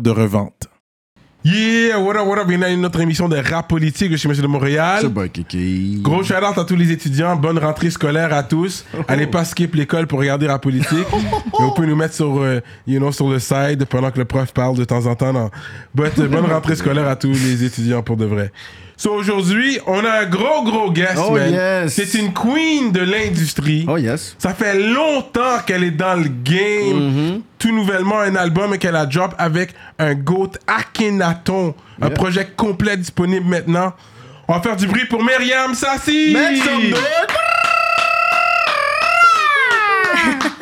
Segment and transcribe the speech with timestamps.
[0.00, 0.68] de revente.
[1.44, 4.26] Yeah, what up, what up, bienvenue à une autre émission de rap politique de chez
[4.26, 4.98] Monsieur de Montréal.
[5.02, 6.00] C'est bon, Kiki.
[6.02, 8.84] Gros shout out à tous les étudiants, bonne rentrée scolaire à tous.
[9.06, 11.06] Allez pas skip l'école pour regarder rap politique.
[11.12, 14.24] Mais vous pouvez nous mettre sur, euh, you know, sur le side pendant que le
[14.24, 15.32] prof parle de temps en temps.
[15.32, 15.50] Non.
[15.94, 18.50] But, euh, bonne rentrée scolaire à tous les étudiants pour de vrai.
[18.98, 21.52] So aujourd'hui, on a un gros gros guest, Oh, man.
[21.52, 21.92] yes.
[21.94, 23.84] C'est une queen de l'industrie.
[23.88, 24.34] Oh yes.
[24.38, 27.10] Ça fait longtemps qu'elle est dans le game.
[27.36, 27.40] Mm-hmm.
[27.58, 31.74] Tout nouvellement, un album qu'elle a drop avec un GOAT Akhenaton.
[32.00, 33.92] Un projet complet disponible maintenant.
[34.48, 36.32] On va faire du bruit pour Myriam Sassi.
[36.32, 37.00] Make some noise.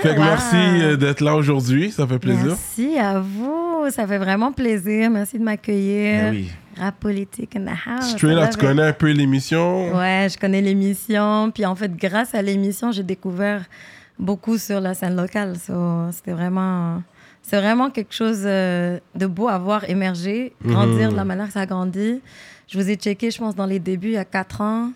[0.02, 1.90] Fait que merci euh, d'être là aujourd'hui.
[1.90, 2.44] Ça fait plaisir.
[2.46, 3.86] Merci à vous.
[3.90, 5.08] Ça fait vraiment plaisir.
[5.10, 6.24] Merci de m'accueillir.
[6.26, 6.50] Ah oui.
[6.78, 8.10] Rap politique in the house.
[8.12, 9.94] Straight up, tu connais un peu l'émission.
[9.94, 11.50] Ouais, je connais l'émission.
[11.52, 13.64] Puis en fait, grâce à l'émission, j'ai découvert
[14.18, 15.56] beaucoup sur la scène locale.
[15.56, 17.02] So, C'était vraiment,
[17.42, 21.52] c'est vraiment quelque chose euh, de beau à voir émerger, grandir de la manière que
[21.52, 22.20] ça a grandi.
[22.66, 24.90] Je vous ai checké, je pense, dans les débuts, il y a quatre ans,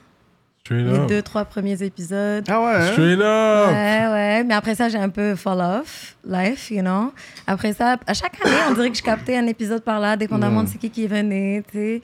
[0.74, 1.06] les up.
[1.08, 2.44] deux, trois premiers épisodes.
[2.48, 2.66] Ah ouais.
[2.74, 2.92] hein?
[2.92, 3.68] Straight up.
[3.70, 4.44] Ouais, ouais.
[4.44, 7.12] Mais après ça, j'ai un peu fall off life, you know.
[7.46, 10.62] Après ça, à chaque année, on dirait que je captais un épisode par là, dépendamment
[10.64, 12.02] de c'est qui qui venait, tu sais.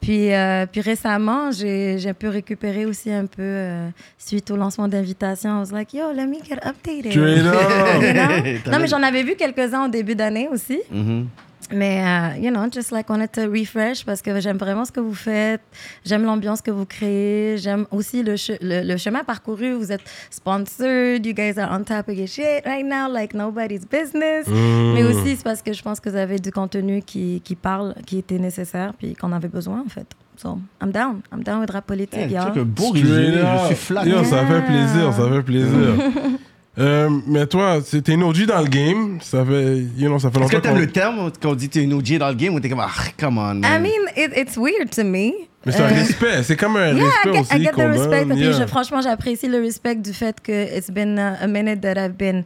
[0.00, 3.88] Puis, euh, puis récemment, j'ai j'ai un peu récupéré aussi un peu euh,
[4.18, 5.58] suite au lancement d'invitation.
[5.58, 7.12] I was like, yo, let me get updated.
[7.12, 8.02] Straight up.
[8.02, 8.58] You know?
[8.72, 10.80] Non, mais j'en avais vu quelques-uns au début d'année aussi.
[10.90, 11.28] Mhm.
[11.70, 15.00] Mais, euh, you know, just like wanted to refresh parce que j'aime vraiment ce que
[15.00, 15.60] vous faites.
[16.04, 17.56] J'aime l'ambiance que vous créez.
[17.58, 19.72] J'aime aussi le, che- le, le chemin parcouru.
[19.74, 21.24] Vous êtes sponsored.
[21.24, 24.46] You guys are on top of your shit right now, like nobody's business.
[24.48, 24.92] Mm.
[24.94, 27.94] Mais aussi, c'est parce que je pense que vous avez du contenu qui, qui parle,
[28.06, 30.06] qui était nécessaire, puis qu'on avait besoin, en fait.
[30.36, 31.20] So, I'm down.
[31.32, 32.46] I'm down with rap politique, Hey, y'all.
[32.52, 32.92] tu sais que beau.
[32.94, 34.10] Je suis flatté.
[34.10, 35.68] Yo, ça fait plaisir, ça fait plaisir.
[36.78, 39.18] Euh, mais toi, c'était une OG dans le game.
[39.20, 41.68] Ça fait, you know, ça fait Est-ce que longtemps t'aimes le terme quand on dit
[41.68, 42.88] t'es une OG dans le game ou t'es comme ah,
[43.20, 43.82] come on, I man.
[43.82, 45.32] mean, it, it's weird to me.
[45.66, 46.42] Mais c'est un Euh, respect.
[46.44, 48.24] C'est comme un Yeah, respect I get, aussi I get the respect.
[48.24, 48.36] donne.
[48.36, 48.52] Puis yeah.
[48.60, 52.16] je- franchement, j'apprécie le respect du fait que it's been a, a minute that I've
[52.16, 52.42] been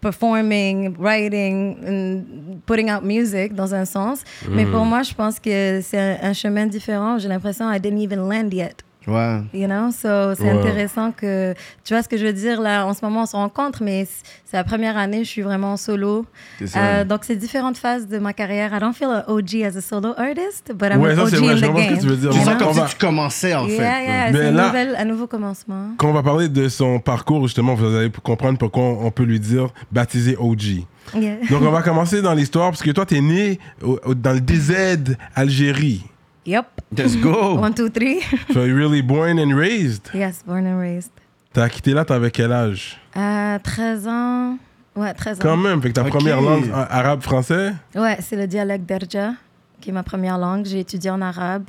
[0.00, 2.22] performing, writing, and
[2.66, 4.24] putting out music dans un sens.
[4.50, 4.70] Mais Mm.
[4.72, 7.18] pour moi, je pense que c'est un, un chemin différent.
[7.18, 8.74] J'ai l'impression I didn't even land yet.
[9.06, 9.40] Ouais.
[9.52, 10.50] You know, so c'est Ouais.
[10.50, 11.54] intéressant que
[11.84, 12.86] tu vois ce que je veux dire là.
[12.86, 14.06] En ce moment, on se rencontre, mais
[14.44, 16.24] c'est la première année, je suis vraiment en solo.
[16.64, 16.78] Ça.
[16.78, 18.72] Euh, donc c'est différentes phases de ma carrière.
[18.76, 21.28] I don't feel an OG as a solo artist, but I'm Ouais, an ça, OG
[21.30, 21.98] c'est vrai, in je the ce que game.
[21.98, 22.30] tu veux dire.
[22.30, 24.04] tu sens comme va- si tu commençais en Yeah, fait.
[24.04, 25.88] yeah, Mais c'est là- un nouveau commencement.
[25.96, 29.40] Quand on va parler de son parcours, justement, vous allez comprendre pourquoi on peut lui
[29.40, 30.84] dire baptisé OG.
[31.16, 31.36] Yeah.
[31.50, 34.40] Donc, on va commencer dans l'histoire, parce que toi, t'es né au- au- dans le
[34.40, 36.04] DZ, Algérie.
[36.46, 36.66] Yep.
[36.96, 37.54] Let's go.
[37.58, 38.20] One, two, three.
[38.52, 40.10] So, you're really born and raised?
[40.14, 41.10] yes, born and raised.
[41.52, 42.98] T'as quitté là, t'avais quel âge?
[43.16, 44.58] Euh, 13 ans.
[44.96, 45.42] Ouais, 13 ans.
[45.42, 49.32] Quand même, fait que ta première langue, euh, arabe-français Ouais, c'est le dialecte d'Erja,
[49.80, 50.64] qui est ma première langue.
[50.66, 51.64] J'ai étudié en arabe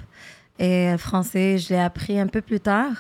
[0.59, 2.91] et français, je l'ai appris un peu plus tard.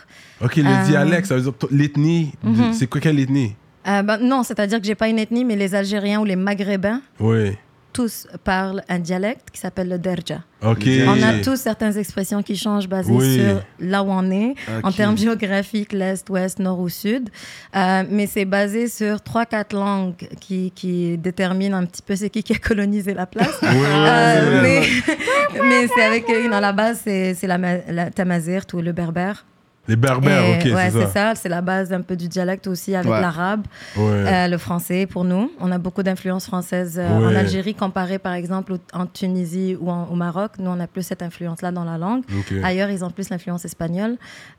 [0.43, 2.33] Ok, le Euh, dialecte, ça veut dire l'ethnie.
[2.43, 2.73] Mhm.
[2.73, 3.55] C'est quoi, quelle ethnie?
[3.87, 7.01] Euh, ben, non, c'est-à-dire que j'ai pas une ethnie, mais les Algériens ou les Maghrébins,
[7.19, 7.57] Oui.
[7.93, 10.41] Tous parlent un dialecte qui s'appelle le Derja.
[10.61, 13.35] On a tous certaines expressions qui changent basées Oui.
[13.35, 17.29] sur là où on est, en termes géographiques, l'Est, Ouest, Nord ou Sud.
[17.75, 22.29] Euh, mais c'est basé sur trois, quatre langues qui, qui déterminent un petit peu c'est
[22.29, 23.59] qui qui a colonisé la place.
[24.03, 24.61] Euh,
[25.63, 29.45] mais c'est avec, euh, dans la base, c'est la, la tamazirt ou le berbère.
[29.87, 31.35] Les berbères, Et- ok, ouais, c'est c'est ça.
[31.35, 33.19] C'est la base un peu du dialecte aussi avec Ouais.
[33.19, 33.63] l'arabe,
[33.97, 34.03] Ouais.
[34.03, 35.51] euh, le français pour nous.
[35.59, 37.35] On a beaucoup d'influences françaises euh, en.
[37.35, 40.51] Algérie comparé par exemple au- en Tunisie ou en- au Maroc.
[40.57, 42.23] Nous, on a plus cette influence-là dans la langue.
[42.33, 42.53] Ok.
[42.63, 44.15] Ailleurs, ils ont plus l'influence espagnole.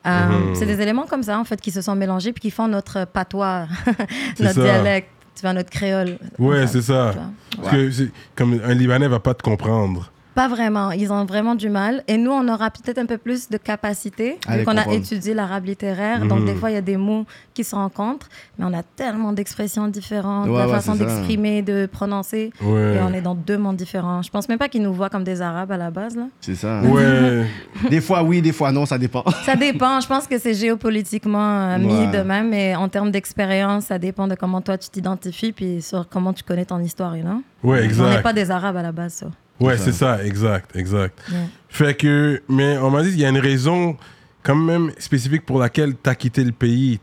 [0.07, 0.55] Euh, Mhm.
[0.57, 3.07] C'est des éléments comme ça, en fait, qui se sont mélangés puis qui font notre
[3.07, 3.67] patois,
[4.41, 4.63] notre ça.
[4.63, 6.19] dialecte, tu vois, notre créole.
[6.39, 7.15] Ouais, Enfin, c'est ça.
[7.63, 10.11] Parce que comme un Libanais va pas te comprendre.
[10.35, 10.91] Pas vraiment.
[10.91, 12.03] Ils ont vraiment du mal.
[12.09, 15.33] Et nous, on aura peut-être un peu plus de capacité, vu les qu'on a étudié
[15.35, 16.25] l'arabe littéraire.
[16.27, 18.29] Donc, des fois, il y a des mots qui se rencontrent,
[18.59, 21.05] mais on a tellement d'expressions différentes, Ouais, la ouais, façon c'est ça.
[21.05, 22.51] d'exprimer, de prononcer.
[22.61, 22.97] Ouais.
[22.97, 24.23] Et on est dans deux mondes différents.
[24.23, 26.17] Je pense même pas qu'ils nous voient comme des arabes à la base.
[26.17, 26.25] Là.
[26.41, 26.81] C'est ça.
[26.85, 27.47] Ouais.
[27.91, 29.25] Des fois oui, des fois non, ça dépend.
[29.45, 30.01] Ça dépend.
[30.01, 31.39] Je pense que c'est géopolitiquement
[31.75, 35.53] euh, mis de même, mais en termes d'expérience, ça dépend de comment toi tu t'identifies,
[35.53, 37.43] puis sur comment tu connais ton histoire, you know?
[37.63, 38.23] Ouais, On n'est exact.
[38.23, 39.27] pas des arabes à la base, ça.
[39.61, 41.19] Ouais, c'est ça, exact, exact.
[41.69, 43.97] Fait que, mais on m'a dit qu'il y a une raison
[44.43, 46.99] quand même spécifique pour laquelle t'as quitté le pays.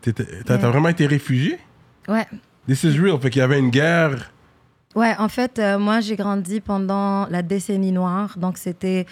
[0.45, 0.61] T'as Ouais.
[0.61, 1.57] vraiment été réfugié?
[2.07, 2.27] Ouais.
[2.67, 3.19] This is real.
[3.19, 4.31] Fait qu'il y avait une guerre.
[4.95, 8.35] Ouais, en fait, euh, moi, j'ai grandi pendant la décennie noire.
[8.37, 9.05] Donc, c'était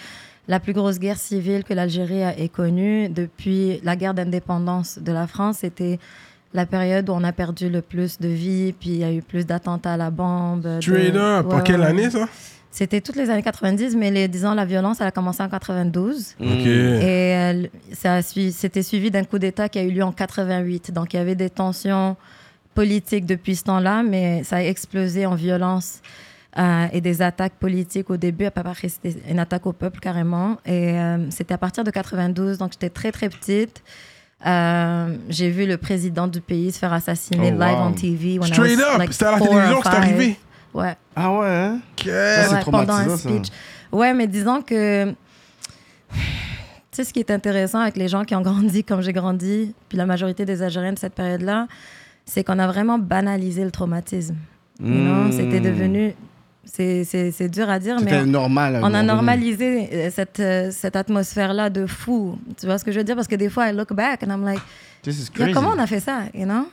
[0.46, 3.08] la plus grosse guerre civile que l'Algérie ait connue.
[3.08, 5.98] Depuis la guerre d'indépendance de la France, c'était
[6.52, 9.22] la période où on a perdu le plus de vies, puis il y a eu
[9.22, 10.62] plus d'attentats à la bombe.
[10.62, 11.46] de- Straight up.
[11.46, 11.86] Ouais, en quelle ouais.
[11.86, 12.28] année, ça?
[12.72, 16.36] C'était toutes les années 90, mais les, disons, la violence, elle a commencé en 92.
[16.40, 16.46] OK.
[16.46, 20.92] Et euh, ça c'était suivi d'un coup d'État qui a eu lieu en 88.
[20.92, 22.16] Donc, il y avait des tensions
[22.74, 26.00] politiques depuis ce temps-là, mais ça a explosé en violence
[26.58, 28.44] euh, et des attaques politiques au début.
[28.44, 30.56] À peu près, c'était une attaque au peuple carrément.
[30.64, 33.82] Et euh, c'était à partir de 92, donc j'étais très, très petite.
[34.46, 38.38] Euh, j'ai vu le président du pays se faire assassiner Oh, live on TV.
[38.38, 38.98] when I Straight was, up.
[38.98, 40.36] like, C'était à la télévision que c'est arrivé.
[40.74, 40.94] Ouais.
[41.16, 41.80] Ah ouais, hein?
[42.02, 43.16] C'est Ouais, pendant un ça.
[43.18, 43.48] speech.
[43.92, 45.10] Ouais, mais disons que.
[46.12, 49.74] Tu sais, ce qui est intéressant avec les gens qui ont grandi comme j'ai grandi,
[49.88, 51.68] puis la majorité des Algériens de cette période-là,
[52.24, 54.36] c'est qu'on a vraiment banalisé le traumatisme.
[54.82, 55.32] You know, Mm.
[55.32, 56.14] C'était devenu.
[56.64, 58.80] C'est c'est- c'est dur à dire, mais C'était normal.
[58.82, 62.38] on a normalisé euh, cette, euh, cette atmosphère-là de fou.
[62.58, 63.16] Tu vois ce que je veux dire?
[63.16, 64.60] Parce que des fois, I look back and I'm like,
[65.02, 65.52] This is crazy.
[65.52, 66.66] comment on a fait ça, you know?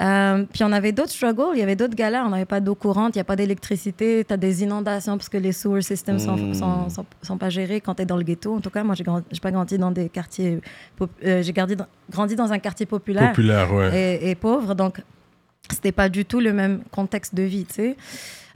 [0.00, 2.24] Euh, puis on avait d'autres struggles, il y avait d'autres galères.
[2.26, 5.28] On n'avait pas d'eau courante, il n'y a pas d'électricité, tu as des inondations parce
[5.28, 6.54] que les sewer systems sont, Mm.
[6.54, 8.56] sont, sont, sont pas gérés quand tu es dans le ghetto.
[8.56, 10.60] En tout cas, moi, j'ai grandi- j'ai pas grandi dans des quartiers.
[11.24, 14.18] euh, j'ai grandi, dans- grandi dans un quartier populaire Populaire, ouais.
[14.20, 14.74] et, et pauvre.
[14.74, 15.00] Donc,
[15.70, 17.96] c'était pas du tout le même contexte de vie, tu sais.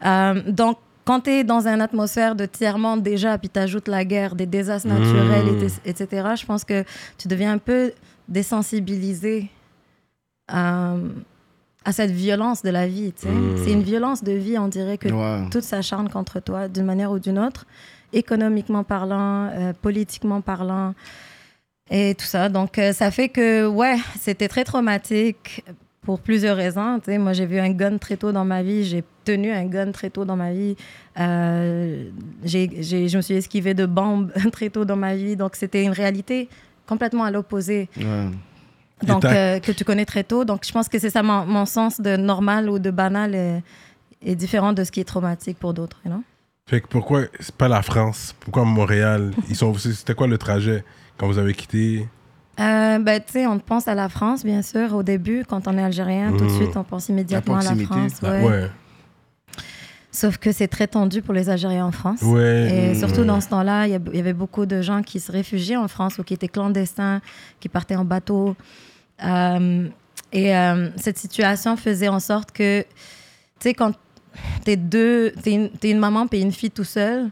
[0.04, 4.04] Euh, donc, quand tu es dans une atmosphère de tiers-monde déjà, puis tu ajoutes la
[4.04, 5.68] guerre, des désastres naturels, Mm.
[5.86, 6.84] et- etc., je pense que
[7.16, 7.92] tu deviens un peu
[8.28, 9.48] désensibilisé
[10.48, 10.94] à,
[11.84, 13.32] à cette violence de la vie, tu sais.
[13.32, 13.56] Mm.
[13.64, 15.08] C'est une violence de vie, on dirait que
[15.50, 17.66] tout s'acharne contre toi d'une manière ou d'une autre,
[18.12, 20.94] économiquement parlant, euh, politiquement parlant,
[21.90, 22.48] et tout ça.
[22.48, 25.64] Donc, euh, ça fait que, ouais, c'était très traumatique
[26.02, 27.00] pour plusieurs raisons.
[27.06, 30.10] Moi, j'ai vu un gun très tôt dans ma vie, j'ai tenu un gun très
[30.10, 30.76] tôt dans ma vie,
[31.20, 32.04] Euh,
[32.44, 36.48] je me suis esquivée de bombes très tôt dans ma vie, donc c'était une réalité
[36.86, 38.28] complètement à l'opposé Ouais.
[39.02, 40.44] Donc, euh, que tu connais très tôt.
[40.44, 43.62] Donc, je pense que c'est ça, mon, mon sens de normal ou de banal est,
[44.24, 45.98] est différent de ce qui est traumatique pour d'autres.
[46.04, 46.22] you know?
[46.66, 48.34] Fait que pourquoi c'est pas la France?
[48.40, 49.32] Pourquoi Montréal?
[49.48, 50.84] Ils sont, c'était quoi le trajet
[51.16, 52.06] quand vous avez quitté?
[52.60, 55.78] Euh, ben, tu sais, on pense à la France, bien sûr, au début, quand on
[55.78, 56.48] est algérien, tout de Mhm.
[56.56, 57.74] suite, on pense immédiatement à la.
[57.76, 58.12] France.
[58.22, 58.44] Ah, ouais.
[58.44, 58.70] ouais.
[60.20, 62.22] Sauf que c'est très tendu pour les Algériens en France.
[62.22, 62.68] Ouais.
[62.72, 63.26] Et Mm, surtout ouais.
[63.26, 66.24] dans ce temps-là, il y avait beaucoup de gens qui se réfugiaient en France ou
[66.24, 67.20] qui étaient clandestins,
[67.60, 68.56] qui partaient en bateau.
[69.24, 69.88] Euh,
[70.32, 72.86] et euh, cette situation faisait en sorte que, tu
[73.60, 73.92] sais, quand
[74.64, 77.30] t'es deux, t'es une, t'es une maman et une fille tout seul,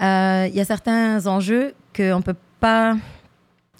[0.00, 2.96] euh, il y a certains enjeux qu'on peut pas,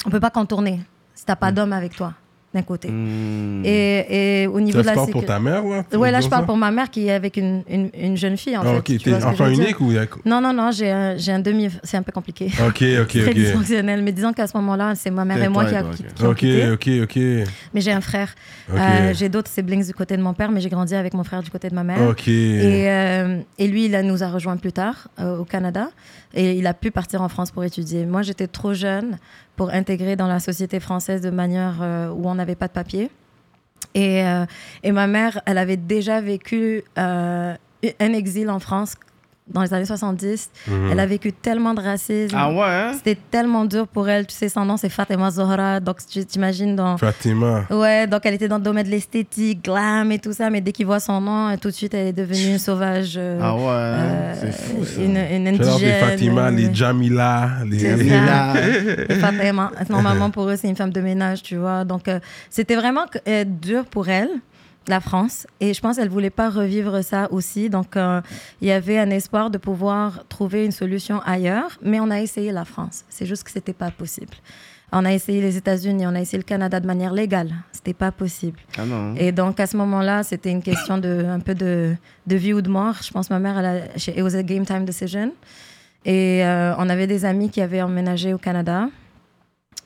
[0.06, 0.81] on peut pas contourner
[1.14, 2.14] si t'as pas d'homme avec toi
[2.58, 2.88] d'un côté.
[2.88, 3.62] Mm.
[3.64, 6.28] Et, et au niveau Ça de la parle pour ta mère, Ouais, veux là, je
[6.28, 6.46] parle ça?
[6.46, 8.94] pour ma mère qui est avec une, une, une jeune fille, en Ah, fait.
[8.94, 9.93] ok, t'es enfant unique ou.
[10.25, 11.69] Non, non, non, j'ai un, un demi...
[11.82, 12.46] C'est un peu compliqué.
[12.66, 13.34] Ok, ok, Très ok.
[13.34, 14.02] dysfonctionnel.
[14.02, 16.23] Mais disons qu'à ce moment-là, c'est ma mère et moi qui, a, qui, ok.
[16.25, 16.71] ont Ok, quitté.
[16.71, 17.16] ok, ok.
[17.75, 18.35] Mais j'ai un frère.
[18.71, 21.42] Euh, j'ai d'autres siblings du côté de mon père, mais j'ai grandi avec mon frère
[21.42, 22.00] du côté de ma mère.
[22.09, 22.28] Ok.
[22.28, 25.88] Et, euh, et lui, il a- nous a rejoints plus tard euh, au Canada.
[26.35, 28.04] Et il a pu partir en France pour étudier.
[28.04, 29.16] Moi, j'étais trop jeune
[29.58, 33.10] pour intégrer dans la société française de manière euh, où on n'avait pas de papier.
[33.92, 34.46] Et, euh,
[34.84, 37.54] et ma mère, elle avait déjà vécu euh,
[37.98, 38.94] un exil en France
[39.50, 40.50] dans les années 70.
[40.67, 40.88] Mhm.
[40.93, 42.37] Elle a vécu tellement de racisme.
[42.38, 42.93] Ah ouais, hein?
[42.95, 44.26] C'était tellement dur pour elle.
[44.26, 45.81] Tu sais, son nom, c'est Fatima Zohra.
[45.81, 46.97] Donc, tu t'imagines dans...
[46.99, 47.64] Fatima.
[47.71, 50.73] Ouais, donc elle était dans le domaine de l'esthétique, glam et tout ça, mais dès
[50.73, 53.14] qu'il voit son nom, tout de suite, elle est devenue une sauvage.
[53.17, 53.73] euh, Ah ouais, hein?
[53.73, 55.00] euh, c'est fou ça.
[55.00, 55.78] Une, une indigène.
[55.81, 57.85] les Fatima, les Jamila, les...
[57.85, 61.85] Et Fatima, normalement, pour eux, c'est une femme de ménage, tu vois.
[61.85, 62.19] Donc, euh,
[62.50, 64.28] c'était vraiment euh, dur pour elle,
[64.88, 65.47] la France.
[65.61, 67.71] Et je pense qu'elle voulait pas revivre ça aussi.
[67.71, 68.21] Donc, euh,
[68.61, 71.78] il y avait un espoir de pouvoir trouver une solution ailleurs.
[71.83, 73.04] Mais on a essayé la France.
[73.09, 74.35] C'est juste que c'était pas possible.
[74.90, 77.52] On a essayé les États-Unis, on a essayé le Canada de manière légale.
[77.73, 78.59] C'était pas possible.
[78.78, 79.14] Ah non.
[79.16, 81.95] Et donc, à ce moment-là, c'était une question de, un peu de,
[82.26, 82.95] de vie ou de mort.
[83.02, 85.33] Je pense que ma mère, elle a, it was a game time decision.
[86.07, 88.88] Et euh, on avait des amis qui avaient emménagé au Canada.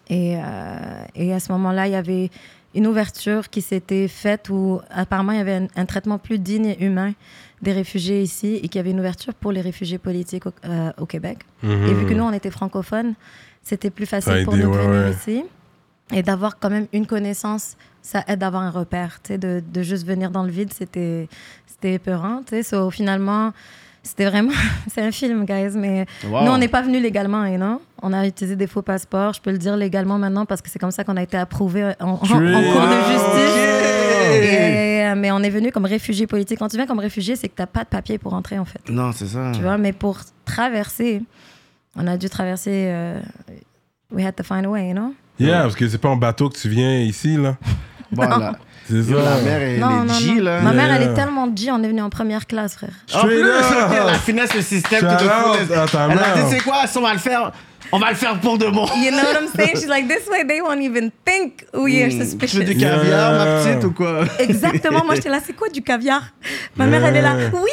[0.08, 2.30] Et, euh, et à ce moment-là, il y avait
[2.74, 6.66] une ouverture qui s'était faite où apparemment il y avait un, un traitement plus digne
[6.66, 7.12] et humain
[7.60, 10.92] des réfugiés ici et qu'il y avait une ouverture pour les réfugiés politiques au, euh,
[10.98, 11.38] au Québec.
[11.62, 13.14] Et vu que nous, on était francophones,
[13.62, 15.10] c'était plus facile Ça pour aidé, nous de ouais, venir ouais.
[15.12, 15.44] ici.
[16.12, 19.20] Et d'avoir quand même une connaissance, ça aide d'avoir un repère.
[19.30, 21.28] De, de juste venir dans le vide, c'était
[21.84, 22.42] épeurant.
[22.62, 23.52] So, finalement,
[24.02, 24.52] c'était vraiment...
[24.92, 26.44] c'est un film, guys, mais Wow.
[26.44, 29.32] nous, on n'est pas venu légalement, et non On a utilisé des faux passeports.
[29.34, 31.92] Je peux le dire légalement maintenant parce que c'est comme ça qu'on a été approuvé
[32.00, 33.58] en, en- en cours de justice.
[34.34, 36.58] Et, mais on est venu comme réfugié politique.
[36.58, 38.64] Quand tu viens comme réfugié, c'est que tu n'as pas de papier pour entrer, en
[38.64, 38.80] fait.
[38.88, 39.52] Non, c'est ça.
[39.54, 41.22] Tu vois, mais pour traverser,
[41.96, 42.86] on a dû traverser.
[42.88, 43.20] euh,
[44.10, 45.14] we had to find a way, you know?
[45.38, 47.56] Yeah, parce que c'est pas en bateau que tu viens ici, là.
[48.10, 48.56] Voilà.
[48.88, 49.14] C'est ça.
[49.14, 50.42] la mère, elle non, est non, G, non.
[50.44, 50.60] là.
[50.60, 51.10] Ma mère, elle Yeah.
[51.10, 52.90] est tellement G, on est venu en première classe, frère.
[53.14, 55.74] En plus, la finesse, le système, tout out le
[56.12, 57.52] Elle a dit, c'est quoi, ça, on va le faire.
[57.94, 58.86] On va le faire pour de bon?
[58.96, 59.76] You know what I'm saying?
[59.76, 62.64] She's like, this way they won't even think we are Hmm, Tu veux suspicious.
[62.64, 63.64] du caviar, ma Yeah.
[63.74, 64.24] petite, ou quoi?
[64.38, 66.22] Exactement, moi j'étais là, c'est quoi du caviar?
[66.76, 67.70] Ma mère, elle est là, oui,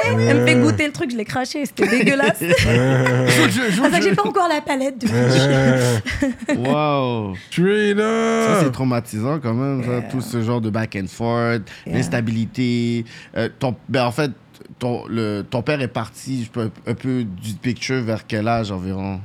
[0.00, 0.26] plaît.
[0.28, 2.38] Elle me fait goûter le truc, je l'ai craché, c'était dégueulasse.
[2.38, 5.06] C'est pour ça que j'ai pas encore la palette du
[6.56, 7.34] Wow.
[7.50, 11.96] Straight Ça, c'est traumatisant quand même, ça, tout ce genre de back and forth, Yeah.
[11.96, 13.04] l'instabilité.
[13.36, 14.30] Euh, ton, ben, en fait,
[14.78, 18.70] ton, le, ton père est parti je peux, un peu du picture vers quel âge
[18.70, 19.20] environ?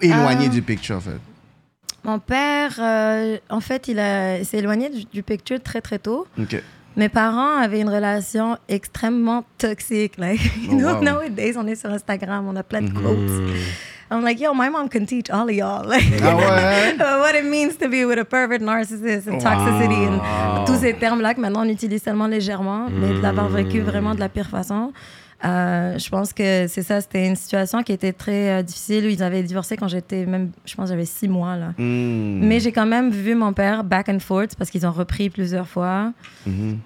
[0.00, 1.18] Éloigné Euh, du picture, en fait?
[2.04, 3.96] Mon père, euh, en fait, il,
[4.44, 6.26] s'est éloigné du, du picture très très tôt.
[6.40, 6.62] Ok.
[6.98, 10.18] Mes parents avaient une relation extrêmement toxique.
[10.18, 11.02] Like, you Oh, know, wow.
[11.02, 12.92] nowadays, on est sur Instagram, on a plein Mm-hmm.
[12.94, 13.42] de quotes.
[14.10, 15.84] I'm like, yo, my mom can teach all of y'all.
[15.88, 16.96] Like, Ah ouais?
[17.20, 21.34] what it means to be with a pervert narcissist and toxicity and tous ces termes-là
[21.34, 24.92] que maintenant on utilise seulement légèrement, mais de l'avoir vécu vraiment de la pire façon.
[25.44, 29.04] Euh, je pense que c'est ça, c'était une situation qui était très euh, difficile.
[29.04, 31.68] Ils avaient divorcé quand j'étais même, je pense, j'avais six mois là.
[31.78, 32.40] Hmm.
[32.42, 35.68] Mais j'ai quand même vu mon père back and forth parce qu'ils ont repris plusieurs
[35.68, 36.12] fois.
[36.44, 36.78] Mhm.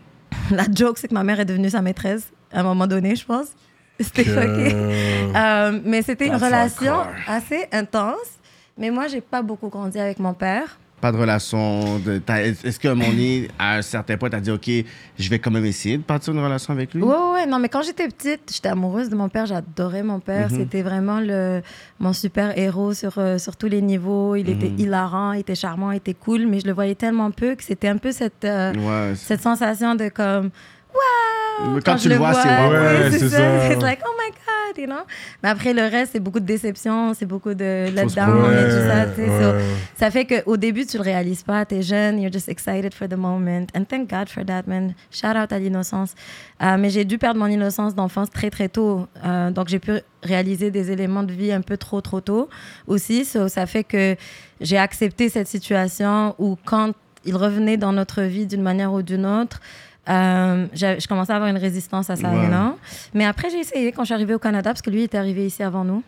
[0.56, 3.25] La joke, c'est que ma mère est devenue sa maîtresse à un moment donné, je
[3.25, 3.49] pense.
[4.00, 4.75] C'était fucké.
[4.75, 8.38] Euh, mais c'était une relation assez intense.
[8.76, 10.78] Mais moi, j'ai pas beaucoup grandi avec mon père.
[11.02, 11.99] Pas de relation.
[11.99, 14.71] De, t'as- Est-ce un moment donné, à un certain point, tu as dit, OK,
[15.18, 17.02] je vais quand même essayer de partir une relation avec lui?
[17.02, 17.44] Ouais, ouais.
[17.47, 19.44] Non, mais quand j'étais petite, j'étais amoureuse de mon père.
[19.47, 20.49] J'adorais mon père.
[20.52, 20.59] Mhm.
[20.61, 21.61] C'était vraiment le,
[21.99, 24.37] mon super héros sur, euh, sur tous les niveaux.
[24.37, 24.78] Il était Mhm.
[24.78, 26.47] hilarant, il était charmant, il était cool.
[26.47, 29.14] Mais je le voyais tellement peu que c'était un peu cette, euh, Ouais.
[29.16, 30.50] cette sensation de comme
[30.95, 32.71] wow Mais quand tu le vois, c'est wow.
[32.73, 33.37] Ouais, c'est ça.
[33.37, 33.73] ça.
[33.73, 35.03] It's like oh my god you know?
[35.43, 38.61] Mais après le reste c'est beaucoup de déception c'est beaucoup de letdown prouver.
[38.61, 39.27] et tout ça tu sais.
[39.27, 39.63] So, Ouais.
[39.97, 43.17] ça fait qu'au début tu le réalises pas t'es jeune you're just excited for the
[43.17, 46.15] moment and thank God for that man shout out à l'innocence
[46.63, 49.93] Euh, mais j'ai dû perdre mon innocence d'enfance très très tôt Euh, donc j'ai pu
[50.23, 52.49] réaliser des éléments de vie un peu trop trop tôt
[52.87, 54.17] aussi So, ça fait que
[54.61, 56.93] j'ai accepté cette situation où quand
[57.25, 59.61] il revenait dans notre vie d'une manière ou d'une autre
[60.09, 62.47] euh, je commençais à avoir une résistance à ça, Ouais.
[62.49, 62.78] know?
[63.14, 65.47] Mais après, j'ai essayé quand je suis arrivée au Canada, parce que lui était arrivé
[65.47, 66.02] ici avant nous.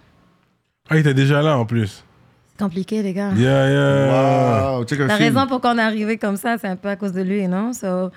[0.90, 2.04] Ah, il était déjà là en plus.
[2.56, 3.30] C'est compliqué, les gars.
[3.36, 4.72] Yeah, yeah.
[4.72, 4.80] Wow.
[4.82, 5.10] La film.
[5.10, 7.72] raison pour qu'on est arrivé comme ça, c'est un peu à cause de lui, non?
[7.72, 8.10] So,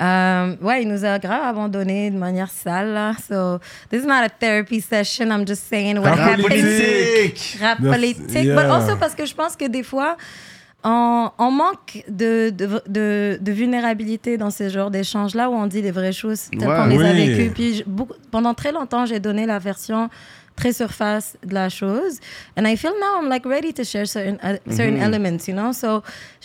[0.00, 3.12] euh, ouais, il nous a grave abandonnés de manière sale, là.
[3.28, 3.58] So,
[3.90, 5.26] this is not a therapy session.
[5.30, 6.42] I'm just saying what Rap happened.
[6.48, 7.58] politique.
[7.60, 8.44] Rap politique.
[8.44, 8.54] yeah.
[8.54, 10.16] But also parce que je pense que des fois,
[10.84, 15.82] on, on manque de, de, de, de vulnérabilité dans ce genre d'échanges-là où on dit
[15.82, 16.74] les vraies choses telles Ouais.
[16.76, 17.50] qu'on les a vécues.
[17.54, 20.08] Puis je- beaucoup- pendant très longtemps, j'ai donné la version
[20.56, 22.18] très surface de la chose.
[22.58, 25.72] And I feel now I'm like ready to share certain, uh, certain elements, you know?
[25.72, 26.02] So,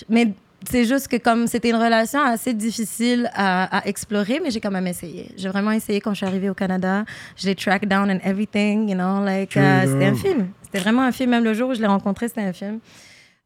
[0.10, 0.34] mais
[0.70, 4.72] c'est juste que comme c'était une relation assez difficile à, à explorer, mais j'ai quand
[4.72, 5.32] même essayé.
[5.38, 7.06] J'ai vraiment essayé quand je suis arrivée au Canada.
[7.38, 10.48] Je l'ai track down and everything, you know, like, euh, c'était un film.
[10.64, 11.30] C'était vraiment un film.
[11.32, 12.80] Même le jour où je l'ai rencontré, c'était un film.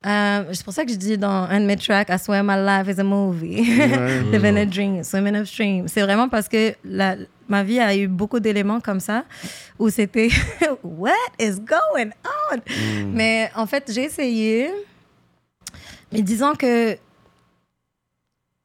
[0.05, 2.55] Euh, c'est pour ça que je dis dans un de mes tracks, I swear my
[2.55, 3.61] life is a movie.
[4.31, 5.89] Living a dream, swimming upstream.
[5.89, 7.17] C'est vraiment parce que la,
[7.49, 9.25] ma vie a eu beaucoup d'éléments comme ça
[9.77, 10.29] où c'était
[10.83, 12.11] What is going
[12.51, 12.59] on?
[13.07, 14.71] Mais en fait, j'ai essayé.
[16.13, 16.97] Mais disons que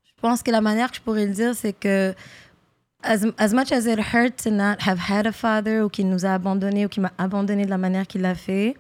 [0.04, 2.14] je pense que la manière que je pourrais le dire, c'est que
[3.02, 6.24] as, as much as it hurt to not have had a father ou qu'il nous
[6.24, 8.76] a abandonnés ou qu'il m'a abandonné de la manière qu'il l'a fait,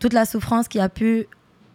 [0.00, 1.28] toute la souffrance qui a pu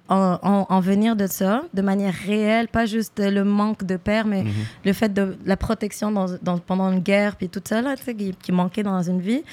[0.10, 4.26] en, en- en venir de ça, de manière réelle, pas juste le manque de père,
[4.28, 4.44] mais
[4.84, 8.04] le fait de la protection dans, dans- pendant une guerre, puis tout ça, là, tu
[8.04, 9.44] sais, qui, qui manquait dans une vie.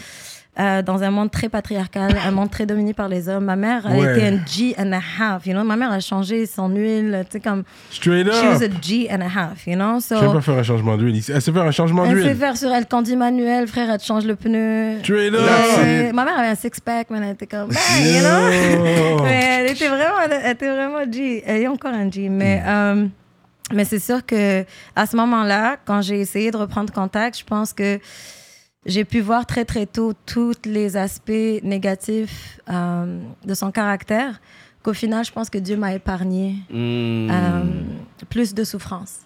[0.61, 3.45] Euh, dans un monde très patriarcal, un monde très dominé par les hommes.
[3.47, 4.13] Ma mère, elle Ouais.
[4.19, 5.65] était un G and a half, you know?
[5.65, 7.63] Ma mère a changé son huile, tu sais, comme...
[7.91, 8.73] Straight She was a up.
[8.83, 9.95] G and a half, you know?
[9.97, 11.23] Je sais So, pas faire un changement d'huile.
[11.27, 12.37] Elle sait faire un changement elle sait d'huile.
[12.37, 14.99] faire sur elle conduit manuel, frère, elle te change le pneu.
[15.03, 16.13] Straight up.
[16.15, 19.23] Ma mère avait un six-pack, mais elle était comme, bang, you know?
[19.25, 21.43] Mais elle était vraiment, elle était vraiment G.
[21.47, 22.29] Elle est encore un G.
[22.29, 23.07] Mais, euh,
[23.73, 27.73] mais c'est sûr que à ce moment-là, quand j'ai essayé de reprendre contact, je pense
[27.73, 27.99] que
[28.87, 34.41] j'ai pu voir très très tôt tous les aspects négatifs euh, de son caractère.
[34.83, 37.31] Qu'au final, je pense que Dieu m'a épargné Hmm.
[37.31, 37.63] euh,
[38.29, 39.21] plus de souffrance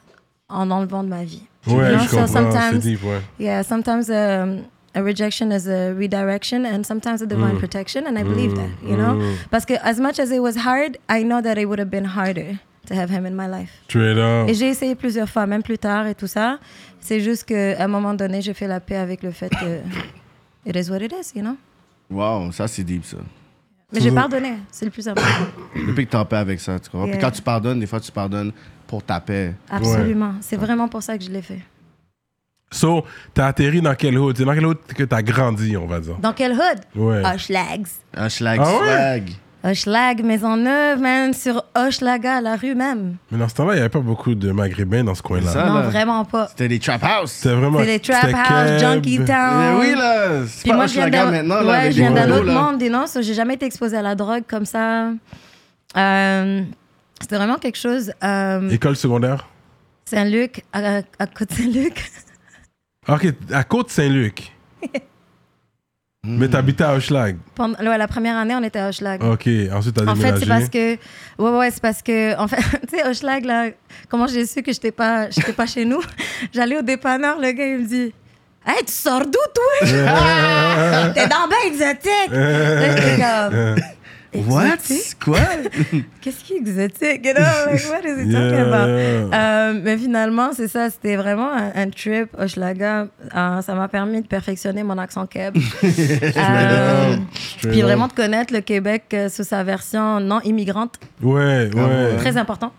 [0.48, 1.42] en enlevant de ma vie.
[1.66, 3.20] Ouais, You know, je so sometimes- deep, ouais.
[3.40, 8.22] Yeah, sometimes um, a rejection is a redirection and sometimes a divine protection, and I
[8.22, 9.18] believe that, you know?
[9.50, 12.04] Parce que as much as it was hard, I know that it would have been
[12.06, 13.70] harder to have him in my life.
[13.88, 14.48] Straight up.
[14.48, 16.58] Et j'ai essayé plusieurs fois, même plus tard et tout ça.
[17.00, 19.80] C'est juste qu'à un moment donné, j'ai fait la paix avec le fait que
[20.66, 21.56] it is what it is, you know?
[22.10, 23.18] Wow, ça c'est deep ça.
[23.92, 25.28] Mais j'ai pardonné, c'est le plus important.
[25.76, 27.04] Depuis que t'es en paix avec ça, tu comprends?
[27.06, 27.20] Puis Yeah.
[27.22, 28.52] quand tu pardonnes, des fois tu pardonnes
[28.86, 29.54] pour ta paix.
[29.70, 30.34] Absolument.
[30.40, 31.60] C'est vraiment pour ça que je l'ai fait.
[32.72, 34.36] So, t'as atterri dans quel hood?
[34.36, 36.16] C'est dans quel hood que t'as grandi, on va dire?
[36.18, 36.80] Dans quel hood?
[36.96, 37.22] Ouais.
[37.24, 37.86] Hoshlags.
[38.14, 38.76] Un schlag Ah ouais?
[39.20, 39.30] swag.
[39.66, 43.16] Hochelag, Maisonneuve, man, sur Hochelaga, la rue même.
[43.32, 45.50] Mais dans ce temps-là, il n'y avait pas beaucoup de maghrébins dans ce coin-là.
[45.50, 45.64] Ça.
[45.64, 45.82] Ah, non, là.
[45.88, 46.46] vraiment pas.
[46.48, 47.32] C'était des trap house.
[47.32, 47.78] C'était vraiment.
[47.80, 48.80] C'est les Trap c'était House.
[48.80, 49.26] Junkie Town.
[49.58, 51.96] Mais oui là, c'est Puis pas moi, je viens Hochelaga d'un maintenant là ouais, je
[51.96, 55.10] viens d'un autre monde, know, so j'ai jamais été exposée à la drogue comme ça.
[55.96, 56.62] Euh,
[57.20, 58.12] C'était vraiment quelque chose.
[58.22, 59.48] euh, École secondaire?
[60.04, 62.12] Saint-Luc, à, à côté de Saint-Luc.
[63.08, 64.52] Ok, à Côte-Saint-Luc.
[66.26, 67.36] Mais t'habitais à Hochelag?
[67.54, 69.22] Pendant, ouais, la première année, on était à Hochelag.
[69.22, 70.32] Ok, ensuite t'as En déménagé.
[70.32, 70.96] fait, c'est parce que.
[71.42, 72.36] Ouais, ouais, c'est parce que.
[72.38, 72.56] En fait,
[72.90, 73.66] tu sais, Hochelag, là,
[74.08, 76.00] comment j'ai su que j'étais pas, j'étais pas chez nous?
[76.52, 78.12] J'allais au dépanneur, le gars, il me dit
[78.66, 79.88] Hey, tu sors d'où, toi?
[81.14, 82.30] T'es dans ben exotique!
[82.32, 83.76] Là, j'étais comme.
[84.46, 84.78] What?
[85.24, 85.38] Quoi?
[86.20, 87.24] Qu'est-ce qui est exotique?
[87.24, 88.66] You know, like, what is he talking Yeah.
[88.68, 89.34] about?
[89.34, 93.08] Euh, mais finalement, c'est ça, c'était vraiment un, un trip, Hochelaga.
[93.34, 95.56] Euh, ça m'a permis de perfectionner mon accent keb.
[96.36, 97.16] Euh,
[97.62, 101.68] puis vraiment de connaître le Québec euh, sous sa version non immigrante, ouais.
[101.74, 102.16] ouais.
[102.18, 102.72] très important.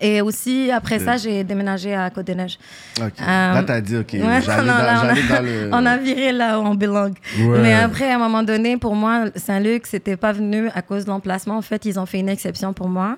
[0.00, 2.58] Et aussi, après ça, j'ai déménagé à Côte-des-Neiges.
[3.00, 3.12] Ok.
[3.20, 3.24] Euh,
[3.54, 5.70] Là t'as dit, ok, Ouais, j'allais dans, on a- dans le.
[5.72, 7.14] On a viré là où on belong.
[7.40, 7.58] Ouais.
[7.60, 11.10] Mais après, à un moment donné, pour moi, Saint-Luc, c'était pas venu à cause de
[11.10, 11.56] l'emplacement.
[11.56, 13.16] En fait, ils ont fait une exception pour moi.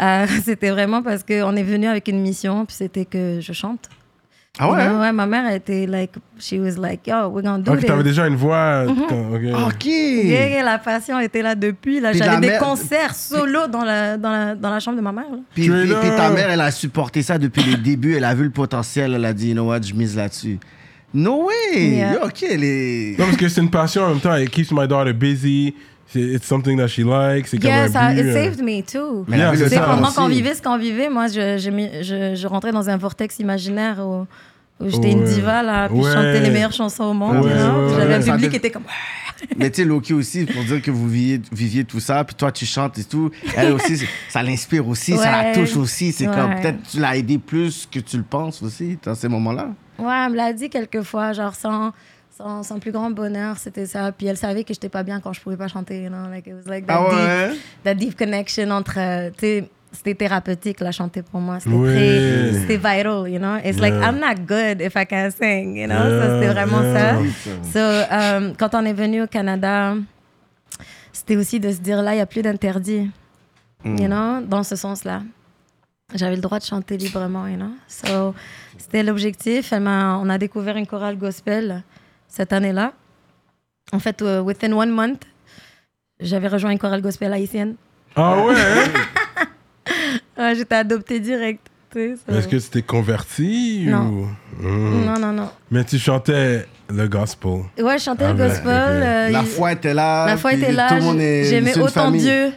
[0.00, 3.88] Euh, c'était vraiment parce qu'on est venu avec une mission, puis c'était que je chante.
[4.58, 4.86] Ah ouais?
[4.86, 7.86] Ouais, ma mère a été like, she was like, yo, we're gonna do Ok, this.
[7.86, 8.84] t'avais déjà une voix.
[8.84, 9.06] Mhm.
[9.08, 9.66] quand- ok.
[9.68, 9.84] Ok.
[9.86, 12.00] Yeah, yeah, la passion était là depuis.
[12.00, 15.10] Là, j'avais des mère- concerts solo dans la, dans, la, dans la chambre de ma
[15.12, 15.24] mère.
[15.30, 15.38] là.
[15.54, 18.14] Puis, Straight puis- puis ta mère, elle a supporté ça depuis les débuts.
[18.14, 19.14] Elle a vu le potentiel.
[19.14, 20.58] Elle a dit, you know what, je mise là-dessus.
[21.14, 21.80] No way!
[21.96, 22.12] Yeah.
[22.14, 23.18] Yo, ok, elle est.
[23.18, 24.36] Non, parce que c'est une passion en même temps.
[24.36, 25.74] It keeps my daughter busy.
[26.12, 27.48] C'est- It's something that she likes.
[27.48, 28.32] C'est comme Yeah, un ça, it euh.
[28.34, 29.24] saved me too.
[29.28, 31.70] Yeah, c'est pendant qu'on vivait ce qu'on vivait, moi, je, je,
[32.02, 34.26] je, je rentrais dans un vortex imaginaire où,
[34.84, 36.04] où j'étais une diva, là, puis Ouais.
[36.10, 37.44] je chantais les meilleures chansons au monde.
[37.44, 37.86] Ouais, you know.
[37.88, 38.28] ouais, J'avais ouais.
[38.30, 38.84] un public qui était comme...
[39.56, 42.52] Mais tu sais, Loki aussi, pour dire que vous viviez, viviez tout ça, puis toi,
[42.52, 43.30] tu chantes et tout.
[43.56, 43.96] Elle aussi,
[44.28, 46.12] ça l'inspire aussi, ça la touche aussi.
[46.12, 49.68] C'est comme peut-être tu l'as aidé plus que tu le penses aussi dans ces moments-là.
[49.98, 51.92] Ouais, elle me l'a dit quelques fois, genre sans,
[52.36, 54.10] sans plus grand bonheur, c'était ça.
[54.12, 56.28] Puis elle savait que j'étais pas bien quand je pouvais pas chanter, you know.
[56.30, 58.98] Like, it was like that, Ah deep, that deep connection entre...
[58.98, 59.30] euh,
[59.94, 61.60] c'était thérapeutique, la chanter pour moi.
[61.60, 61.92] C'était Ouais.
[61.92, 62.52] très...
[62.60, 63.56] C'était vital, you know.
[63.62, 64.08] It's like, Yeah.
[64.08, 65.94] I'm not good if I can't sing, you know.
[65.94, 67.16] Yeah, c'était vraiment yeah.
[67.34, 67.62] ça.
[67.72, 69.94] So, euh, quand on est venu au Canada,
[71.12, 73.10] c'était aussi de se dire là, il n'y a plus d'interdit,
[73.84, 75.22] you know, dans ce sens-là.
[76.14, 77.70] J'avais le droit de chanter librement, you know.
[77.86, 78.34] So,
[78.78, 79.72] c'était l'objectif.
[79.74, 81.82] On a découvert une chorale gospel
[82.34, 82.92] cette année-là.
[83.92, 85.22] En fait, euh, within one month,
[86.20, 87.74] j'avais rejoint une chorale gospel haïtienne.
[88.16, 88.54] Ah ouais?
[88.56, 89.46] hein?
[90.38, 91.66] Ouais, J'étais adoptée direct.
[91.90, 94.06] tu sais, so- Est-ce que tu t'es converti Non.
[94.08, 94.28] ou...
[94.62, 95.04] Hmm.
[95.04, 95.50] Non, non, non.
[95.70, 97.64] Mais tu chantais le gospel.
[97.78, 98.66] Ouais, je chantais Ah le ouais, gospel.
[98.68, 100.26] euh, La il- foi était là.
[100.26, 100.88] La foi était là.
[101.44, 102.22] J'aimais autant famille.
[102.22, 102.52] Dieu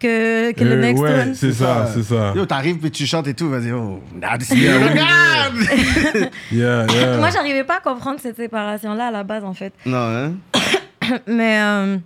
[0.00, 1.34] que, que le Euh, next ouais, one.
[1.34, 2.32] c'est ça, c'est ça.
[2.34, 6.30] Yo, t'arrives puis tu chantes et tout, vas-y, oh, now this is the God!
[6.50, 7.16] Yeah, yeah.
[7.18, 9.72] Moi, j'arrivais pas à comprendre cette séparation-là à la base, en fait.
[9.86, 10.32] Non, hein?
[11.26, 11.96] Mais euh,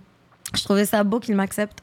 [0.55, 1.79] je trouvais ça beau qu'il m'accepte,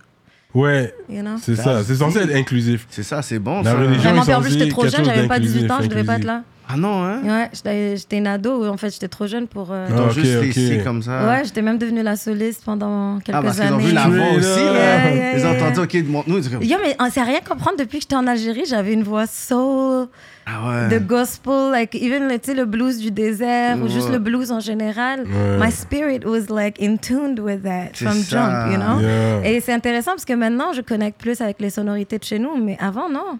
[0.55, 1.37] Ouais, you know?
[1.40, 1.83] c'est ça.
[1.83, 2.87] C'est censé être inclusif.
[2.90, 3.79] C'est ça, c'est bon, La ça.
[3.79, 6.16] religion- Vraiment, est en plus, j'étais trop jeune, j'avais pas 18 ans, je devais pas
[6.16, 6.42] être là.
[6.74, 7.20] Ah non, hein?
[7.22, 7.50] Ouais,
[7.96, 8.66] j'étais une ado.
[8.66, 9.68] En fait, j'étais trop jeune pour.
[9.72, 10.44] euh, Ah, ok, juste ok.
[10.44, 11.26] laissé comme ça.
[11.26, 13.85] Ouais, j'étais même devenue la soliste pendant quelques Ah, parce qu'ils ont années.
[13.85, 14.72] vu la voix aussi, là.
[14.72, 15.66] Yeah, yeah, Ils ont yeah.
[15.66, 16.42] entendu, ok, montre-nous.
[16.48, 18.64] Comme, Yo, mais on sait rien comprendre depuis que j'étais en Algérie.
[18.66, 20.06] J'avais une voix soul,
[20.46, 20.88] Ah ouais.
[20.88, 24.50] de gospel, like even le- tu sais, le blues du désert ou juste le blues
[24.50, 25.24] en général.
[25.24, 25.58] Ouais.
[25.66, 28.66] My spirit was like in tune with that from ça.
[28.66, 29.00] jump, you know?
[29.00, 29.46] Yeah.
[29.46, 32.56] Et c'est intéressant parce que maintenant je connecte plus avec les sonorités de chez nous,
[32.56, 33.38] mais avant non.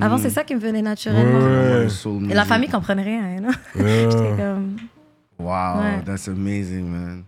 [0.00, 1.38] Avant c'est ça qui me venait naturellement.
[1.38, 1.86] Ouais.
[2.30, 3.22] Et la famille comprenait rien?
[3.30, 3.50] Yeah.
[4.10, 4.76] J'étais comme
[5.38, 6.02] Wow, Ouais.
[6.06, 7.24] that's amazing, man.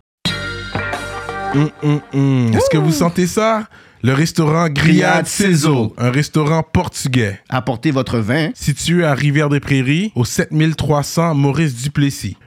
[1.54, 2.54] Hum, hum, hum.
[2.54, 3.64] Est-ce que vous sentez ça?
[4.02, 5.26] Le restaurant Grillade.
[5.26, 7.40] Sizzle, un restaurant portugais.
[7.48, 8.50] Apportez votre vin.
[8.54, 12.36] Situé à Rivière-des-Prairies, au 7300 Maurice Duplessis.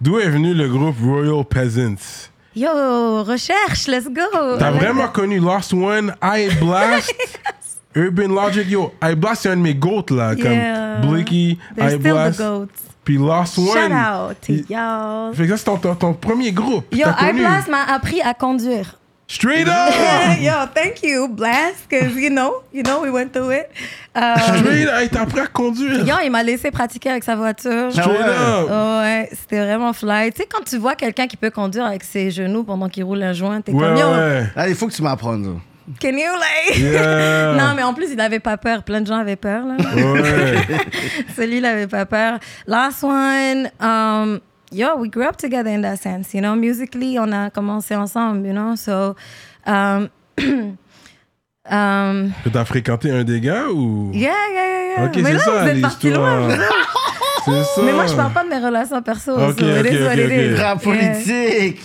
[0.00, 2.30] d'où est venu le groupe Royal Peasants?
[2.56, 4.56] Yo, recherche, let's go.
[4.58, 7.14] T'as I vraiment connu Lost One, I Blast,
[7.94, 8.68] Urban Logic.
[8.68, 10.34] Yo, I Blast, c'est un de mes goats, là.
[10.34, 10.98] Yeah.
[11.00, 12.38] Comme Blicky, I still the Blast.
[12.38, 12.66] goats.
[13.04, 13.66] Puis Lost One.
[13.68, 15.34] Shout out y'all.
[15.34, 16.86] Fait que ça, c'est ton, ton, ton premier groupe.
[16.92, 17.40] Yo, connu.
[17.40, 18.96] iBlast m'a appris à conduire.
[19.30, 20.40] Straight up!
[20.40, 23.70] Yo, thank you, Blast, because you know, you know, we went through it.
[24.14, 24.94] Um, Straight up!
[25.02, 26.06] Hey, T'as appris à conduire.
[26.06, 27.92] yo, il m'a laissé pratiquer avec sa voiture.
[27.92, 28.24] Straight ouais.
[28.24, 28.68] up!
[28.70, 30.32] Oh, ouais, c'était vraiment fly.
[30.32, 33.22] Tu sais, quand tu vois quelqu'un qui peut conduire avec ses genoux pendant qu'il roule
[33.22, 34.44] un joint, t'es Ouais, comme, yo, ouais.
[34.56, 35.44] Là, il faut que tu m'apprennes.
[35.44, 35.50] ça.
[36.00, 36.78] can you like...
[36.78, 37.52] Yeah.
[37.58, 38.82] non, mais en plus, il avait pas peur.
[38.82, 39.74] Plein de gens avaient peur, là.
[39.94, 40.54] Ouais.
[41.36, 42.38] Celui, il avait pas peur.
[42.66, 46.54] Last one, um, yo, we grew up together in that sense, you know.
[46.56, 48.74] Musically, on a commencé ensemble, you know.
[48.76, 49.16] So,
[49.66, 50.10] um,
[51.70, 54.10] um, Que t'as fréquenté un des gars ou?
[54.14, 55.04] yeah, yeah, yeah, yeah.
[55.06, 56.48] Ok, mais c'est là, ça, vous êtes parti loin.
[56.48, 56.68] l'histoire.
[57.44, 57.82] C'est ça.
[57.82, 59.32] Mais moi, je parle pas de mes relations perso.
[59.32, 60.32] Ok, so it ok, is what ok, it ok.
[60.32, 60.60] is.
[60.60, 60.94] Rap Yeah.
[61.14, 61.80] politique.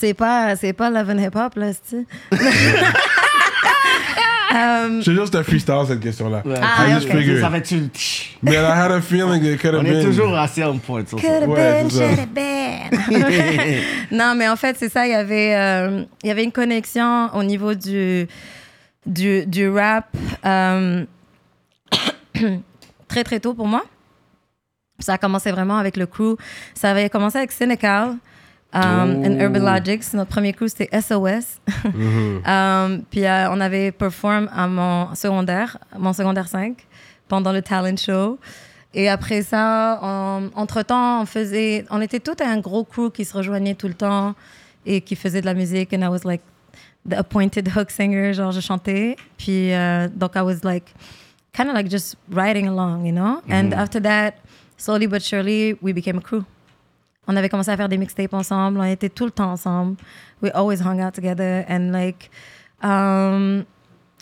[0.00, 2.04] C'est pas, c'est pas love and hip hop, là, c'est.
[4.54, 6.42] um, Je te jure, c'était freestyle cette question-là.
[6.62, 7.16] Ah, I just ok.
[7.18, 7.40] figured.
[7.40, 7.88] Ça va être une...
[8.42, 10.00] Man, I had a feeling it could have On been.
[10.00, 11.04] est toujours assez on point.
[11.04, 13.80] Could have Ouais, been, should have been.
[14.12, 15.06] non, mais en fait, c'est ça.
[15.06, 18.26] Il y avait, euh, il y avait une connexion au niveau du,
[19.06, 20.06] du, du rap
[20.46, 21.04] euh,
[23.08, 23.82] très, très tôt pour moi.
[25.00, 26.36] Ça a commencé vraiment avec le crew.
[26.74, 28.16] Ça avait commencé avec Cynical.
[28.74, 30.12] Um, and Urban Logics.
[30.14, 31.60] Notre premier crew, c'était SOS.
[32.46, 36.76] Um, puis euh, on avait perform à mon secondaire, mon secondaire 5,
[37.28, 38.38] pendant le talent show.
[38.92, 41.84] Et après ça, on- entre-temps, on faisait...
[41.90, 44.34] On était tout un gros crew qui se rejoignait tout le temps
[44.86, 45.92] et qui faisait de la musique.
[45.92, 46.42] And I was like
[47.08, 49.16] the appointed hook singer, genre je chantais.
[49.38, 50.92] Puis euh, donc I was like
[51.52, 53.40] kind of like just riding along, you know?
[53.50, 54.34] And after that,
[54.76, 56.44] slowly but surely, we became a crew.
[57.26, 59.96] On avait commencé à faire des mixtapes ensemble, on était tout le temps ensemble.
[60.42, 62.30] We always hung out together and like,
[62.82, 63.64] um,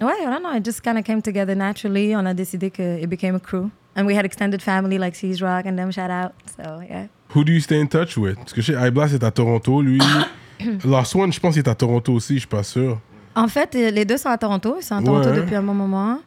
[0.00, 2.14] ouais, I don't know, it just kind of came together naturally.
[2.14, 3.70] On a décidé que it became a crew.
[3.96, 6.32] And we had extended family like Seas Rock and them shout out.
[6.56, 7.06] So yeah.
[7.34, 8.36] Who do you stay in touch with?
[8.36, 10.00] Parce que chez iBlast est à Toronto, lui.
[10.84, 12.98] Lost One, je pense qu'il est à Toronto aussi, je suis pas sûr.
[13.34, 14.76] En fait, les deux sont à Toronto.
[14.78, 15.36] Ils sont à Toronto Ouais.
[15.36, 16.18] depuis un bon moment.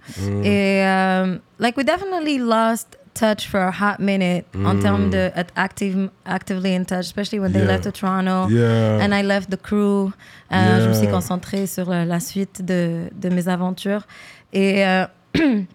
[0.43, 5.51] Et, um, like, we definitely lost touch for a hot minute en termes de être
[5.55, 7.71] active, actively in touch, especially when they Yeah.
[7.71, 8.47] left to Toronto.
[8.49, 8.99] Yeah.
[9.03, 10.11] And I left the crew.
[10.51, 11.11] Euh, Je me suis Yeah.
[11.11, 14.05] concentrée sur la suite de, de mes aventures.
[14.53, 15.05] Et euh,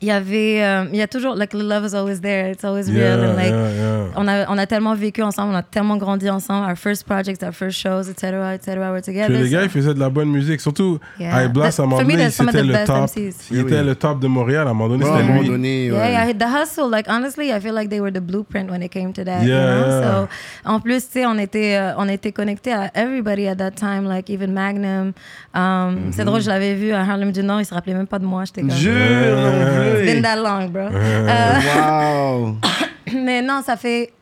[0.00, 2.50] il y avait, euh, il y a toujours, like, the love is always there.
[2.52, 3.24] It's always Yeah, real.
[3.30, 4.04] And, like, yeah, yeah.
[4.16, 6.66] on a, on a tellement vécu ensemble, on a tellement grandi ensemble.
[6.68, 9.26] Our first projects, our first shows, etc., etc., were together.
[9.34, 10.60] Puis les gars, ils faisaient de la bonne musique.
[10.60, 11.44] Surtout, Yeah.
[11.46, 12.96] iBlast, à un The- moment donné, c'était the le top.
[13.08, 13.48] MCs.
[13.50, 13.86] Il Oui, était oui.
[13.86, 14.66] le top de Montréal.
[14.66, 15.48] À un moment donné, c'était lui.
[15.48, 16.12] donné, Yeah, ouais.
[16.12, 16.90] yeah, the hustle.
[16.90, 19.42] Like honestly, I feel like they were the blueprint when it came to that.
[19.42, 19.88] Yeah, you know?
[20.00, 20.22] yeah.
[20.22, 20.28] So,
[20.64, 24.04] en plus, tu sais, on était, euh, on était connectés à everybody at that time,
[24.08, 25.12] like even Magnum.
[25.54, 28.18] Um, C'est drôle, je l'avais vu à Harlem du Nord, il se rappelait même pas
[28.18, 28.44] de moi.
[28.44, 28.70] J'étais comme.
[28.70, 28.92] Jure,
[29.96, 30.88] It's been that long, bro.
[30.90, 32.56] Wow.
[33.14, 34.12] mais non, ça fait,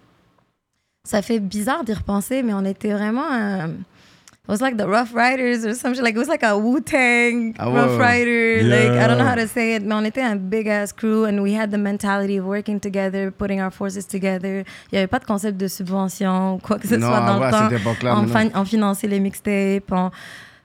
[1.04, 3.30] ça fait bizarre d'y repenser, mais on était vraiment.
[3.32, 6.00] euh, it was like the Rough Riders or something.
[6.04, 7.98] Like it was like a Wu Tang Ah Rough.
[7.98, 8.62] Rider.
[8.62, 11.24] Like I don't know how to say it, mais on était un big ass crew
[11.24, 14.62] and we had the mentality of working together, putting our forces together.
[14.92, 17.40] Il n'y avait pas de concept de subvention ou quoi que ce Non, soit dans
[17.40, 18.22] ouais, le temps.
[18.22, 19.90] On, fin- finançait les mixtapes.
[19.90, 20.10] On,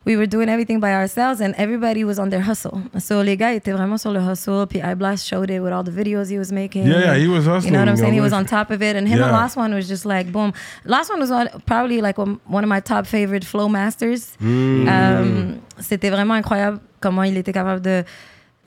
[0.03, 2.81] we were doing everything by ourselves and everybody was on their hustle.
[2.99, 4.65] So les gars étaient vraiment sur le hustle.
[4.67, 6.87] Puis iBlast showed it with all the videos he was making.
[6.87, 8.13] Yeah, yeah, he was You know what I'm saying?
[8.13, 8.95] He was on top of it.
[8.95, 9.25] And him Yeah.
[9.25, 10.53] and last one was just like, boom.
[10.85, 11.31] Last one was
[11.65, 14.35] probably like one of my top favorite flow masters.
[14.41, 14.87] Mm.
[14.87, 18.03] Um, C'était vraiment incroyable comment il était capable de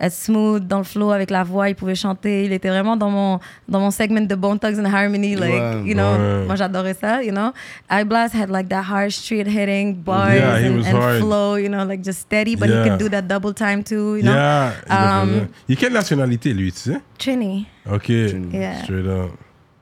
[0.09, 3.39] smooth dans le flow avec la voix, il pouvait chanter, il était vraiment dans mon
[3.69, 7.31] dans mon segment de Bone Thugs and Harmony, like you know, moi j'adorais ça, you
[7.31, 7.53] know.
[7.91, 12.21] iBlast had like that hard street hitting bars Yeah, and, flow, you know, like just
[12.21, 12.83] steady, but Yeah.
[12.85, 14.33] he could do that double time too, you know.
[14.35, 14.73] Yeah.
[14.91, 17.01] Um, il quelle nationalité, lui, tu sais?
[17.19, 18.09] Trini, Ok.
[18.09, 18.83] Yeah.
[18.83, 19.31] Straight up.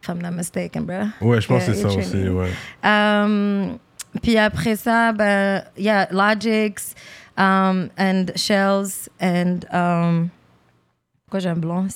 [0.03, 1.05] if I'm not mistaken, bro.
[1.20, 2.51] Ouais, je pense que c'est ça aussi, ouais.
[2.85, 3.79] Um,
[4.20, 6.94] puis après ça, ben, yeah, Logics
[7.36, 9.64] um, and Shells and.
[9.72, 10.30] Um,
[11.46, 11.88] un blanc,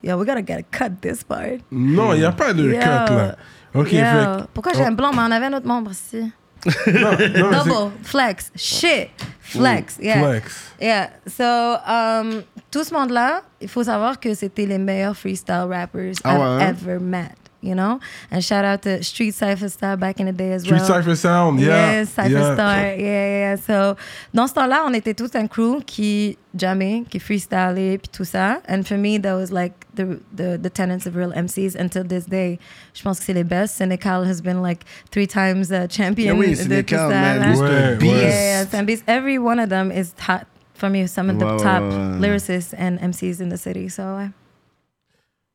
[0.00, 1.58] Yeah, we gotta get cut this part.
[1.72, 2.78] Non, il n'y a pas de Yo.
[2.78, 3.36] cut, là.
[3.74, 6.30] Ok, Yo, fait Pourquoi j'ai un blanc, mais on avait un autre membre que-
[6.92, 10.18] Non, non, Double, flex, shit, flex, yeah.
[10.22, 10.72] Flex.
[10.80, 11.44] Yeah, so
[11.86, 16.40] um, tout ce monde-là, il faut savoir que c'était les meilleurs freestyle rappers Ah I've
[16.40, 16.60] ouais, hein?
[16.68, 17.32] ever met,
[17.64, 17.98] you know?
[18.30, 20.84] And shout out to Street Cypher Star back in the day as Street well.
[20.84, 21.92] Street Cypher Sound, yeah.
[22.00, 22.54] Yes, Cypher yeah.
[22.54, 23.56] Star, yeah, yeah, yeah.
[23.56, 23.96] So,
[24.32, 28.60] dans ce temps-là, on était tous un crew qui jammait, qui freestylait, puis tout ça.
[28.68, 32.26] And for me, that was like the, the, the tenets of real MCs until this
[32.26, 32.58] day.
[32.94, 33.76] Je pense que c'est les best.
[33.76, 37.40] Senecal has been like three times uh, champion Ah oui, Senecal, man.
[37.58, 38.12] Ouais, Beast.
[38.14, 38.20] ouais.
[38.22, 39.02] Yeah, yeah, Sam Beast.
[39.08, 41.06] Every one of them is top for me.
[41.06, 42.20] Some of the Ouais, ouais, top ouais, ouais.
[42.20, 43.88] lyricists and MCs in the city.
[43.88, 44.30] So ouais.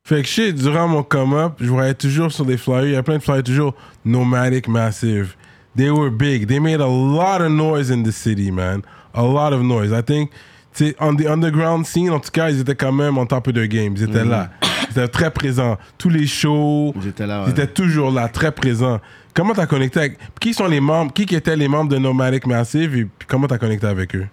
[0.09, 3.03] Fait que shit, durant mon come-up, je voyais toujours sur des flyers, il y a
[3.03, 5.35] plein de flyers toujours Nomadic Massive.
[5.77, 6.47] They were big.
[6.47, 8.81] They made a lot of noise in the city, man.
[9.13, 9.91] A lot of noise.
[9.91, 10.31] I think,
[10.73, 13.49] tu sais, on the underground scene, en tout cas, ils étaient quand même on top
[13.49, 13.93] of their game.
[13.95, 14.49] Ils étaient là.
[14.89, 15.77] Ils étaient très présents.
[15.99, 18.99] Tous les shows, J'étais là, ils étaient toujours là, très présents.
[19.35, 20.17] Comment t'as connecté avec...
[20.39, 21.13] Qui sont les membres...
[21.13, 24.25] Qui étaient les membres de Nomadic Massive et comment t'as connecté avec eux?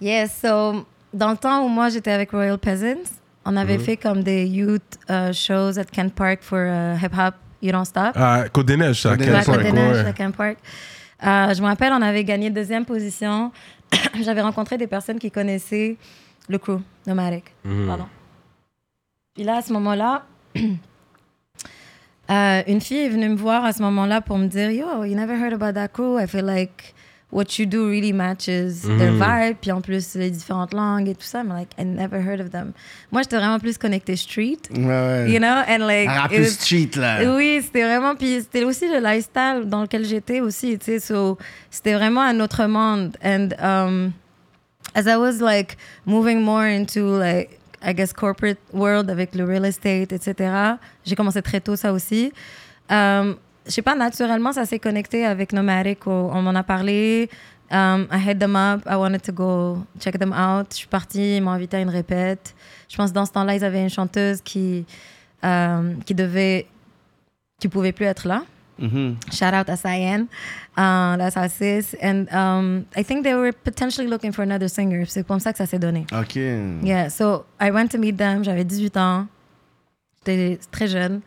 [0.00, 3.10] Yes, so dans le temps où moi j'étais avec Royal Peasants,
[3.46, 7.34] on avait fait comme des youth uh, shows at Kent Park for uh, hip hop.
[7.62, 8.12] You don't stop.
[8.16, 9.10] Ah, Côte-des-Neiges, ça.
[9.10, 10.06] Côte des Ken Ouais, Neiges, Park, Côte des Neiges, ouais.
[10.06, 10.58] à Kent Park.
[11.26, 13.50] Euh, je me rappelle, on avait gagné deuxième position.
[14.22, 15.96] J'avais rencontré des personnes qui connaissaient
[16.48, 17.44] le crew, Nomadic.
[17.64, 17.86] Mhm.
[17.86, 18.06] Pardon.
[19.34, 20.24] Puis là, à ce moment-là,
[22.30, 25.14] euh, une fille est venue me voir à ce moment-là pour me dire Yo, you
[25.16, 26.18] never heard about that crew?
[26.18, 26.94] I feel like
[27.32, 29.18] what you do really matches their Mhm.
[29.20, 29.56] vibe.
[29.60, 31.42] Puis en plus, les différentes langues et tout ça.
[31.44, 32.72] Mais like, I never heard of them.
[33.10, 35.30] Moi, j'étais vraiment plus connectée street, Ouais, ouais.
[35.30, 35.62] you know?
[35.68, 37.34] And like, it plus was- street, là.
[37.36, 38.14] oui, c'était vraiment.
[38.14, 41.00] Puis c'était aussi le lifestyle dans lequel j'étais aussi, tu sais.
[41.00, 41.36] So,
[41.70, 43.16] c'était vraiment un autre monde.
[43.24, 44.12] And um,
[44.94, 49.64] as I was like moving more into like, I guess, corporate world avec le real
[49.66, 52.32] estate, etc., j'ai commencé très tôt ça aussi.
[52.88, 53.36] Um,
[53.66, 56.06] je sais pas, naturellement, ça s'est connecté avec Nomadic.
[56.06, 57.28] On m'en a parlé.
[57.70, 58.82] Um, I hit them up.
[58.86, 60.68] I wanted to go check them out.
[60.70, 62.54] Je suis partie, ils m'ont invité à une répète.
[62.88, 64.84] Je pense que dans ce temps-là, ils avaient une chanteuse qui,
[65.44, 66.66] euh, qui devait,
[67.58, 68.42] qui pouvait plus être là.
[68.78, 69.16] Mhm.
[69.32, 70.26] Shout out à Cyan.
[70.76, 71.96] Uh, that's our sis.
[72.00, 75.06] And um, I think they were potentially looking for another singer.
[75.06, 76.06] C'est comme ça que ça s'est donné.
[76.12, 76.36] OK.
[76.36, 78.44] Yeah, so I went to meet them.
[78.44, 79.26] J'avais 18 ans.
[80.26, 81.20] J'étais très jeune.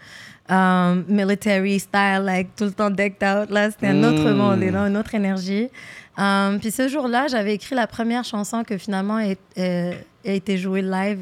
[0.49, 3.51] Um, military style, like tout le temps decked out.
[3.51, 4.35] Là, c'était un autre Mm.
[4.35, 5.69] monde, you know, une autre énergie.
[6.17, 9.93] Um, puis ce jour-là, j'avais écrit la première chanson que finalement est- euh,
[10.25, 11.19] a été jouée live,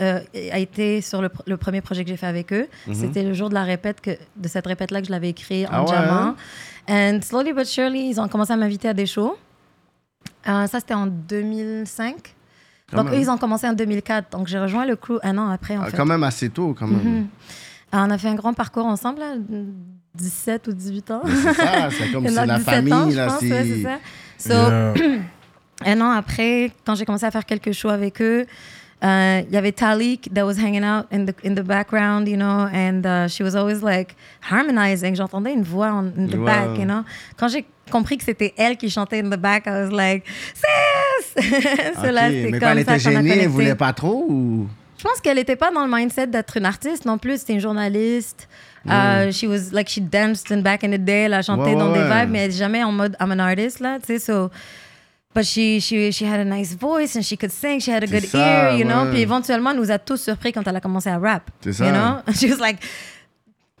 [0.00, 0.20] euh,
[0.52, 2.68] a été sur le, pr- le premier projet que j'ai fait avec eux.
[2.92, 5.70] C'était le jour de la répète, que, de cette répète-là que je l'avais écrit en
[5.72, 6.34] Ah ouais, jammant.
[6.88, 9.36] And slowly but surely, ils ont commencé à m'inviter à des shows.
[10.48, 12.34] Euh, ça, c'était en 2005.
[12.90, 13.14] Quand donc, même.
[13.14, 14.30] eux, ils ont commencé en 2004.
[14.30, 15.96] Donc, j'ai rejoint le crew un an après, en Ah, fait.
[15.96, 17.02] Quand même assez tôt, quand même.
[17.02, 17.26] Mhm.
[17.94, 19.34] Euh, on a fait un grand parcours ensemble, là,
[20.14, 21.22] 17 ou 18 ans.
[21.24, 23.26] C'est ça, c'est comme c'est a la 17 famille, ans, je là.
[23.26, 23.98] pense, ouais, c'est ça.
[24.38, 24.94] So, Yeah.
[25.84, 28.46] un an après, quand j'ai commencé à faire quelques shows avec eux,
[29.04, 32.36] euh, il y avait Talik that was hanging out in the, in the background, you
[32.36, 34.16] know, and uh, she was always like
[34.50, 35.14] harmonizing.
[35.14, 36.44] J'entendais une voix en- in the Wow.
[36.46, 37.02] back, you know.
[37.36, 41.34] Quand j'ai compris que c'était elle qui chantait in the back, I was like, sis!
[41.94, 43.74] So Ok, là, c'est Mais comme quand elle ça était qu'on a gênée, elle voulait
[43.74, 44.66] pas trop ou...
[45.06, 47.38] Je pense qu'elle n'était pas dans le mindset d'être une artiste non plus.
[47.38, 48.48] C'était une journaliste.
[48.84, 51.22] Uh, she was like she danced in back in the day.
[51.26, 51.74] Elle a chanté Mm.
[51.74, 53.98] Ouais, dans ouais, des vibes, mais elle jamais en mode I'm an artist là.
[54.00, 54.50] Tu sais, so.
[55.32, 57.78] But she, she, she had a nice voice and she could sing.
[57.78, 58.38] She had a good ça,
[58.72, 59.04] ear, you know?
[59.12, 61.50] Puis éventuellement, elle nous a tous surpris quand elle a commencé à rap.
[61.60, 61.86] C'est ça.
[61.86, 62.22] You know?
[62.34, 62.78] She was like.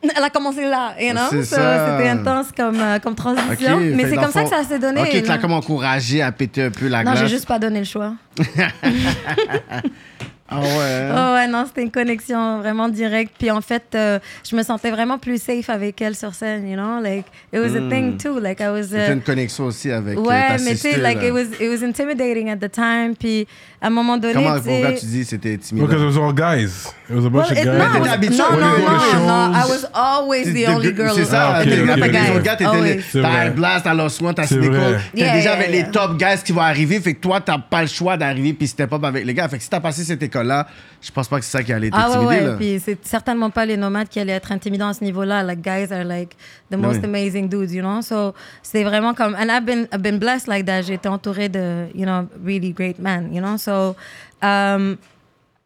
[0.02, 1.28] Elle a commencé là, you know?
[1.42, 1.56] So.
[1.56, 3.78] C'était intense comme, euh, comme transition.
[3.80, 5.00] mais c'est comme ça que ça s'est donné.
[5.00, 7.22] Ok, tu l'as comme encouragé à péter un peu la non, glace.
[7.24, 8.12] j'ai juste pas donné le choix.
[10.48, 11.08] Ah ouais.
[11.10, 13.32] Oh ouais, non, c'était une connexion vraiment directe.
[13.38, 16.76] Puis en fait, euh, je me sentais vraiment plus safe avec elle sur scène, you
[16.76, 17.00] know?
[17.02, 18.38] Like, it was a thing too.
[18.38, 18.84] Like, I was...
[18.84, 21.46] C'était uh, une connexion aussi avec euh, ouais, ta mais tu sais, like, it was,
[21.60, 23.16] it was intimidating at the time.
[23.18, 23.46] Puis
[23.80, 25.86] à un moment donné, Comment pourquoi tu dis c'était intimidant?
[25.86, 26.92] Because it was all guys.
[27.10, 27.78] It was a bunch Well, of guys.
[27.78, 29.26] no, I T'étais habitué no, au no, niveau no, de choses.
[29.26, 31.12] no, I was always the only girl.
[31.14, 31.66] C'est ça, ok.
[31.66, 34.78] les gars, t'étais t'as blast, t'as t'as C'est Sidney vrai.
[34.78, 35.00] Cole.
[35.14, 37.88] T'es déjà avec les top guys qui vont arriver, fait que toi, t'as pas le
[37.88, 39.48] choix d'arriver puis step up avec les gars.
[39.48, 40.66] Fait que si t'as passé cette école-là,
[41.00, 42.46] je pense pas que c'est ça qui allait Ah ouais, t'intimider, ouais.
[42.46, 42.56] là.
[42.56, 45.42] Puis c'est certainement pas les nomades qui allaient être intimidants à ce niveau-là.
[45.42, 46.36] Like, guys are like
[46.70, 47.04] the most oui.
[47.04, 48.02] amazing dudes, you know?
[48.02, 49.34] So, c'est vraiment comme...
[49.34, 50.82] And I've been, I've been blessed like that.
[50.82, 53.56] J'ai été entourée de, you know, really great men, you know?
[53.56, 53.96] So,
[54.42, 54.96] um,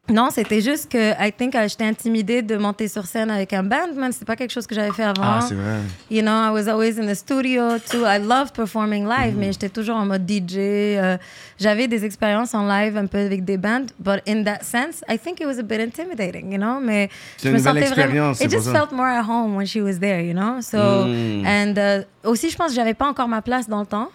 [0.09, 3.63] non, c'était juste que I think euh, j'étais intimidée de monter sur scène avec un
[3.63, 4.11] band, man.
[4.11, 5.23] C'est pas quelque chose que j'avais fait avant.
[5.23, 5.79] Ah, c'est vrai.
[6.11, 8.05] You know, I was always in the studio too.
[8.05, 9.39] I love performing live, Mm-hmm.
[9.39, 10.57] mais j'étais toujours en mode DJ.
[10.57, 11.17] euh,
[11.61, 15.17] J'avais des expériences en live un peu avec des bands, but in that sense, I
[15.17, 16.81] think it was a bit intimidating, you know.
[16.83, 17.09] Mais
[17.41, 18.31] je une me sentais vraiment.
[18.31, 20.61] expérience, It just felt more at home when she was there, you know.
[20.61, 21.47] So Mm.
[21.47, 24.09] and uh, aussi, je pense que j'avais pas encore ma place dans le temps.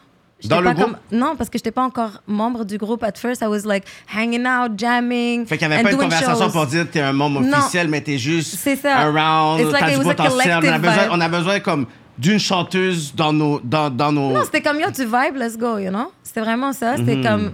[0.44, 0.98] Dans le pas groupe?
[1.12, 3.04] Non, parce que j'étais pas encore membre du groupe.
[3.04, 5.98] At first, I was like hanging out, jamming, Fait qu'il y avait and pas une
[5.98, 6.52] conversation shows.
[6.52, 7.58] pour dire t'es un membre Non.
[7.58, 8.98] officiel, mais t'es juste C'est ça.
[9.00, 10.60] around, It's like t'as du potentiel.
[10.62, 11.12] On a, besoin, vibe.
[11.12, 11.86] on a besoin comme
[12.18, 13.60] d'une chanteuse dans nos...
[13.62, 14.32] Dans, dans nos...
[14.32, 16.12] Non, c'était comme yo, tu vibes, let's go, you know?
[16.22, 16.98] C'était vraiment ça.
[16.98, 17.54] C'était comme.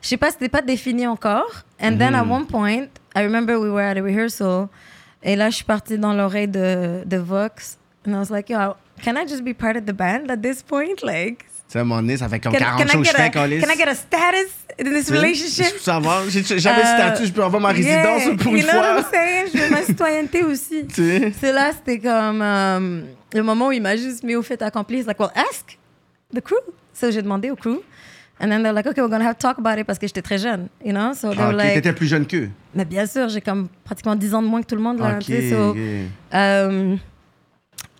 [0.00, 1.46] Je sais pas, c'était pas défini encore.
[1.80, 4.68] And then at one point, I remember we were at a rehearsal.
[5.22, 7.78] Et là, je suis partie dans l'oreille de, de Vox.
[8.06, 10.62] And I was like, yo, can I just be part of the band at this
[10.62, 11.02] point?
[11.04, 13.10] Like, sais, à un moment donné, ça fait comme can, 40 can, shows que je
[13.10, 13.60] get fais, a, Colis.
[13.60, 15.66] can I get a status in this relationship?
[15.66, 16.22] Je peux savoir.
[16.28, 18.78] J'ai jamais de Euh, statut, je peux avoir ma résidence yeah, pour une you know
[18.78, 19.18] what I'm fois.
[19.52, 20.86] Je veux ma citoyenneté aussi.
[20.92, 23.00] C'est là, c'était comme euh,
[23.34, 24.98] le moment où il m'a juste mis au fait accompli.
[24.98, 25.78] He's like, well, ask
[26.34, 26.56] the crew.
[26.94, 27.80] So j'ai demandé au crew.
[28.40, 30.22] And then they're like, okay, we're gonna have to talk about it parce que j'étais
[30.22, 31.12] très jeune, you know?
[31.14, 32.50] So they Ah, were ok, like, T'étais plus jeune qu'eux.
[32.74, 35.14] mais bien sûr, j'ai comme pratiquement 10 ans de moins que tout le monde, là.
[35.16, 35.76] Ok, sais, so, ok.
[36.34, 36.96] euh,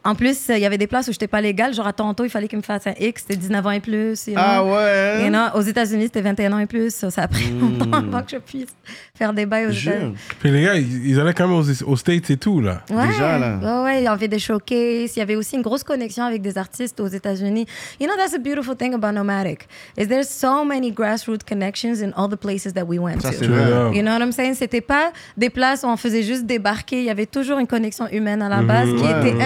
[0.04, 1.74] en plus, il y avait des places où j'étais pas légale.
[1.74, 4.26] Genre à Toronto, il fallait qu'il me fasse un X, c'était 19 ans et plus.
[4.26, 4.42] you know?
[4.44, 5.24] Ah ouais?
[5.24, 6.90] You know, aux États-Unis, c'était 21 ans et plus.
[7.10, 8.68] Ça a pris longtemps avant que je puisse
[9.14, 9.88] faire des bails aux Hmm.
[9.88, 10.14] États-Unis.
[10.40, 12.82] Puis les gars, ils, ils allaient quand même aux, aux States et tout, là.
[12.90, 13.58] Ouais, Déjà, là.
[13.62, 15.16] Ouais, ouais, il y avait des showcases.
[15.16, 17.66] Il y avait aussi une grosse connexion avec des artistes aux États-Unis.
[18.00, 19.68] You know, that's a beautiful thing about Nomadic.
[19.96, 23.46] Is there's so many grassroots connections in all the places that we went Ça, to.
[23.46, 23.94] vrai.
[23.96, 24.54] You know what I'm saying?
[24.54, 26.98] C'était pas des places où on faisait juste débarquer.
[26.98, 29.42] Il y avait toujours une connexion humaine à la base qui Ouais, était ouais.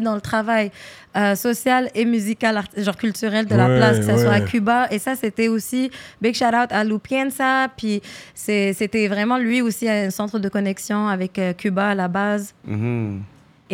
[0.00, 0.70] Dans le travail
[1.16, 4.40] euh, social et musical, art- genre culturel de la Ouais, place, que ce soit à.
[4.40, 4.88] Cuba.
[4.90, 7.68] Et ça, c'était aussi big shout out à Lupienza.
[7.76, 8.00] Puis
[8.34, 12.54] c'était vraiment lui aussi un centre de connexion avec euh, Cuba à la base.
[12.66, 13.22] Mhm.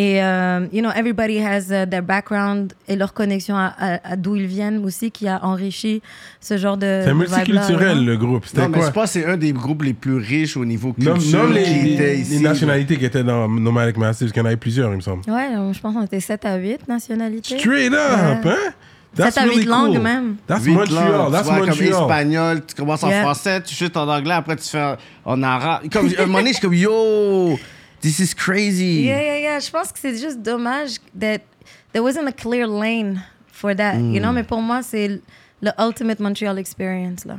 [0.03, 4.17] Et, euh, you know, everybody has uh, their background et leur connexion à, à- à
[4.17, 6.01] d'où ils viennent aussi qui a enrichi
[6.41, 7.03] ce genre de.
[7.05, 8.47] C'est multiculturel, le groupe.
[8.47, 10.95] C'était Non, mais je pense que c'est un des groupes les plus riches au niveau
[10.97, 12.43] Nomme culture nomme les, qui les- était les ici.
[12.43, 15.23] nationalités qui étaient dans Nomadic Massive, parce qu'il y en avait plusieurs, il me semble.
[15.31, 17.59] Ouais, donc je pense qu'on était 7 à 8 nationalités.
[17.59, 18.51] Straight up, Ouais.
[18.53, 18.57] hein?
[19.15, 20.03] That's 7 à 8 really langues cool.
[20.03, 20.37] même.
[20.47, 23.21] That's Huit Montreal, langues, that's tu vois, comme espagnol, tu commences en Yeah.
[23.23, 24.95] français, tu chutes en anglais, après tu fais
[25.27, 25.83] en, arabe.
[25.93, 27.59] Comme, un moment donné, je suis comme, yo,
[28.01, 29.03] this is crazy.
[29.05, 29.59] Yeah, yeah, yeah.
[29.61, 31.41] Je pense que c'est juste dommage that
[31.93, 33.95] there wasn't a clear lane for that.
[33.97, 34.23] You Hmm.
[34.23, 35.21] know, mais pour moi, c'est l-
[35.63, 37.37] le ultimate Montreal experience, là.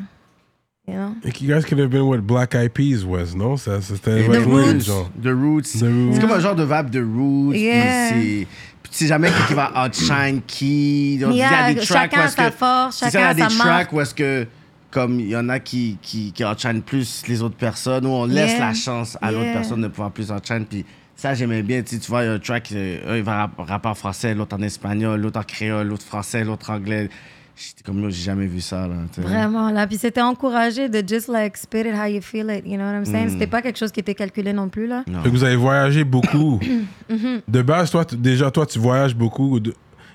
[0.87, 1.15] You know?
[1.23, 3.55] Like, you guys could have been what Black Eyed Peas was, non?
[3.55, 4.85] Ça, C'était The wave, Roots.
[4.85, 5.09] genre.
[5.21, 5.79] The Roots.
[5.79, 6.13] The Roots.
[6.15, 7.51] C'est comme un genre de vibe de Roots.
[7.51, 8.09] puis Yeah.
[8.09, 8.47] c'est-
[8.83, 11.17] Puis tu sais jamais qui qui va outshine qui.
[11.21, 13.05] Donc, Il y a Yeah, des tracks chacun où a est-ce sa que- force, c'est
[13.05, 14.47] ça, chacun a il y a des tracks où est-ce que,
[14.91, 18.25] comme il y en a qui, qui, qui outshine plus les autres personnes, où on
[18.25, 18.67] laisse Yeah.
[18.67, 20.65] la chance à l'autre personne de pouvoir plus outshine.
[20.69, 21.81] Puis ça, j'aimais bien.
[21.81, 23.89] Tu sais, tu vois, il y a un track, euh, un, il va rap- rapper
[23.89, 27.09] en français, l'autre en espagnol, l'autre en créole, l'autre français, l'autre anglais.
[27.55, 28.95] J'étais comme, j'ai jamais vu ça, là.
[29.17, 29.85] Vraiment, là.
[29.85, 32.65] Puis c'était encouragé de just like spit it how you feel it.
[32.65, 33.29] You know what I'm saying?
[33.29, 35.03] C'était pas quelque chose qui était calculé non plus, là.
[35.05, 36.59] Fait que vous avez voyagé beaucoup.
[37.11, 37.41] Mm-hmm.
[37.47, 39.59] de base, toi, déjà, toi, tu voyages beaucoup.
[39.59, 39.73] de-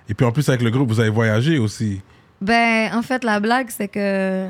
[0.09, 2.01] Et puis en plus, avec le groupe, vous avez voyagé aussi.
[2.41, 4.47] Ben, en fait, la blague, c'est que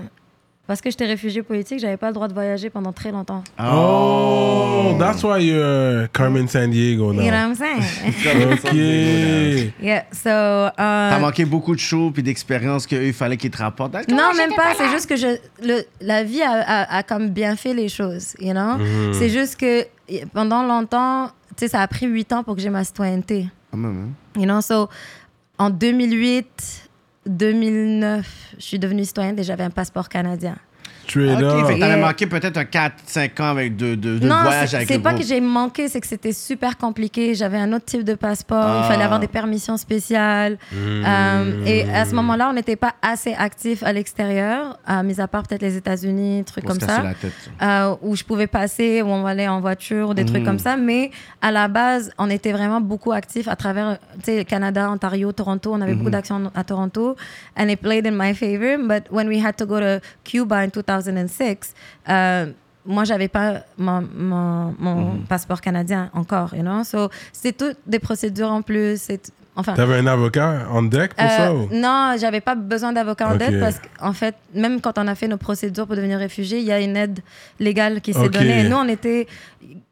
[0.67, 3.45] parce que j'étais réfugiée politique, j'avais pas le droit de voyager pendant très longtemps.
[3.61, 7.23] Oh, that's why you're Carmen San Diego now.
[7.23, 8.53] You know what I'm saying?
[8.53, 9.73] ok.
[9.81, 10.29] yeah, so...
[10.29, 13.95] euh, T'as manqué beaucoup de shows puis d'expériences qu'il fallait qu'ils te rapportent.
[14.11, 14.75] Non, même pas.
[14.77, 18.35] C'est juste que je, le, la vie a, a- a comme bien fait les choses,
[18.41, 18.77] you know?
[18.79, 19.13] Mhm.
[19.15, 19.87] C'est juste que
[20.35, 23.47] pendant longtemps, tu sais, ça a pris huit ans pour que j'ai ma citoyenneté.
[23.73, 24.09] Hein.
[24.37, 24.89] You know, so,
[25.59, 26.86] en 2008,
[27.27, 30.57] 2009, je suis devenue citoyenne et j'avais un passeport canadien.
[31.09, 31.67] Straight Ok, up.
[31.67, 34.69] fait que t'avais Et- manqué peut-être un 4-5 ans avec de, de, de non, voyage
[34.71, 35.23] c'est avec c'est le pas groupe.
[35.23, 37.35] que j'ai manqué, c'est que c'était super compliqué.
[37.35, 38.59] J'avais un autre type de passeport.
[38.65, 38.81] Ah.
[38.85, 40.59] Il fallait avoir des permissions spéciales.
[40.75, 45.29] Euh, et à ce moment-là, on n'était pas assez actif à l'extérieur, à mis à
[45.29, 47.03] part peut-être les États-Unis, trucs comme ça.
[47.03, 47.33] la tête.
[47.63, 50.77] euh, où je pouvais passer, où on allait en voiture, des trucs comme ça.
[50.77, 51.11] Mais
[51.43, 55.73] à la base, on était vraiment beaucoup actifs à travers, tu sais, Canada, Ontario, Toronto.
[55.75, 57.17] On avait beaucoup d'actions à Toronto.
[57.59, 58.77] And it played in my favor.
[58.79, 60.71] But when we had to go to Cuba in
[61.05, 61.75] 2006,
[62.09, 62.47] euh,
[62.89, 66.85] moi, j'avais pas mon, mon, mon passeport canadien encore, you know?
[66.85, 69.01] So, c'est toutes des procédures en plus.
[69.01, 69.73] C'est enfin.
[69.75, 71.69] T'avais un avocat en deck pour ça Euh, ou?
[71.73, 75.27] non, j'avais pas besoin d'avocat en dette parce qu'en fait, même quand on a fait
[75.27, 77.19] nos procédures pour devenir réfugié, il y a une aide
[77.59, 78.69] légale qui s'est donnée.
[78.69, 79.27] Nous, on était,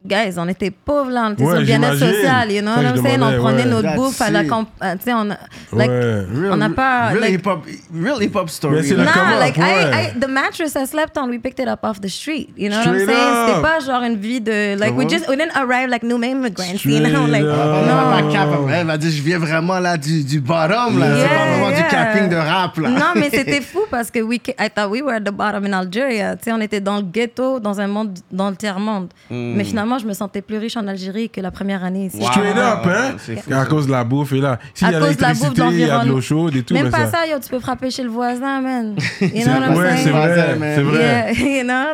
[0.05, 2.83] guys, on était pauvres là, on était Ouais, sur le bien-être social, you know what
[2.83, 3.21] I'm saying?
[3.21, 3.69] On prenait ouais.
[3.69, 4.49] notre That's bouffe à la it.
[4.49, 5.37] camp, euh, tu sais, on, a-
[5.73, 6.49] like, ouais.
[6.51, 8.75] on n'a pas, Real like- hip-hop real hip-hop story.
[8.75, 9.03] Mais c'est là.
[9.03, 9.63] le Nah, like ouais.
[9.63, 12.49] I, I, the mattress I slept on, we picked it up off the street.
[12.57, 13.47] You know what I'm Straight saying?
[13.47, 15.09] C'était pas genre une vie de like we Comment?
[15.09, 16.83] just we didn't arrive like new immigrants.
[16.85, 17.41] You know, Straight like.
[17.41, 17.95] Elle non.
[17.95, 21.19] va pas cap, elle va dire je viens vraiment là du, du bottom là, c'est
[21.19, 21.81] Yeah, pas vraiment yeah.
[21.81, 22.89] du capping de rap là.
[22.89, 25.73] Non, mais c'était fou parce que we, I thought we were at the bottom in
[25.73, 26.35] Algeria.
[26.35, 29.09] Tu sais, on était dans le ghetto, dans un monde, dans le tiers-monde.
[29.29, 32.17] Mais finalement, je me sentais plus riche en Algérie que la première année ici.
[32.17, 32.27] Wow.
[32.31, 33.15] Straight up, hein?
[33.17, 34.59] C'est fou, à cause de la bouffe et là.
[34.73, 36.13] S'il À y a cause de la bouffe l'électricité, il y a de d'environnement.
[36.15, 36.73] l'eau chaude et tout.
[36.73, 37.11] Même pas ça...
[37.11, 38.95] ça, yo, tu peux frapper chez le voisin, man.
[39.21, 40.99] You C'est- know what I'm ouais, c'est vrai, c'est vrai.
[40.99, 41.93] Yeah, you know,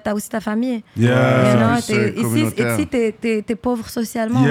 [0.00, 0.82] t'as, aussi ta famille.
[0.96, 1.52] Yeah.
[1.52, 4.50] You know, ici, t'es, pauvre socialement aussi.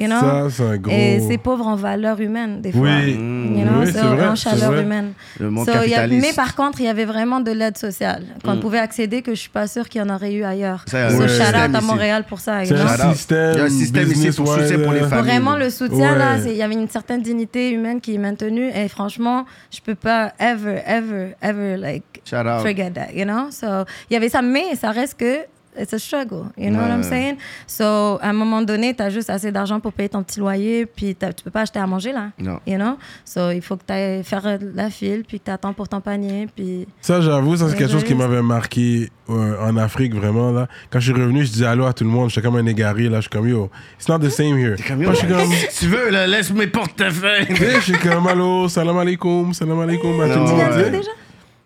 [0.00, 0.08] Yeah.
[0.08, 0.20] You know?
[0.20, 0.92] Ça, c'est un gros.
[0.92, 2.80] Et c'est pauvre en valeur humaine, des fois.
[2.82, 3.10] Oui.
[3.12, 4.82] You know, Oui, so, c'est vrai, en c'est chaleur vrai.
[4.82, 5.12] humaine.
[5.38, 6.26] Le monde So, il y a- capitaliste.
[6.28, 9.40] mais par contre, il y avait vraiment de l'aide sociale qu'on pouvait accéder que je
[9.40, 10.84] suis pas sûre qu'il y en aurait eu ailleurs.
[10.86, 11.80] Ça, il y a so, un shout système out à.
[11.82, 12.64] Montréal pour ça.
[12.64, 13.52] C'est un système.
[13.54, 15.24] Il y a un système ici pour soutien pour les euh, familles.
[15.30, 16.18] Vraiment, le soutien, Ouais.
[16.18, 18.70] là, c'est- il y avait une certaine dignité humaine qui est maintenue.
[18.74, 22.62] Et franchement, je peux pas ever, ever, ever, like, Shout out.
[22.62, 23.50] forget that, you know?
[23.50, 23.66] So,
[24.10, 25.38] il y avait ça, mais ça reste que
[25.80, 27.08] it's a struggle, you know what I'm Ouais.
[27.08, 27.36] saying?
[27.66, 27.84] So,
[28.20, 31.16] à un moment donné, tu as juste assez d'argent pour payer ton petit loyer, puis
[31.16, 32.30] tu peux pas acheter à manger, là.
[32.38, 32.58] Non.
[32.66, 32.96] You know?
[33.24, 35.88] So, il faut que tu ailles faire euh, la file, puis que tu attends pour
[35.88, 36.86] ton panier, puis...
[37.00, 40.50] Ça, j'avoue, ça, c'est quelque chose qui m'avait marqué euh, en Afrique, vraiment.
[40.50, 40.66] Là.
[40.90, 42.30] Quand je suis revenu, je disais allô à tout le monde.
[42.30, 43.08] J'étais comme un égaré.
[43.08, 43.16] Là.
[43.18, 44.74] Je suis comme, yo, it's not the same here.
[44.86, 47.46] Comme, Moi, je suis comme, Si tu veux, là, laisse mes portefeuilles.
[47.56, 50.50] je suis comme, allô, salam alaikum, salam alaikum à tout le monde.
[50.50, 50.90] Tu l'as tu dit sais.
[50.90, 51.10] déjà?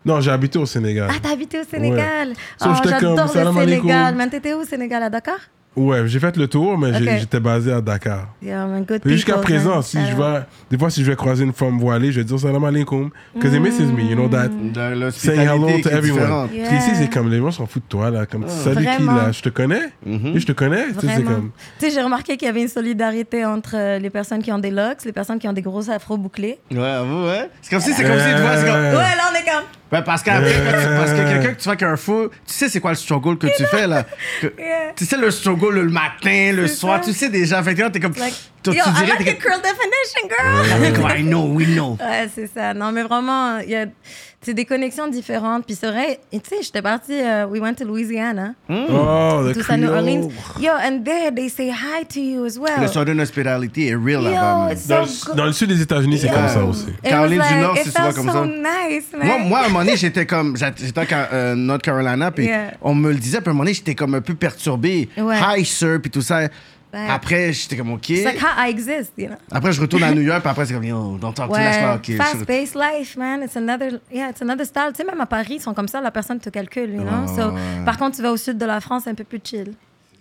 [0.04, 1.08] Non, j'ai habité au Sénégal.
[1.10, 2.34] Ah, t'as habité au Sénégal.
[2.60, 3.60] So, oh, comme, j'adore salam le.
[3.66, 4.14] Sénégal.
[4.14, 5.38] Man, t'étais où au Sénégal, à Dakar?
[5.76, 8.28] Ouais, j'ai fait le tour, mais j'étais basé à Dakar.
[8.40, 8.68] Yeah,
[9.04, 10.18] Jusqu'à présent, si je out.
[10.18, 10.40] vais,
[10.70, 13.10] des fois, si je vais croiser une femme voilée, je vais dire salam alaikum.
[13.34, 14.48] Because it misses me, you know that.
[14.50, 16.48] De Saying hello to everyone.
[16.52, 16.68] Yeah.
[16.70, 18.24] Parce qu'ici, c'est comme les gens s'en foutent de toi, là.
[18.24, 20.36] Comme, salut qui, là Je te connais Mhm.
[20.36, 21.30] Et Je te connais Tu sais, c'est Vraiment.
[21.30, 21.50] comme.
[21.80, 24.58] Tu sais, j'ai remarqué qu'il y avait une solidarité entre euh, les personnes qui ont
[24.60, 26.60] des locks, les personnes qui ont des grosses afros bouclés.
[26.70, 27.50] Ouais, avoue, ouais.
[27.62, 28.76] C'est comme si, c'est comme si, tu vois, c'est comme.
[28.76, 29.64] Ouais, là, on est comme.
[29.94, 32.52] Ouais, parce qu'après, tu- parce que quelqu'un que tu vois qui a un fou, tu
[32.52, 34.04] sais c'est quoi le struggle que tu fais là.
[34.40, 34.92] Que- Yeah.
[34.96, 37.10] Tu sais le struggle le matin, le soir, ça.
[37.10, 37.62] tu sais déjà.
[37.62, 38.14] Fait que t'es comme.
[38.16, 39.52] Like, toi, yo, tu I dirais, like comme.
[39.52, 40.92] curl definition, girl!
[40.94, 41.96] Comme, I know, we know.
[42.00, 42.74] Ouais, c'est ça.
[42.74, 43.86] Non, mais vraiment, il y a
[44.44, 45.64] c'est des connexions différentes.
[45.66, 49.60] Puis c'est vrai, tu sais, j'étais partie, euh, we went to Louisiana, Oh, le tout
[49.68, 49.88] à New.
[49.88, 50.28] Orleans.
[50.60, 52.80] Yo, and there they say hi to you as well.
[52.80, 54.70] Le Southern Hospitality est real là-bas.
[54.88, 56.34] Dans so le, dans le sud des États-Unis, c'est Yeah.
[56.36, 56.86] comme ça aussi.
[56.88, 58.46] It Caroline du Nord, c'est souvent comme so ça.
[58.46, 59.26] nice, man.
[59.26, 60.56] Moi, moi, à un moment donné, j'étais comme.
[60.56, 62.72] J'étais en euh, North Carolina, puis Yeah.
[62.82, 65.08] on me le disait, puis à un moment donné, j'étais comme un peu perturbé.
[65.16, 65.36] Ouais.
[65.58, 66.48] Hi, sir, puis tout ça.
[66.94, 67.08] Ouais.
[67.10, 68.08] Après, j'étais comme, OK.
[68.08, 69.36] Like how I exist, you know.
[69.50, 71.94] Après, je retourne à New York, puis après, c'est comme, yo, don't talk to Ouais,
[71.96, 72.16] OK.
[72.16, 73.42] fast-paced life, man.
[73.42, 74.90] It's another, yeah, it's another style.
[74.94, 77.26] Tu sais, même à Paris, ils sont comme ça, la personne te calcule, you know.
[77.26, 77.84] Ouais, So, ouais.
[77.84, 79.72] Par contre, tu vas au sud de la France, c'est un peu plus chill.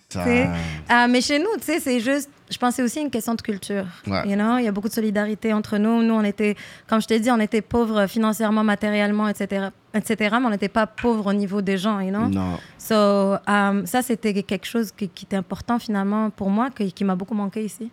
[0.09, 0.25] Ça-.
[0.27, 3.35] Euh, mais chez nous, tu sais, c'est juste, je pense que c'est aussi une question
[3.35, 3.85] de culture.
[4.07, 4.29] Ouais.
[4.29, 4.57] You know?
[4.57, 6.03] Il y a beaucoup de solidarité entre nous.
[6.03, 6.55] Nous, on était,
[6.87, 10.87] comme je t'ai dit, on était pauvres financièrement, matériellement, etc., etc., mais on n'était pas
[10.87, 12.27] pauvres au niveau des gens, you know?
[12.27, 12.57] Non.
[12.77, 13.37] So, euh,
[13.85, 17.35] ça, c'était quelque chose qui, qui était important finalement pour moi, qui, qui m'a beaucoup
[17.35, 17.91] manqué ici.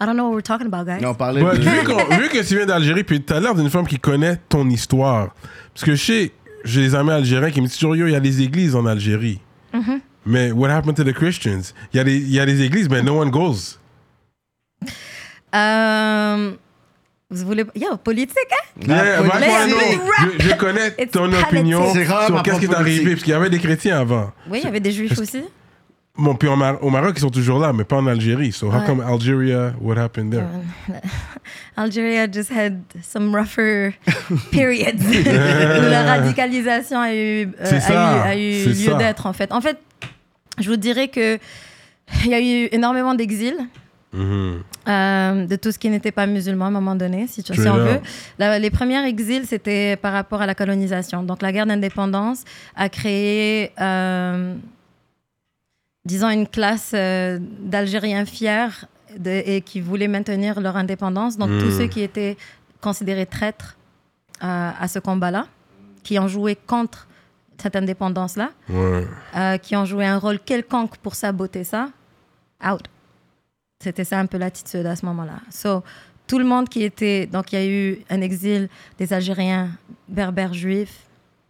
[0.00, 1.00] I don't know what we're talking about, guys.
[1.00, 1.62] Non, on parlait Ouais, de.
[1.62, 5.34] vu, que tu viens d'Algérie, puis tu as l'air d'une femme qui connaît ton histoire.
[5.72, 6.32] Parce que je sais,
[6.64, 8.84] j'ai des amis algériens qui me disent toujours, yo, il y a des églises en
[8.84, 9.40] Algérie.
[9.72, 10.00] Mm-hmm.
[10.26, 11.72] Mais what happened to the Christians?
[11.92, 13.78] Il y, a des- il y a des églises, mais no one goes.
[15.54, 16.52] Euh,
[17.30, 17.64] vous voulez.
[17.74, 18.86] Yo, politique, hein?
[18.86, 19.32] Yeah, politique.
[19.32, 20.28] wanna Let's know, rap.
[20.38, 22.96] je, je connais It's ton opinion sur qu'est-ce qui est arrivé.
[23.02, 23.08] politique.
[23.10, 24.32] Parce qu'il y avait des chrétiens avant.
[24.48, 25.42] Oui, il y avait des juifs aussi.
[26.18, 28.52] Bon, puis au, Mar- au Maroc, ils sont toujours là, mais pas en Algérie.
[28.52, 28.86] So how Ouais.
[28.86, 30.44] come Algeria, what happened there?
[31.76, 33.92] Algeria just had some rougher
[34.50, 35.24] periods où
[35.90, 39.50] la radicalisation a eu, euh, a eu, a eu c'est lieu d'être en fait.
[39.52, 39.78] En fait,
[40.58, 41.38] je vous dirais que
[42.24, 43.56] il y a eu énormément d'exil
[44.12, 44.64] Mhm.
[44.88, 47.68] euh, de tout ce qui n'était pas musulman à un moment donné, si, tu, si
[47.68, 48.00] on veut.
[48.40, 51.22] La- les premiers exils, c'était par rapport à la colonisation.
[51.22, 52.42] Donc la guerre d'indépendance
[52.74, 54.56] a créé, euh,
[56.04, 58.66] disons, une classe euh, d'Algériens fiers
[59.16, 61.36] de- et qui voulaient maintenir leur indépendance.
[61.36, 61.78] Donc tous Mm.
[61.78, 62.36] ceux qui étaient
[62.80, 63.76] considérés traîtres
[64.42, 65.46] euh, à ce combat-là,
[66.02, 67.06] qui ont joué contre
[67.60, 69.06] cette indépendance-là, Ouais.
[69.36, 71.88] euh, qui ont joué un rôle quelconque pour saboter ça,
[72.64, 72.82] out.
[73.82, 75.40] C'était ça un peu l'attitude à ce moment-là.
[75.50, 75.82] So,
[76.26, 77.26] tout le monde qui était.
[77.26, 79.70] Donc, il y a eu un exil des Algériens
[80.08, 81.06] berbères juifs.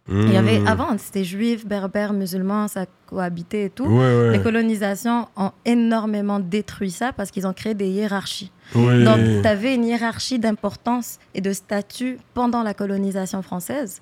[0.09, 0.67] Il y avait, Mhm.
[0.67, 3.85] avant, c'était juifs, berbères, musulmans, ça cohabitait et tout.
[3.85, 4.31] Ouais, ouais.
[4.31, 8.51] Les colonisations ont énormément détruit ça parce qu'ils ont créé des hiérarchies.
[8.75, 9.03] Ouais.
[9.03, 14.01] Donc, tu avais une hiérarchie d'importance et de statut pendant la colonisation française.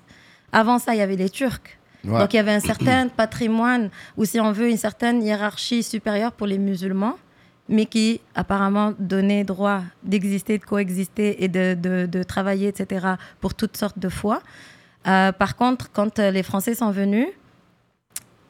[0.52, 1.60] Avant ça, il y avait les Turcs.
[2.20, 6.32] Donc, il y avait un certain patrimoine, ou si on veut, une certaine hiérarchie supérieure
[6.32, 7.16] pour les musulmans,
[7.68, 13.06] mais qui apparemment donnait droit d'exister, de coexister et de, de- de travailler, etc.,
[13.40, 14.42] pour toutes sortes de foi.
[15.06, 17.26] Euh, par contre, quand euh, les Français sont venus,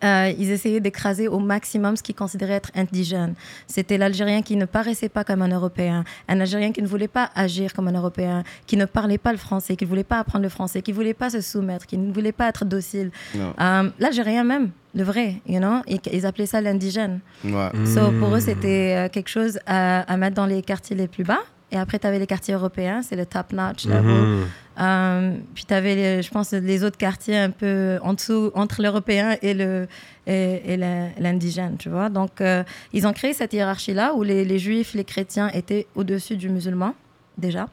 [0.04, 3.34] euh, ils essayaient d'écraser au maximum ce qu'ils considéraient être indigène.
[3.66, 7.30] C'était l'Algérien qui ne paraissait pas comme un Européen, un Algérien qui ne voulait pas
[7.34, 10.42] agir comme un Européen, qui ne parlait pas le français, qui ne voulait pas apprendre
[10.42, 13.10] le français, qui ne voulait pas se soumettre, qui ne voulait pas être docile.
[13.36, 17.20] Euh, L'Algérien même, le vrai, you know, ils, ils appelaient ça l'indigène.
[17.44, 17.70] Ouais.
[17.86, 21.24] So, pour eux, c'était euh, quelque chose à, à mettre dans les quartiers les plus
[21.24, 21.40] bas.
[21.72, 24.02] Et après, tu avais les quartiers européens, c'est le top notch level.
[24.04, 24.46] Mhm.
[24.80, 29.36] Euh, puis tu avais, je pense, les autres quartiers un peu en dessous, entre l'européen
[29.42, 29.86] et le
[30.26, 32.08] et, et l'in- l'indigène, tu vois.
[32.08, 32.62] Donc, euh,
[32.92, 36.94] ils ont créé cette hiérarchie-là où les, les juifs, les chrétiens étaient au-dessus du musulman,
[37.36, 37.68] déjà.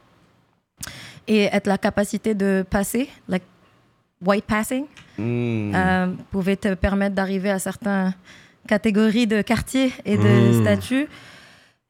[1.28, 3.44] Et être la capacité de passer, like
[4.26, 4.86] white passing,
[5.20, 5.74] Mm.
[5.76, 8.14] euh, pouvait te permettre d'arriver à certaines
[8.68, 10.24] catégories de quartiers et de
[10.60, 10.62] Mm.
[10.64, 11.08] statuts.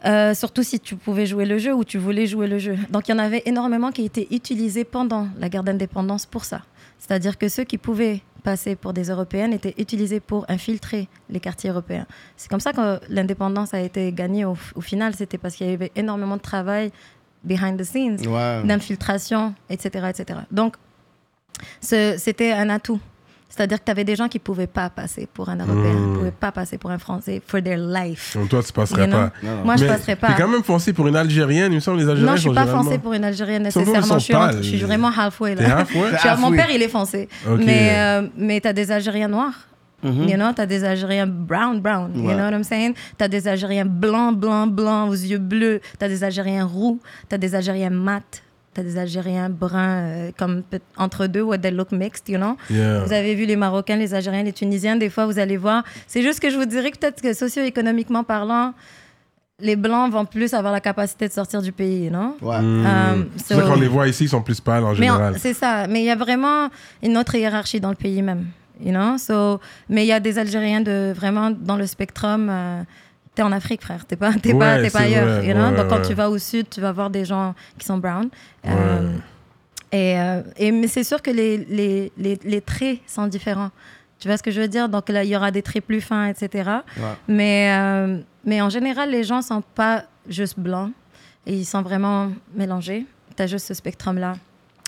[0.05, 2.77] Euh, surtout si tu pouvais jouer le jeu ou tu voulais jouer le jeu.
[2.89, 6.61] Donc il y en avait énormément qui étaient utilisés pendant la guerre d'indépendance pour ça.
[6.99, 11.69] C'est-à-dire que ceux qui pouvaient passer pour des Européennes étaient utilisés pour infiltrer les quartiers
[11.69, 12.05] européens.
[12.37, 15.15] C'est comme ça que l'indépendance a été gagnée au, au final.
[15.15, 16.91] C'était parce qu'il y avait énormément de travail
[17.43, 18.17] behind the scenes
[18.65, 20.39] d'infiltration, etc., etc.
[20.51, 20.75] Donc,
[21.81, 22.99] c'était un atout.
[23.49, 26.11] C'est-à-dire que tu avais des gens qui ne pouvaient pas passer pour un Européen, Mm.
[26.11, 28.31] ne pouvaient pas passer pour un Français, for their life.
[28.33, 29.17] Comme toi, tu passerais You know?
[29.17, 29.31] pas.
[29.41, 29.63] Non, non.
[29.63, 30.27] Moi, je Mais passerais pas.
[30.27, 32.49] T'es quand même foncé pour une Algérienne, il me semble, les Algériens Non, je suis
[32.49, 34.01] sont pas généralement- foncée pour une Algérienne nécessairement.
[34.03, 34.57] sont Je suis, pâles.
[34.61, 35.55] je suis vraiment halfway.
[35.55, 35.77] T'es Là.
[35.79, 36.17] halfway?
[36.17, 37.29] Suis- mon père, il est foncé.
[37.57, 39.53] Mais, euh, mais tu as des Algériens noirs.
[40.03, 40.29] Mhm.
[40.29, 42.11] You know, tu as des Algériens brown, brown.
[42.15, 42.35] You Ouais.
[42.35, 42.93] know what I'm saying?
[43.17, 45.81] Tu as des Algériens blancs, blancs, blancs, aux yeux bleus.
[45.97, 46.99] Tu as des Algériens roux.
[47.27, 48.43] Tu as des Algériens mat.
[48.83, 50.63] Des Algériens bruns, euh, comme
[50.97, 52.55] entre deux, où they look mixed, you know?
[52.69, 53.03] Yeah.
[53.03, 55.83] Vous avez vu les Marocains, les Algériens, les Tunisiens, des fois, vous allez voir.
[56.07, 58.73] C'est juste que je vous dirais que peut-être que socio-économiquement parlant,
[59.59, 62.35] les Blancs vont plus avoir la capacité de sortir du pays, non?
[62.41, 62.61] Ouais.
[62.61, 62.85] Mm.
[62.85, 65.15] Euh, C'est so- vrai qu'on les voit ici, ils sont plus pâles en mais en-
[65.15, 65.35] général.
[65.39, 65.87] c'est ça.
[65.87, 66.69] Mais il y a vraiment
[67.01, 68.45] une autre hiérarchie dans le pays même.
[68.79, 69.17] You know?
[69.17, 69.59] so,
[69.89, 72.47] mais il y a des Algériens de, vraiment dans le spectrum.
[72.51, 72.83] euh,
[73.37, 74.03] T'es en Afrique, frère.
[74.03, 75.27] T'es pas, t'es pas, pas ailleurs.
[75.27, 75.69] vrai, you know?
[75.69, 76.07] ouais, Donc, quand ouais.
[76.07, 78.29] tu vas au sud, tu vas voir des gens qui sont brown.
[78.65, 79.13] Euh,
[79.91, 83.69] et, euh, et, mais c'est sûr que les, les, les, les traits sont différents.
[84.17, 84.89] Tu vois ce que je veux dire?
[84.89, 86.67] Donc là, il y aura des traits plus fins, etc.
[86.97, 87.03] Ouais.
[87.27, 90.91] Mais, euh, mais en général, les gens sont pas juste blancs.
[91.45, 93.05] Et ils sont vraiment mélangés.
[93.35, 94.33] Tu as juste ce spectrum-là.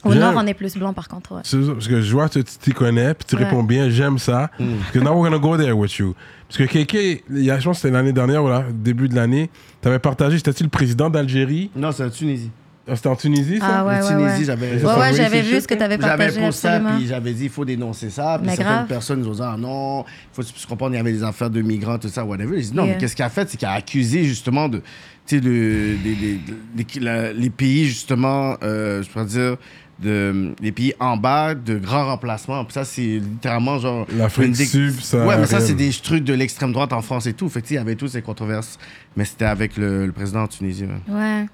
[0.04, 1.34] Au nord, on est plus blanc, par contre.
[1.36, 1.42] ouais.
[1.44, 3.44] C'est ça, Parce que je vois que tu t'y connais, puis tu Ouais.
[3.44, 4.50] réponds bien, j'aime ça.
[4.58, 6.16] Parce que now we're gonna go there with you.
[6.48, 9.16] Parce que Kéké, il y a, je pense que c'était l'année dernière, voilà, début de
[9.16, 9.50] l'année,
[9.82, 11.70] tu avais partagé, c'était-tu le président d'Algérie?
[11.76, 12.50] Non, c'est la Tunisie.
[12.92, 13.66] Ah, C'était en Tunisie, ça?
[13.70, 14.44] Ah ouais, ouais, Tunisie, ouais.
[14.46, 14.72] j'avais.
[14.74, 16.98] Ouais, ça j'avais vu ce que tu avais J'avais partagé, pour ça, absolument.
[16.98, 18.40] puis j'avais dit, il faut dénoncer ça.
[18.40, 18.88] Puis Mais certaines grave.
[18.88, 21.52] personnes nous ont dit, ah non, il faut se comprendre, il y avait des affaires
[21.52, 22.56] de migrants, tout ça, whatever.
[22.60, 22.94] J'ai dit, non, Yeah.
[22.96, 23.48] mais qu'est-ce qu'il a fait?
[23.48, 24.80] C'est qu'il a accusé, justement, de,
[25.28, 26.40] tu sais, le- des- des-
[26.84, 29.58] des- la- les pays, justement, euh, je pourrais dire,
[30.02, 32.64] de, les pays en bas de grands remplacements.
[32.66, 34.06] Puis ça, c'est littéralement genre.
[34.18, 35.26] L'Afrique une dé- sub, ça.
[35.26, 37.50] Ouais, mais ça, c'est des trucs de l'extrême droite en France et tout.
[37.50, 38.78] Fait il y avait toutes ces controverses.
[39.18, 40.88] Mais c'était avec le, le président tunisien.
[41.08, 41.46] Ouais.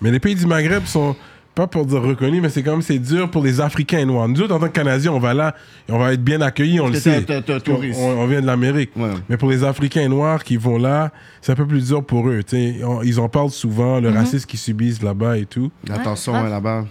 [0.00, 1.14] Mais les pays du Maghreb sont,
[1.54, 4.26] pas pour dire reconnus, mais c'est comme c'est dur pour les Africains noirs.
[4.28, 5.54] Nous autres, en tant que Canadiens, on va là
[5.88, 7.24] et on va être bien accueillis, on le sait.
[7.96, 8.90] On, on vient de l'Amérique.
[8.96, 9.10] Ouais.
[9.28, 11.12] Mais pour les Africains noirs qui vont là,
[11.42, 12.42] c'est un peu plus dur pour eux.
[12.42, 12.84] tu sais.
[12.84, 15.70] On- ils en parlent souvent, le racisme qu'ils subissent là-bas et tout.
[15.88, 16.46] Attention grave.
[16.46, 16.84] hein, là-bas.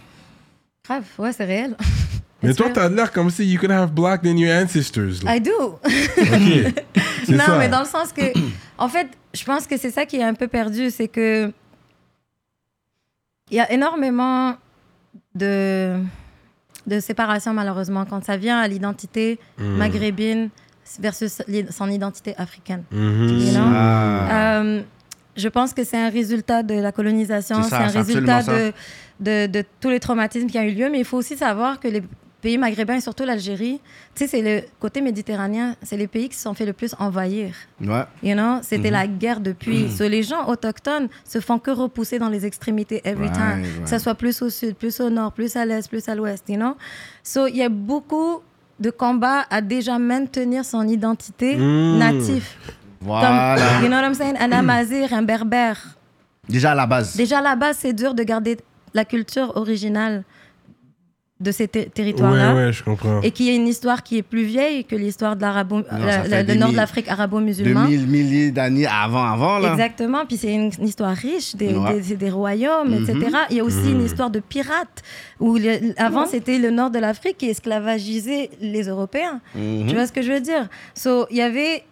[0.85, 1.75] Grave, ouais, c'est réel.
[2.43, 5.23] Mais toi, t'as l'air comme si you could have black than your ancestors.
[5.23, 5.37] là.
[5.37, 5.79] I do.
[7.29, 7.57] Non, ça.
[7.57, 8.37] mais dans le sens que,
[8.77, 11.53] en fait, je pense que c'est ça qui est un peu perdu, c'est que
[13.49, 14.57] il y a énormément
[15.33, 15.99] de
[16.85, 19.63] de séparation malheureusement quand ça vient à l'identité Mm.
[19.77, 20.49] maghrébine
[20.99, 22.83] versus son identité africaine.
[22.91, 23.63] You know?
[23.73, 24.59] Ah.
[24.59, 24.81] Euh,
[25.37, 28.73] je pense que c'est un résultat de la colonisation, C'est un résultat de,
[29.23, 31.87] de, de tous les traumatismes qui ont eu lieu, mais il faut aussi savoir que
[31.87, 32.03] les
[32.41, 33.79] pays maghrébins et surtout l'Algérie,
[34.13, 36.93] tu sais, c'est le côté méditerranéen, c'est les pays qui se sont fait le plus
[36.99, 37.55] envahir.
[37.79, 38.03] Ouais.
[38.21, 38.93] You know, c'était Mhm.
[38.99, 39.89] la guerre depuis.
[39.89, 43.61] So, les gens autochtones se font que repousser dans les extrémités every Right, time.
[43.63, 43.83] right.
[43.83, 46.43] Que ça soit plus au sud, plus au nord, plus à l'est, plus à l'ouest,
[46.49, 46.75] you know.
[47.23, 48.41] So, il y a beaucoup
[48.77, 51.97] de combats à déjà maintenir son identité Mm.
[51.97, 52.47] native.
[52.99, 53.55] Voilà.
[53.57, 54.35] Comme, you know what I'm saying?
[54.37, 55.79] Un amazir, un berbère.
[56.49, 57.15] Déjà à la base.
[57.15, 58.57] Déjà, là-bas, c'est dur de garder
[58.93, 60.23] la culture originale
[61.39, 62.53] de ces ter- territoires-là.
[62.55, 63.19] Ouais, ouais, je comprends.
[63.21, 66.43] Et qui est une histoire qui est plus vieille que l'histoire de l'arabo, le nord
[66.45, 67.83] de mille- l'Afrique arabo-musulman.
[67.85, 69.73] 2000 milliers d'années avant, avant, là.
[69.73, 71.99] Exactement, puis c'est une, une histoire riche des, Ouais.
[71.99, 73.03] des, des royaumes, Mhm.
[73.09, 73.37] etc.
[73.49, 75.01] Il y a aussi une histoire de pirates,
[75.41, 79.41] où le- avant c'était le nord de l'Afrique qui esclavagisait les Européens.
[79.53, 79.87] Mhm.
[79.87, 80.69] Tu vois ce que je veux dire?
[80.95, 81.83] So, il y avait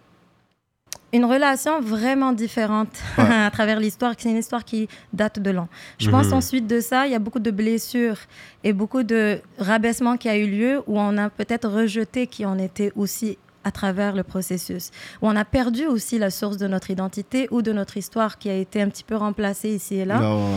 [1.12, 2.88] une relation vraiment différente
[3.18, 4.14] à travers l'histoire.
[4.16, 5.68] C'est une histoire qui date de long.
[5.98, 8.18] Je pense ensuite de ça, il y a beaucoup de blessures
[8.64, 12.58] et beaucoup de rabaissements qui a eu lieu où on a peut-être rejeté qui on
[12.58, 14.90] était aussi à travers le processus,
[15.20, 18.50] où on a perdu aussi la source de notre identité ou de notre histoire qui
[18.50, 20.18] a été un petit peu remplacée ici et là.
[20.18, 20.48] Non.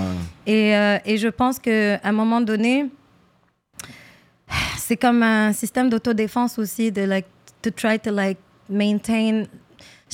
[0.48, 2.90] Et, euh, et je pense qu'à un moment donné,
[4.78, 7.28] c'est comme un système d'autodéfense aussi, de like,
[7.62, 8.38] to try to like
[8.70, 9.44] maintain.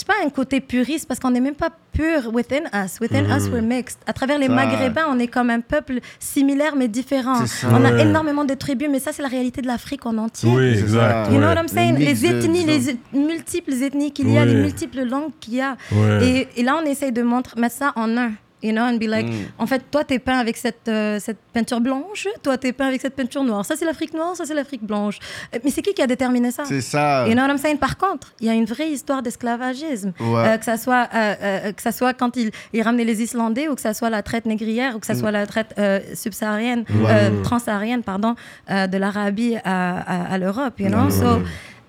[0.02, 2.99] Sais pas, un côté puriste, parce qu'on n'est même pas pur within us.
[2.99, 3.99] Within us, we're mixed.
[4.08, 7.45] À travers les Ça- Maghrébins, on est comme un peuple similaire mais différent.
[7.45, 7.68] Ça.
[7.72, 10.49] On a énormément de tribus, mais ça, c'est la réalité de l'Afrique en entier.
[10.52, 11.26] Oui, C'est exact.
[11.28, 11.32] ça.
[11.32, 11.54] You know ouais.
[11.54, 11.97] what I'm saying?
[11.99, 15.78] Les ethnies, les multiples ethnies qu'il y a, les multiples langues qu'il y a.
[15.91, 16.47] Ouais.
[16.56, 18.32] Et, et là, on essaye de montrer, mettre ça en un.
[18.64, 19.34] You know, and be like, Mm.
[19.57, 23.01] en fait, toi, t'es peint avec cette, euh, cette peinture blanche, toi, t'es peint avec
[23.01, 23.66] cette peinture noire.
[23.66, 25.18] Ça, c'est l'Afrique noire, ça, c'est l'Afrique blanche.
[25.55, 26.64] Euh, Mais c'est qui qui a déterminé ça?
[26.66, 27.26] C'est ça.
[27.28, 27.78] You know what I'm saying?
[27.78, 30.14] Par contre, il y a une vraie histoire d'esclavagisme.
[30.20, 30.47] Ouais.
[30.47, 33.76] Euh, que, ça soit, euh, que ça soit quand ils il ramenaient les Islandais ou
[33.76, 35.74] que ça soit la traite négrière ou que ça soit la traite
[36.14, 38.36] subsaharienne, euh, transsaharienne, pardon,
[38.70, 39.97] de l'Arabie à,
[40.30, 41.09] à, à l'Europe, you know?
[41.09, 41.41] So,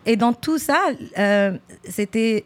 [0.06, 0.78] et dans tout ça,
[1.88, 2.44] c'était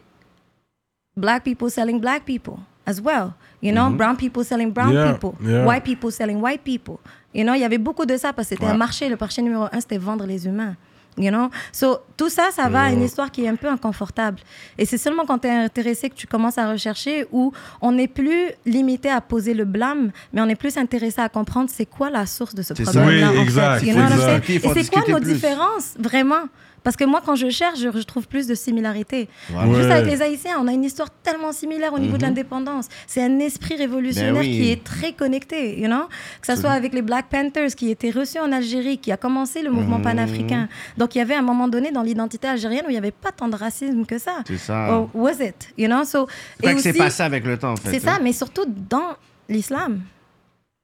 [1.15, 2.55] black people selling black people
[2.87, 3.33] as well.
[3.61, 5.65] You know, brown people selling brown Yeah, people, yeah.
[5.65, 6.97] white people selling white people.
[7.33, 8.71] You know, il y avait beaucoup de ça parce que c'était Ouais.
[8.71, 9.09] un marché.
[9.09, 10.75] Le marché numéro un, c'était vendre les humains.
[11.19, 11.49] You know?
[11.71, 14.37] So, tout ça, ça va à une histoire qui est un peu inconfortable.
[14.77, 18.07] Et c'est seulement quand tu es intéressé que tu commences à rechercher où on n'est
[18.07, 22.11] plus limité à poser le blâme, mais on est plus intéressé à comprendre c'est quoi
[22.11, 23.31] la source de ce problème-là.
[23.33, 23.87] Oui, exact, Fait.
[23.87, 24.49] You know exact.
[24.51, 25.33] Et c'est quoi nos plus.
[25.33, 26.43] différences, vraiment?
[26.83, 29.27] Parce que moi, quand je cherche, je, trouve plus de similarités.
[29.49, 32.87] Juste avec les Haïtiens, on a une histoire tellement similaire au niveau de l'indépendance.
[33.07, 34.51] C'est un esprit révolutionnaire Ben oui.
[34.51, 36.05] qui est très connecté, you know?
[36.41, 39.61] Que ce soit avec les Black Panthers qui étaient reçus en Algérie, qui a commencé
[39.61, 40.69] le mouvement panafricain.
[40.97, 43.31] Donc, il y avait un moment donné dans l'identité algérienne où il n'y avait pas
[43.31, 44.43] tant de racisme que ça.
[44.47, 44.93] C'est ça.
[44.93, 45.73] Or was it?
[45.77, 46.03] You know?
[46.05, 46.27] So,
[46.63, 47.91] C'est que c'est passé avec le temps, en fait.
[47.91, 48.19] c'est ça, hein.
[48.23, 49.15] mais surtout dans
[49.49, 50.01] l'islam.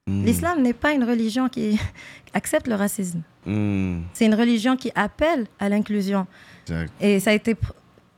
[0.08, 0.26] Mm.
[0.26, 1.80] L'islam n'est pas une religion qui
[2.34, 3.22] accepte le racisme.
[3.46, 4.02] Mm.
[4.14, 6.26] C'est une religion qui appelle à l'inclusion.
[7.02, 7.72] Et ça a été pr-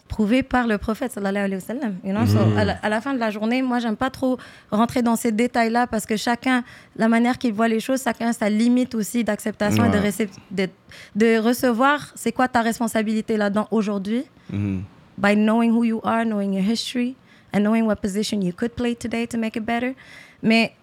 [0.07, 1.95] prouvé par le prophète, sallallahu alayhi wa sallam.
[2.03, 2.26] You know?
[2.28, 4.38] So, à, la, à la fin de la journée, moi, j'aime pas trop
[4.71, 6.63] rentrer dans ces détails-là parce que chacun,
[6.95, 10.09] la manière qu'il voit les choses, chacun a sa limite aussi d'acceptation et de, Ouais.
[10.09, 10.69] récep- de,
[11.15, 14.84] de recevoir c'est quoi ta responsabilité là-dedans aujourd'hui Mhm.
[15.17, 17.15] by knowing who you are, knowing your history,
[17.51, 19.95] and knowing what position you could play today to make it better.
[20.43, 20.73] Mais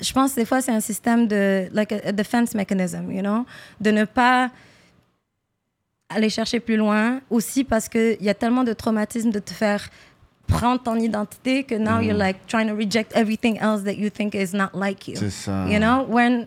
[0.00, 3.20] je pense que des fois, c'est un système de, like a, a defense mechanism, you
[3.20, 3.44] know,
[3.80, 4.50] de ne pas
[6.08, 9.88] aller chercher plus loin, aussi parce qu'il y a tellement de traumatisme de te faire
[10.46, 14.34] prendre ton identité que now you're like trying to reject everything else that you think
[14.34, 15.16] is not like you.
[15.16, 15.66] C'est ça.
[15.68, 16.46] You know, when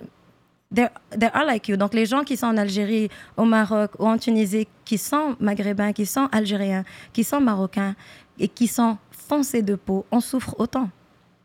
[0.73, 1.77] there, there are like you.
[1.77, 5.93] Donc, les gens qui sont en Algérie, au Maroc ou en Tunisie, qui sont maghrébins,
[5.93, 6.83] qui sont algériens,
[7.13, 7.95] qui sont marocains
[8.39, 10.89] et qui sont foncés de peau, on souffre autant.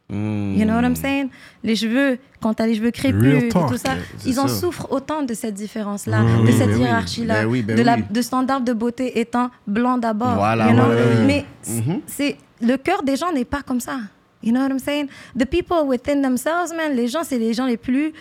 [0.09, 0.55] Mm.
[0.57, 1.31] You know what I'm saying?
[1.65, 3.95] Les cheveux, quand tu as les cheveux crépus tout ça,
[4.25, 4.61] ils en ça.
[4.61, 6.81] souffrent autant de cette différence-là, de Oui, cette ben oui.
[6.83, 8.05] hiérarchie-là, Ben oui, ben de, la, oui.
[8.09, 10.35] de standard de beauté étant blanc d'abord.
[10.37, 10.87] Voilà, you know?
[11.27, 12.01] Mais Mhm.
[12.07, 13.99] c'est le cœur des gens n'est pas comme ça.
[14.43, 15.09] You know what I'm saying?
[15.37, 18.13] The people within themselves, man, les gens, c'est les gens les plus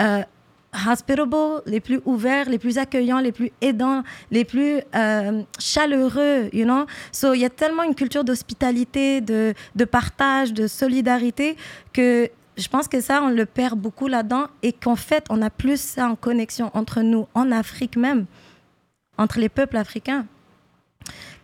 [0.00, 0.22] euh,
[0.74, 6.64] hospitable, les plus ouverts, les plus accueillants, les plus aidants, les plus euh, chaleureux, you
[6.64, 6.86] know?
[7.12, 9.54] So, il y a tellement une culture d'hospitalité, de,
[9.84, 11.56] partage, de solidarité
[11.92, 15.50] que je pense que ça, on le perd beaucoup là-dedans et qu'en fait, on a
[15.50, 18.26] plus ça en connexion entre nous, en Afrique même,
[19.18, 20.26] entre les peuples africains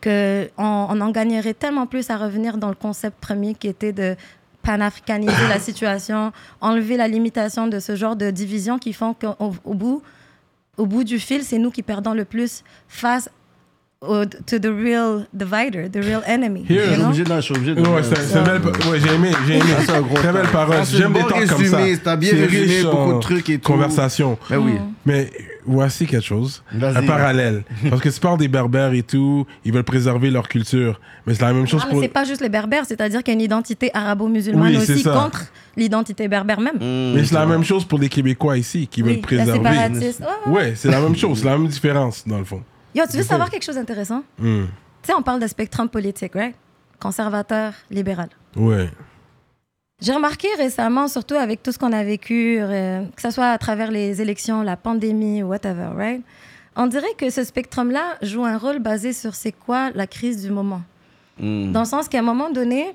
[0.03, 4.17] qu'on on en gagnerait tellement plus à revenir dans le concept premier qui était de
[4.63, 9.35] panafricaniser la situation, enlever la limitation de ce genre de division qui font qu'au
[9.65, 10.03] au bout,
[10.77, 13.29] au bout du fil, c'est nous qui perdons le plus face
[14.01, 16.65] to the real divider, the real enemy.
[16.67, 16.87] Here.
[16.87, 17.09] you Je know?
[17.09, 17.81] obligé de, je suis obligé de.
[17.83, 18.63] Ouais, c'est belle.
[18.91, 19.65] Ouais, j'ai aimé, j'ai aimé.
[19.77, 20.77] Ah, c'est un gros Très belle parole.
[20.81, 21.77] Ah, c'est J'aime des temps comme ça.
[21.77, 23.71] résumé, t'as bien C'est résumé riche beaucoup de trucs et tout.
[23.71, 24.39] Conversation.
[24.49, 24.73] Ben oui.
[25.05, 25.31] Mais
[25.67, 26.97] voici quelque chose, Vas-y.
[26.97, 27.63] un parallèle.
[27.91, 30.99] Parce que tu parles des berbères et tout, ils veulent préserver leur culture.
[31.27, 32.03] Mais c'est la même chose Ah, mais pour.
[32.03, 35.11] c'est pas juste les berbères, c'est-à-dire qu'il y a une identité arabo-musulmane Oui, aussi ça.
[35.13, 35.45] contre
[35.77, 36.77] l'identité berbère même.
[36.77, 37.17] Mm.
[37.17, 39.53] Mais c'est la même chose pour les Québécois ici qui veulent la préserver.
[39.59, 40.21] séparatiste.
[40.21, 40.57] Ouais, ouais.
[40.59, 42.63] Ouais, c'est la même chose, c'est la même différence dans le fond.
[42.95, 44.23] Yo, tu veux savoir quelque chose d'intéressant?
[44.39, 44.65] Hmm.
[45.03, 46.55] Tu sais, on parle de spectrum politique, right?
[46.99, 48.29] Conservateur, libéral.
[48.57, 48.91] Ouais.
[50.01, 53.59] J'ai remarqué récemment, surtout avec tout ce qu'on a vécu, euh, que ce soit à
[53.59, 56.23] travers les élections, la pandémie, whatever, right?
[56.77, 60.51] On dirait que ce spectrum-là joue un rôle basé sur c'est quoi la crise du
[60.51, 60.83] moment.
[61.39, 61.73] Mm.
[61.73, 62.95] Dans le sens qu'à un moment donné,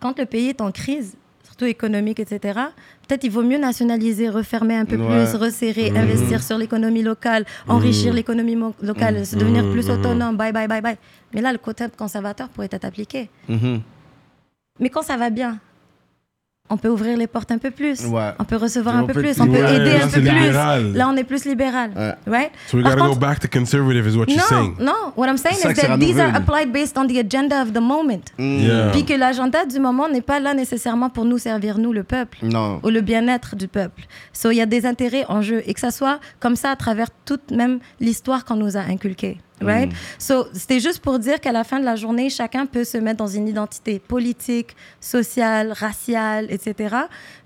[0.00, 1.14] quand le pays est en crise,
[1.60, 2.58] surtout économique, etc.,
[3.06, 5.06] peut-être il vaut mieux nationaliser, refermer un peu Ouais.
[5.26, 10.52] plus, resserrer, investir sur l'économie locale, enrichir l'économie mo- locale, se devenir plus autonome, bye,
[10.52, 10.96] bye, bye, bye.
[11.34, 13.28] Mais là, le côté conservateur pourrait être appliqué.
[14.78, 15.58] Mais quand ça va bien,
[16.70, 18.04] on peut ouvrir les portes un peu plus.
[18.06, 18.30] Ouais.
[18.38, 19.22] On peut recevoir un peu plus.
[19.34, 20.94] plus- On peut Ouais, aider là, un peu plus.
[20.96, 21.90] Là, on est plus libéral.
[21.96, 22.14] Ouais.
[22.26, 22.50] Right?
[22.68, 24.74] So we Par gotta go back to conservative is what you're non, saying.
[24.80, 25.12] non.
[25.16, 28.22] What I'm saying is that these are applied based on the agenda of the moment.
[28.38, 28.60] Mm.
[28.60, 28.90] Yeah.
[28.92, 32.38] Puis que l'agenda du moment n'est pas là nécessairement pour nous servir, nous, le peuple,
[32.42, 32.80] Non.
[32.82, 34.04] ou le bien-être du peuple.
[34.32, 35.62] So, il y a des intérêts en jeu.
[35.66, 39.38] Et que ça soit comme ça à travers toute même l'histoire qu'on nous a inculquée.
[39.62, 39.92] Right?
[40.18, 43.18] So, c'était juste pour dire qu'à la fin de la journée, chacun peut se mettre
[43.18, 46.96] dans une identité politique, sociale, raciale, etc.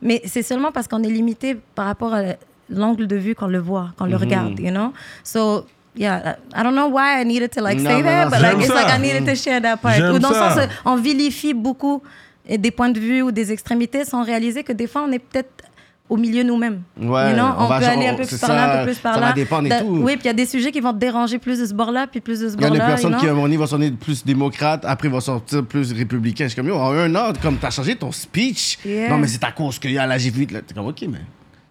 [0.01, 2.23] Mais c'est seulement parce qu'on est limité par rapport à
[2.71, 4.93] l'angle de vue qu'on le voit, qu'on le regarde, you know?
[5.25, 8.31] So, yeah, I don't know why I needed to like Non, say non, that, non,
[8.31, 8.75] but like, it's ça.
[8.75, 9.99] like I needed to share that part.
[10.15, 12.03] Ou dans le sens, on vilifie beaucoup
[12.49, 15.65] des points de vue ou des extrémités sans réaliser que des fois, on est peut-être
[16.09, 16.83] au milieu nous-mêmes.
[17.01, 18.85] Ouais, You know, on on, va- peut aller un peu plus par là, ça, un
[18.85, 19.27] peu plus par ça là.
[19.29, 19.87] va dépendre et tout.
[20.03, 22.07] Oui, puis il y a des sujets qui vont te déranger plus de ce bord-là,
[22.07, 22.87] puis plus de ce Il y a des bord-là.
[22.95, 25.93] personnes you qui, à un moment donné, vont sonner plus démocrates, après, vont sortir plus
[25.93, 26.45] républicains.
[26.45, 28.79] Je suis comme, yo, en un an, comme t'as changé ton speech.
[28.85, 29.09] Yeah.
[29.11, 30.53] Non, mais c'est à cause qu'il y a la G8.
[30.53, 30.61] là.
[30.67, 31.19] T'es comme, ok, mais.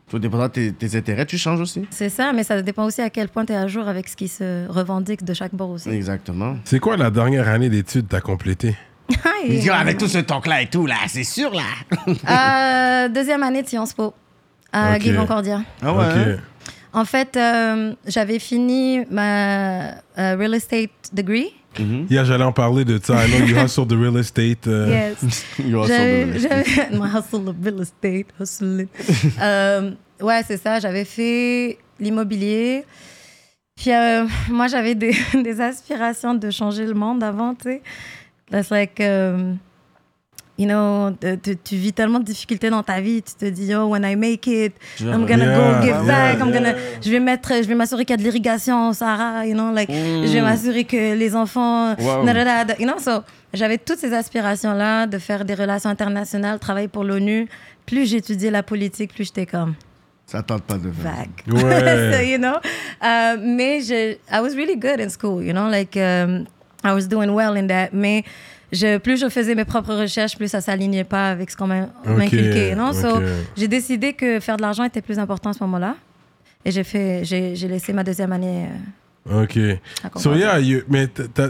[0.10, 1.86] Tout dépendant de tes, tes intérêts, tu changes aussi.
[1.90, 4.16] C'est ça, mais ça dépend aussi à quel point tu es à jour avec ce
[4.16, 5.90] qui se revendique de chaque bord aussi.
[5.90, 6.56] Exactement.
[6.66, 8.76] C'est quoi la dernière année d'études que t'as complétée?
[9.48, 11.64] Il dit, avec tout ce talk-là et tout, là, c'est sûr, là.
[12.30, 14.14] Euh, deuxième année de Sciences Po
[14.74, 15.02] à Ok.
[15.02, 15.62] Guy Concordia.
[15.82, 16.06] Ah ouais.
[16.06, 16.12] Ok.
[16.18, 16.38] hein?
[16.96, 21.52] En fait, euh, j'avais fini ma euh, real estate degree.
[22.08, 23.26] Yeah, j'allais en parler de ça.
[23.26, 24.68] I know you hustle the real estate.
[24.68, 25.44] euh, Yes.
[25.60, 28.88] Va J'avais- sortir de- j'avais- My hustle of real estate, hustle.
[29.42, 30.80] Euh, ouais, c'est ça.
[30.80, 32.86] J'avais fait l'immobilier.
[33.76, 37.82] Puis euh, moi, j'avais des, des aspirations de changer le monde avant, tu sais.
[38.52, 39.58] That's like, um,
[40.58, 41.12] you know,
[41.64, 43.24] tu vis tellement de difficultés dans ta vie.
[43.24, 46.40] Tu te dis, oh, when I make it, I'm gonna Yeah, go give yeah, back.
[46.40, 46.60] I'm yeah.
[46.60, 49.54] gonna, je vais mettre, je vais m'assurer qu'il y a de l'irrigation au Sahara, you
[49.56, 52.24] know, like, je vais m'assurer que les enfants, Wow.
[52.24, 53.24] nadadada, you know, so,
[53.54, 57.48] j'avais toutes ces aspirations-là de faire des relations internationales, travailler pour l'ONU.
[57.86, 59.74] Plus j'étudiais la politique, plus j'étais comme
[60.26, 61.12] Ça tente pas de faire.
[61.12, 61.64] vague.
[61.64, 62.12] Ouais.
[62.18, 62.56] so, you know,
[63.04, 66.46] euh, mais je, I was really good in school, you know, like, um,
[66.86, 67.90] I was doing well in that.
[67.94, 68.24] Mais
[68.74, 71.84] je, plus je faisais mes propres recherches, plus ça s'alignait pas avec ce qu'on m'a
[72.06, 72.92] Ok, inculqué, you know.
[72.94, 73.24] So, ok.
[73.56, 75.96] j'ai décidé que faire de l'argent était plus important à ce moment-là.
[76.66, 78.68] Et j'ai fait, j'ai j'ai laissé ma deuxième année.
[79.30, 79.58] euh, Ok.
[80.04, 81.08] à So yeah, you, mais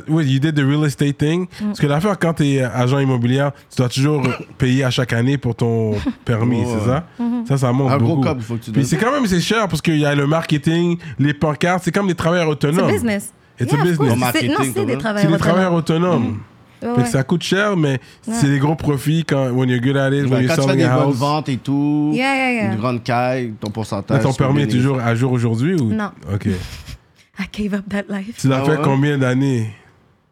[0.07, 1.47] oui, you did the real estate thing.
[1.59, 1.65] Mm.
[1.67, 4.21] Parce que l'affaire, quand t'es agent immobilier, tu dois toujours
[4.59, 7.05] payer à chaque année pour ton permis, c'est ça?
[7.19, 7.47] Mm-hmm.
[7.47, 8.27] Ça, ça monte Un gros beaucoup.
[8.27, 10.13] cop, il faut que tu Puis c'est quand même c'est cher parce qu'il y a
[10.13, 12.91] le marketing, les pancartes, c'est comme des travailleurs C'est autonomes.
[12.91, 13.33] business.
[13.59, 14.19] It's a of business.
[14.33, 14.39] C'est-
[14.73, 14.93] c'est des.
[14.93, 16.13] C'est travailleurs des travailleurs autonomes.
[16.13, 16.37] autonomes.
[16.37, 16.52] Que
[16.97, 17.05] ouais.
[17.05, 20.41] ça coûte cher, mais c'est des gros profits quand when you're good at it, when
[20.43, 21.15] you're Quand tu fais selling des a bonnes house.
[21.17, 22.73] ventes et tout, Yeah, yeah, yeah.
[22.73, 24.17] une grande caille, ton pourcentage.
[24.17, 25.93] Là, ton permis est toujours à jour aujourd'hui ou?
[25.93, 26.11] Non.
[26.33, 26.47] Ok.
[26.47, 28.37] I gave up that life.
[28.39, 28.83] Tu l'as Ah fait ouais?
[28.83, 29.69] combien d'années?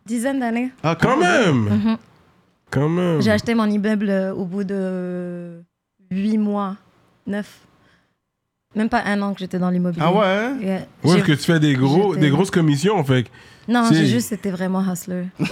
[0.05, 0.69] Dizaine d'années.
[0.83, 1.55] Ah, Quand même.
[1.69, 1.97] Mhm.
[2.69, 3.21] Quand même.
[3.21, 5.61] J'ai acheté mon immeuble euh, au bout de
[6.11, 6.75] 8 mois,
[7.27, 7.45] 9.
[8.75, 10.05] Même pas un an que j'étais dans l'immobilier.
[10.07, 10.25] Ah ouais?
[10.25, 10.57] hein?
[10.61, 10.75] Yeah.
[10.75, 13.25] Ouais, parce que tu fais des gros, des grosses commissions, fait.
[13.67, 15.25] Non, j'ai juste, c'était vraiment hustler.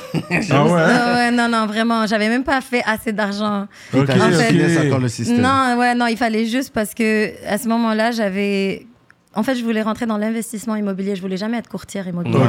[0.51, 0.71] Ah ouais.
[0.81, 2.05] Ah ouais, non, non, vraiment.
[2.07, 3.67] J'avais même pas fait assez d'argent.
[3.93, 4.51] En fait-
[4.99, 5.41] le système.
[5.41, 8.85] Non, ouais, non, il fallait juste parce que à ce moment-là, j'avais.
[9.35, 11.15] En fait, je voulais rentrer dans l'investissement immobilier.
[11.15, 12.41] Je voulais jamais être courtière immobilière.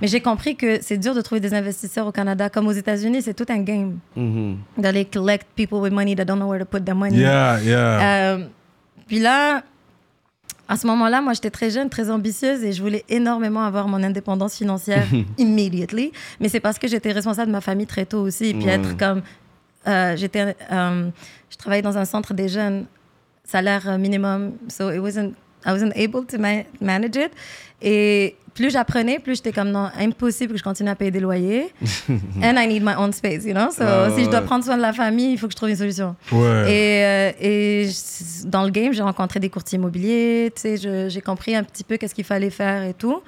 [0.00, 2.48] Mais j'ai compris que c'est dur de trouver des investisseurs au Canada.
[2.48, 3.98] Comme aux États-Unis, c'est tout un game.
[4.16, 4.56] Mhm.
[4.78, 7.18] D'aller collect people with money that don't know where to put their money.
[7.18, 8.00] Yeah, yeah.
[8.32, 8.38] Euh,
[9.06, 9.62] puis là,
[10.68, 14.02] à ce moment-là, moi, j'étais très jeune, très ambitieuse et je voulais énormément avoir mon
[14.02, 15.06] indépendance financière
[15.38, 16.12] immediately.
[16.40, 18.52] Mais c'est parce que j'étais responsable de ma famille très tôt aussi.
[18.54, 18.72] Puis Ouais.
[18.72, 19.22] être comme.
[19.86, 21.08] euh, j'étais, euh,
[21.50, 22.86] je travaillais dans un centre des jeunes,
[23.44, 24.54] salaire minimum.
[24.68, 27.30] So it wasn't, I wasn't able to ma- manage it.
[27.80, 31.72] Et plus j'apprenais, plus j'étais comme non, impossible que je continue à payer des loyers.
[32.42, 33.70] And I need my own space, you know?
[33.70, 35.68] So, Ah, si je dois prendre soin de la famille, il faut que je trouve
[35.68, 36.16] une solution.
[36.32, 36.64] Ouais.
[36.72, 37.88] Et, euh, et
[38.46, 41.98] dans le game, j'ai rencontré des courtiers immobiliers, tu sais, j'ai compris un petit peu
[41.98, 43.20] qu'est-ce qu'il fallait faire et tout.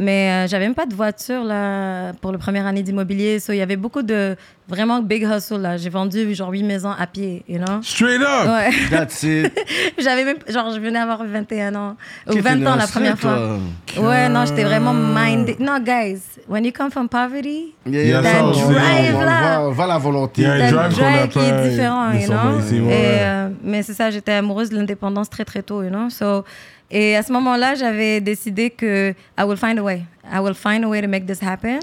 [0.00, 3.40] Mais euh, j'avais même pas de voiture là, pour la première année d'immobilier.
[3.40, 4.36] So, il y avait beaucoup de
[4.68, 5.60] vraiment big hustle.
[5.60, 5.76] là.
[5.76, 7.82] J'ai vendu genre 8 maisons à pied, you know?
[7.82, 8.46] Straight up!
[8.48, 8.70] Ouais.
[8.90, 9.52] That's it.
[9.98, 11.96] J'avais même, genre, je venais avoir 21 ans.
[12.28, 13.58] Ou Ok, 20 t'es ans la première fois.
[13.94, 14.08] toi?
[14.08, 15.58] Ouais, non, j'étais vraiment minded.
[15.58, 19.16] Non, guys, when you come from poverty, Yeah, Il y a yeah, ça on- drive,
[19.16, 19.62] on là.
[19.62, 20.42] On voit la volonté.
[20.42, 22.58] Il y a un T'as drive drive qui est différent, you know?
[22.60, 22.92] ici, Et, ouais.
[23.22, 26.08] euh, mais c'est ça, j'étais amoureuse de l'indépendance très très tôt, you know?
[26.10, 26.44] So,
[26.90, 30.04] et à ce moment-là, j'avais décidé que I will find a way.
[30.24, 31.80] I will find a way to make this happen.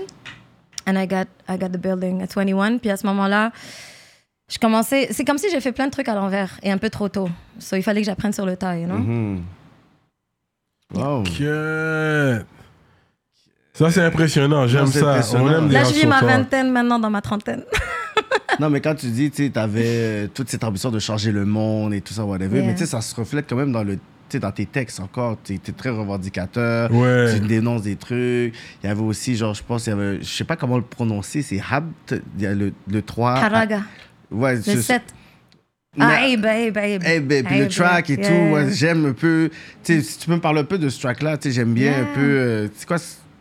[0.87, 2.77] And I got, I got the building at 21.
[2.79, 3.51] Puis à ce moment-là,
[4.51, 5.07] je commençais...
[5.11, 7.29] C'est comme si j'ai fait plein de trucs à l'envers et un peu trop tôt.
[7.59, 8.97] So, il fallait que j'apprenne sur le tas, you know?
[8.97, 9.43] Mhm.
[10.93, 11.23] Wow.
[13.73, 14.67] Ça, c'est impressionnant.
[14.67, 15.11] J'aime ça.
[15.11, 15.45] impressionnant.
[15.45, 17.63] On aime Là, je vis ma vingtaine maintenant dans ma trentaine.
[18.59, 21.93] Non, mais quand tu dis, tu avais euh, toute cette ambition de changer le monde
[21.93, 22.67] et tout ça, whatever, Yeah.
[22.67, 23.99] mais tu sais, ça se reflète quand même dans le.
[24.33, 27.33] Dans tes textes encore, tu es très revendicateur, Ouais.
[27.33, 28.53] tu dénonces des trucs.
[28.83, 30.83] Il y avait aussi, genre, je pense, il y avait, je sais pas comment le
[30.83, 33.35] prononcer, c'est Habt, il y a le, le 3.
[33.39, 33.81] Karaga,
[34.31, 35.01] Ouais, le c'est- 7.
[35.97, 37.03] Mais- Ah, Abe, Abe, Abe.
[37.05, 38.27] Eh ben, puis le track et yeah.
[38.27, 39.49] tout, ouais, j'aime un peu.
[39.83, 42.01] Si tu peux me parler un peu de ce track-là, j'aime bien Yeah.
[42.01, 42.19] un peu.
[42.21, 42.97] euh, c'est quoi,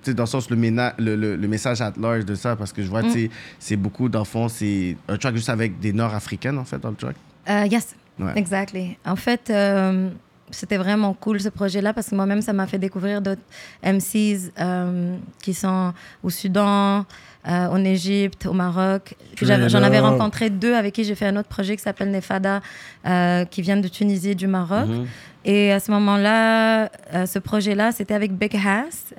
[0.07, 2.81] dans le sens, le, ména- le, le, le message at large de ça, parce que
[2.83, 3.29] je vois, Mm.
[3.59, 7.17] c'est beaucoup d'enfants, c'est un track juste avec des Nord-Africaines, en fait, dans le track.
[7.51, 8.31] Euh, yes, Ouais.
[8.37, 8.97] exactly.
[9.05, 10.11] En fait, euh,
[10.51, 13.43] c'était vraiment cool ce projet-là parce que moi-même, ça m'a fait découvrir d'autres
[13.83, 15.93] MCs euh, qui sont
[16.23, 17.07] au Soudan,
[17.47, 19.15] euh, en Égypte, au Maroc.
[19.41, 22.61] J'en avais rencontré deux avec qui j'ai fait un autre projet qui s'appelle Nefada,
[23.07, 24.89] euh, qui viennent de Tunisie et du Maroc.
[24.89, 25.07] Mhm.
[25.47, 26.89] Et à ce moment-là,
[27.27, 29.13] ce projet-là, c'était avec Big Hass,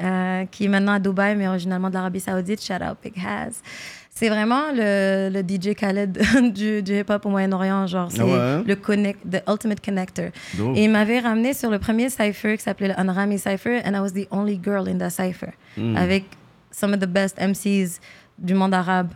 [0.50, 2.64] qui est maintenant à Dubaï, mais originalement de l'Arabie Saoudite.
[2.64, 3.62] Shout out Big Hass.
[4.18, 6.18] C'est vraiment le, le DJ Khaled
[6.54, 7.86] du, du hip-hop au Moyen-Orient.
[7.86, 8.26] Genre, c'est Ah
[8.60, 8.64] ouais?
[8.66, 10.30] le connect, the ultimate connector.
[10.58, 10.78] Dope.
[10.78, 14.00] Et il m'avait ramené sur le premier cypher qui s'appelait le Anrami Cypher, and I
[14.00, 15.98] was the only girl in that cypher, Mm.
[15.98, 16.24] avec
[16.72, 18.00] some of the best MCs
[18.40, 19.10] du monde arabe.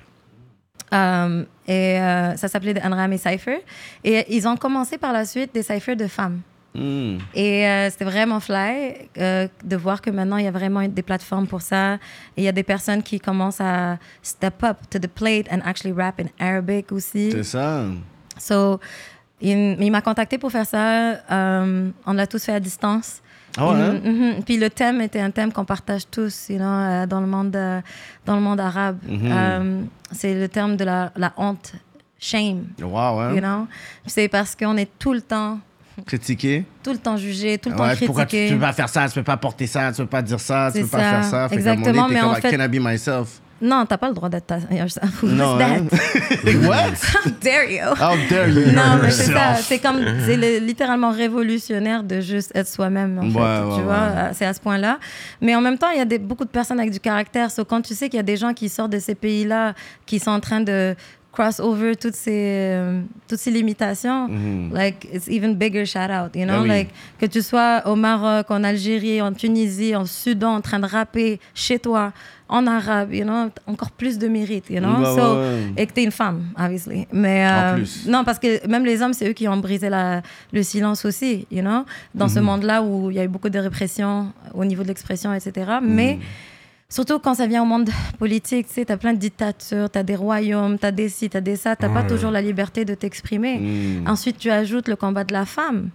[0.92, 3.64] Um, et euh, ça s'appelait The Anrami Cypher.
[4.04, 6.42] Et ils ont commencé par la suite des cyphers de femmes.
[6.76, 7.18] Mm.
[7.34, 11.02] Et euh, c'était vraiment fly euh, de voir que maintenant, il y a vraiment des
[11.02, 11.96] plateformes pour ça.
[11.96, 12.00] Et
[12.38, 15.94] il y a des personnes qui commencent à step up to the plate and actually
[15.94, 17.32] rap in Arabic aussi.
[17.32, 17.84] C'est ça.
[18.38, 18.80] So,
[19.42, 21.14] il, il m'a contacté pour faire ça.
[21.32, 23.22] Euh, on l'a tous fait à distance.
[23.58, 24.00] Ouais, hein?
[24.04, 24.44] Mhm, mhm.
[24.44, 27.52] Puis le thème était un thème qu'on partage tous, you know, euh, dans le monde,
[28.26, 29.00] dans le monde arabe.
[29.08, 29.20] Mhm.
[29.24, 31.74] Euh, c'est le terme de la, la honte,
[32.20, 33.34] shame, Wow, hein?
[33.34, 33.68] you know?
[34.06, 35.60] C'est parce qu'on est tout le temps,
[36.06, 36.66] Critiquer.
[36.84, 38.48] tout le temps jugé, tout le Ouais, temps pourquoi tu, critiqué.
[38.50, 40.72] tu peux pas faire ça, tu peux pas porter ça, tu peux pas dire ça,
[40.74, 41.50] tu peux pas faire ça.
[41.50, 43.42] Fait Exactement, mais comme, en I fait- can't be myself.
[43.62, 45.22] Non, t'as pas le droit d'être ta yourself.
[45.22, 45.84] Non, hein?
[45.90, 46.52] that?
[46.66, 46.94] What?
[47.26, 47.90] How dare you?
[47.94, 48.72] How dare you?
[48.72, 49.56] Non, mais c'est ça.
[49.56, 53.38] C'est comme, c'est le- littéralement révolutionnaire de juste être soi-même, en Ouais, fait.
[53.68, 54.16] ouais, tu vois, ouais.
[54.16, 54.98] euh, c'est à ce point-là.
[55.42, 57.52] Mais en même temps, il y a des, beaucoup de personnes avec du caractère.
[57.52, 59.74] So, quand tu sais qu'il y a des gens qui sortent de ces pays-là,
[60.06, 60.96] qui sont en train de
[61.32, 62.32] cross over toutes ces,
[62.74, 64.74] euh, toutes ces limitations, Mhm.
[64.74, 66.56] like, it's even bigger shout out, you know?
[66.58, 66.68] Ah oui.
[66.68, 70.88] Like, que tu sois au Maroc, en Algérie, en Tunisie, en Sudan, en train de
[70.88, 72.12] rapper chez toi,
[72.50, 73.50] en arabe, you know?
[73.68, 75.06] Encore plus de mérite, you know?
[75.06, 75.74] So, ouais, ouais.
[75.78, 77.08] et que t'es une femme, obviously.
[77.14, 78.08] Mais, En euh, plus.
[78.08, 81.46] Non, parce que même les hommes, c'est eux qui ont brisé la, le silence aussi,
[81.52, 81.86] you know?
[82.16, 85.32] Dans ce monde-là où il y a eu beaucoup de répression au niveau de l'expression,
[85.32, 85.52] etc.
[85.84, 86.22] Mais Mhm.
[86.90, 90.16] Surtout quand ça vient au monde politique, tu sais, t'as plein de dictatures, t'as des
[90.16, 93.60] royaumes, t'as des ci, t'as des ça, t'as pas toujours la liberté de t'exprimer.
[93.60, 94.08] Mm.
[94.08, 95.90] Ensuite, tu ajoutes le combat de la femme.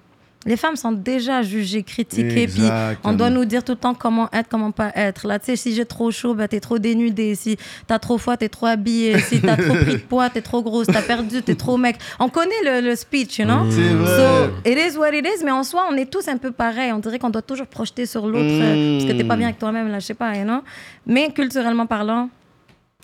[0.47, 2.63] Les femmes sont déjà jugées, critiquées, puis
[3.03, 5.27] on doit nous dire tout le temps comment être, comment pas être.
[5.27, 7.35] Là, tu sais, si j'ai trop chaud, ben, t'es trop dénudé.
[7.35, 9.19] Si t'as trop froid, t'es trop habillé.
[9.21, 10.87] Si t'as trop pris de poids, t'es trop grosse.
[10.87, 11.97] T'as perdu, t'es trop mec.
[12.19, 13.71] On connaît le, le speech, you know?
[13.71, 14.17] C'est vrai.
[14.17, 16.93] So, it is what it is, mais en soi, on est tous un peu pareils.
[16.93, 19.59] On dirait qu'on doit toujours projeter sur l'autre euh, parce que t'es pas bien avec
[19.59, 20.61] toi-même, là, je sais pas, you know?
[21.07, 22.29] Mais culturellement parlant,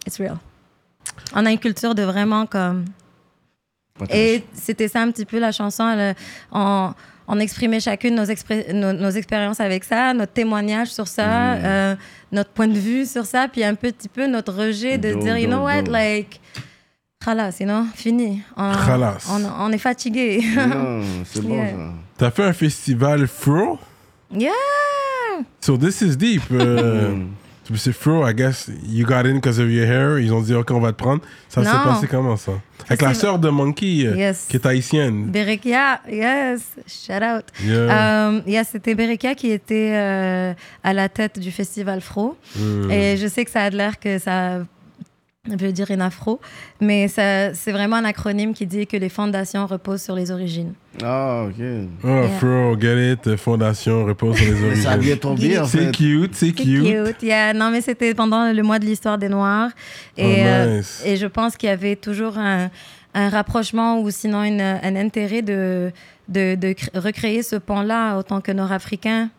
[0.06, 0.36] it's real.
[1.34, 2.84] On a une culture de vraiment comme.
[4.10, 5.88] Et c'était ça un petit peu la chanson.
[5.88, 6.14] elle,
[6.52, 6.92] on,
[7.32, 8.24] on exprimait chacune nos,
[8.74, 11.62] nos, nos expériences avec ça, notre témoignage sur ça, Mm.
[11.64, 11.94] euh,
[12.32, 15.46] notre point de vue sur ça, puis un petit peu notre rejet de dire, you
[15.46, 15.94] know what, dope.
[15.94, 16.40] like,
[17.24, 18.42] khalas, you know, fini.
[18.56, 18.72] On,
[19.30, 20.42] on, on est fatigué.
[20.56, 21.68] Non, c'est bon, Yeah.
[21.70, 21.76] ça.
[22.18, 23.78] T'as fait un festival Fro?
[24.32, 24.50] yeah!
[25.60, 26.42] So this is deep.
[26.50, 27.16] euh.
[27.76, 30.18] C'est Fro, I guess, you got in because of your hair.
[30.18, 31.22] Ils ont dit, OK, on va te prendre.
[31.48, 32.52] Ça s'est passé comment, ça?
[32.88, 34.46] Avec la sœur de Monkey, euh, Yes.
[34.48, 35.26] qui est haïtienne.
[35.30, 37.44] Berekia, yes, shout out.
[37.62, 38.30] Yeah.
[38.30, 40.52] Euh, yes, c'était Berekia qui était euh,
[40.82, 42.36] à la tête du festival Fro.
[42.56, 42.90] Mm.
[42.90, 44.60] Et je sais que ça a l'air que ça
[45.56, 46.40] veut dire une afro,
[46.80, 50.72] mais ça- c'est vraiment un acronyme qui dit que les fondations reposent sur les origines.
[51.02, 51.54] Ah, ok.
[52.04, 52.28] Oh, Yeah.
[52.38, 55.00] Fro, get it, fondation, repose sur les Mais ça origines.
[55.02, 55.90] vient tomber, en C'est fait.
[55.92, 56.84] cute, c'est C'est cute.
[56.84, 57.22] cute.
[57.22, 57.52] yeah.
[57.52, 59.70] Non, mais c'était pendant le mois de l'histoire des Noirs.
[60.16, 62.70] Et, Oh, euh, et je pense qu'il y avait toujours un,
[63.14, 65.90] un rapprochement ou sinon une- un intérêt de,
[66.28, 69.30] de, de cr- recréer ce pont-là autant que Nord-Africain.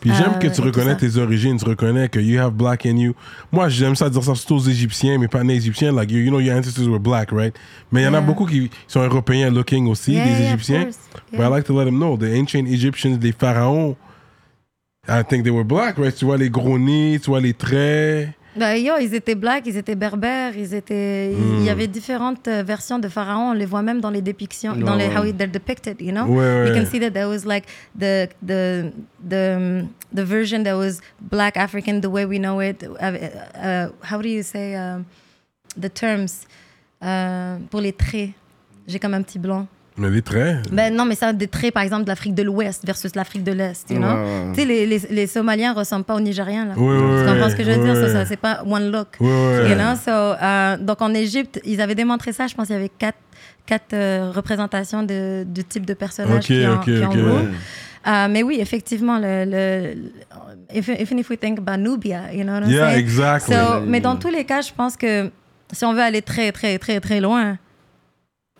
[0.00, 2.52] Puis j'aime Euh, que tu et tout reconnais tes origines, tu reconnais que you have
[2.52, 3.14] black in you.
[3.50, 5.92] Moi, j'aime ça dire ça surtout aux Égyptiens, mais pas aux Égyptiens.
[5.92, 7.54] Like, you, you know, your ancestors were black, right?
[7.90, 10.88] Mais il y en a beaucoup qui sont européens looking aussi, Yeah, des yeah, Égyptiens.
[11.32, 13.96] But I like to let them know, the ancient Egyptians, les pharaons,
[15.08, 16.14] I think they were black, right?
[16.14, 18.28] Tu vois les gros nez, tu vois les traits.
[18.56, 21.32] Bah, yo, ils étaient blacks, ils étaient berbères, ils étaient...
[21.32, 21.64] il- Hmm.
[21.64, 23.50] Y avait différentes euh, versions de pharaons.
[23.50, 26.24] On les voit même dans les dépictions, dans les how they're depicted, you know?
[26.26, 26.78] Ouais, You ouais.
[26.80, 27.64] can see that there was like
[27.98, 28.92] the the
[29.28, 32.84] the the version that was black African the way we know it.
[32.84, 33.04] Uh,
[33.56, 35.04] uh, how do you say um,
[35.76, 36.46] the terms
[37.02, 38.30] euh, pour les traits?
[38.86, 39.66] J'ai comme un petit blanc.
[39.96, 40.56] Mais les traits?
[40.72, 43.52] Ben non, mais ça des traits par exemple de l'Afrique de l'Ouest versus l'Afrique de
[43.52, 43.86] l'Est.
[43.86, 43.94] Tu
[44.54, 46.74] sais les, les, les Somaliens ressemblent pas aux Nigériens là.
[46.76, 47.96] Ouais, ouais, tu comprends ce que je veux dire?
[47.96, 49.08] Ça, c'est pas one look.
[49.20, 49.68] Ouais, ouais.
[49.70, 49.94] You know?
[49.94, 52.48] So, euh, donc en Égypte, ils avaient démontré ça.
[52.48, 53.18] Je pense qu'il y avait quatre,
[53.66, 57.12] quatre euh, représentations de, de type de personnages Ok, qui en, qui en.
[58.06, 62.42] Euh, mais oui, effectivement, le, le, le- if- even if we think about Nubia, you
[62.42, 62.98] know what I'm Yeah, saying?
[62.98, 63.54] exactly.
[63.54, 65.30] So, mais dans tous les cas, je pense que
[65.72, 67.56] si on veut aller très, très, très, très loin,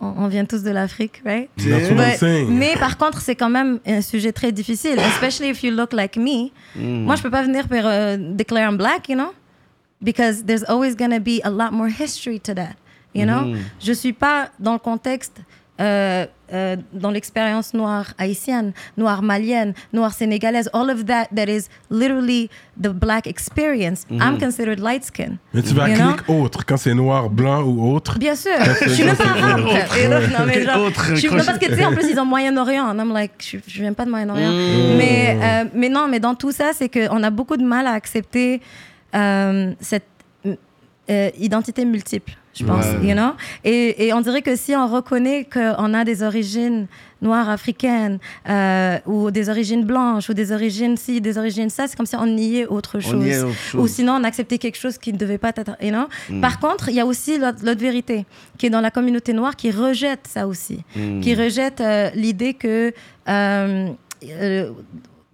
[0.01, 1.49] on, on vient tous de l'Afrique, right?
[1.57, 2.49] That's what I'm But- saying.
[2.49, 6.17] mais par contre, c'est quand même un sujet très difficile, especially if you look like
[6.17, 6.51] me.
[6.75, 9.33] Moi, je peux pas venir pour euh, declare I'm black, you know?
[10.01, 12.75] Because there's always going to be a lot more history to that,
[13.13, 13.55] you know?
[13.79, 15.37] Je suis pas dans le contexte,
[15.79, 21.67] euh, euh, dans l'expérience noire haïtienne, noire malienne, noire sénégalaise, all of that that is
[21.89, 22.49] literally
[22.81, 24.05] the black experience.
[24.11, 25.37] I'm considered light skin.
[25.53, 28.17] Mais tu vas cliquer autre quand c'est noir, blanc ou autre.
[28.19, 28.51] Bien sûr.
[28.83, 29.61] Je suis même pas arabe.
[29.61, 31.45] Non, mais genre, autre je suis- crochet.
[31.45, 32.85] parce que tu sais, en plus, ils ont Moyen-Orient.
[32.89, 34.51] And I'm like, je, je viens pas de Moyen-Orient.
[34.97, 37.91] Mais, euh, mais non, mais dans tout ça, c'est qu'on a beaucoup de mal à
[37.91, 38.61] accepter
[39.15, 40.05] euh, cette
[41.09, 43.07] euh, identité multiple, je pense, Ouais.
[43.09, 43.31] you know?
[43.63, 46.87] Et, et on dirait que si on reconnaît qu'on a des origines
[47.21, 51.95] noires africaines euh, ou des origines blanches ou des origines ci, des origines ça, c'est
[51.95, 53.43] comme si on niait autre chose.
[53.43, 53.77] Autre.
[53.79, 55.75] Ou sinon, on acceptait quelque chose qui ne devait pas être.
[55.81, 56.05] You know?
[56.29, 56.41] Mm.
[56.41, 58.25] Par contre, il y a aussi l'autre vérité,
[58.57, 60.79] qui est dans la communauté noire, qui rejette ça aussi.
[60.95, 61.19] Mm.
[61.21, 62.93] Qui rejette euh, l'idée que.
[63.27, 63.89] euh,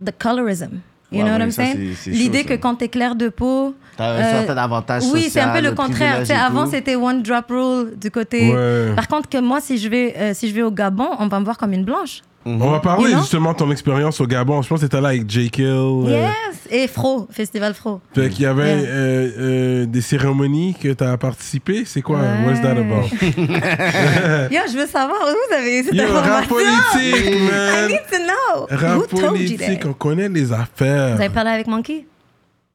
[0.04, 0.80] the colorism.
[1.12, 1.96] You Ouais, know what I'm saying?
[2.08, 3.76] L'idée que quand t'es clair de peau.
[3.98, 6.24] T'as un euh, certain avantage Oui, c'est un peu le contraire.
[6.46, 8.54] avant, c'était one drop rule du côté.
[8.54, 8.96] Ouais.
[8.96, 11.40] Par contre, que moi, si je vais, euh, si je vais au Gabon, on va
[11.40, 12.22] me voir comme une blanche.
[12.44, 13.20] On va parler You know?
[13.22, 14.62] justement de ton expérience au Gabon.
[14.64, 15.50] Je pense que t'étais là avec J.
[15.52, 15.66] Kill.
[15.68, 16.58] euh, Yes!
[16.72, 18.02] Et Fro, Festival Fro.
[18.16, 18.90] Fait qu'il y avait Yeah.
[18.90, 21.84] euh, euh, des cérémonies que tu as participé.
[21.86, 22.18] C'est quoi?
[22.20, 22.46] Ouais.
[22.48, 23.08] What's that about?
[24.52, 27.88] Yo, je veux savoir où vous avez cette Yo, rap politique, I man!
[27.88, 28.68] need to know.
[28.70, 29.28] Who Rap told you
[29.58, 29.88] politique, that?
[29.90, 31.16] on connaît les affaires.
[31.16, 32.06] Vous avez parlé avec Monkey?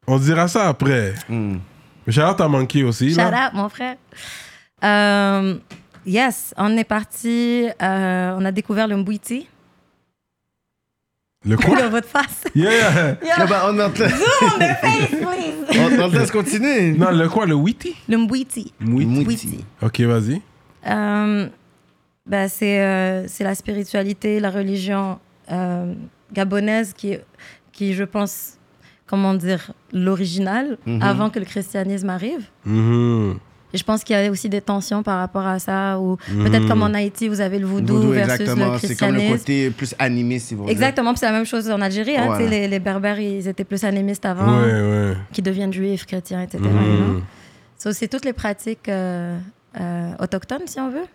[0.07, 1.15] On dira ça après.
[1.29, 1.57] Mm.
[2.07, 3.11] Mais Shout-out à Monkey aussi.
[3.11, 3.49] Shout là.
[3.49, 3.97] out, mon frère.
[4.85, 5.55] Euh,
[6.07, 7.67] yes, on est parti.
[7.83, 9.49] euh, on a découvert le Mbouiti.
[11.47, 11.81] Le quoi?
[11.83, 12.45] de votre face.
[12.55, 13.17] Yeah!
[13.37, 15.79] Ah bah, on est en train- on the face, please.
[15.79, 16.93] on continuer.
[16.93, 17.47] Non, le quoi?
[17.47, 17.95] Le Witty?
[18.09, 18.73] Le Mbouiti.
[18.81, 19.65] Witty.
[19.83, 20.43] Ok, vas-y.
[20.89, 21.49] Euh,
[22.27, 25.19] bah, c'est euh, c'est la spiritualité, la religion
[25.53, 25.95] euh,
[26.33, 27.17] gabonaise qui,
[27.73, 28.55] qui, je pense,
[29.07, 31.03] comment dire, l'original Mhm.
[31.03, 32.45] avant que le christianisme arrive.
[32.65, 33.37] Mhm.
[33.37, 33.39] Et
[33.77, 36.83] je pense qu'il y a aussi des tensions par rapport à ça, ou peut-être comme
[36.83, 38.79] en Haïti, vous avez le voodoo, versus le exactement.
[38.79, 39.39] C'est comme le christianisme.
[39.39, 40.73] côté plus animé, si vous voulez.
[40.73, 42.17] Exactement, c'est la même chose en Algérie.
[42.17, 45.17] hein, les, les Berbères, ils étaient plus animistes avant, Ouais, ouais.
[45.33, 46.59] qui deviennent juifs, chrétiens, etc.
[46.63, 46.71] Mhm.
[46.71, 47.21] know.
[47.79, 49.39] So, c'est toutes les pratiques euh,
[49.79, 51.07] euh, autochtones, si on veut.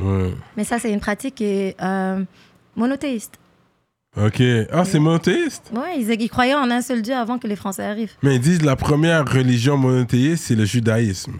[0.00, 0.34] Ouais.
[0.56, 2.22] Mais ça, c'est une pratique qui est euh,
[2.76, 3.34] monothéiste.
[4.20, 4.42] Ok.
[4.72, 5.70] Ah, c'est monothéiste?
[5.74, 8.12] Ouais, ils, ils croyaient en un seul Dieu avant que les Français arrivent.
[8.22, 11.38] Mais ils disent la première religion monothéiste, c'est le judaïsme.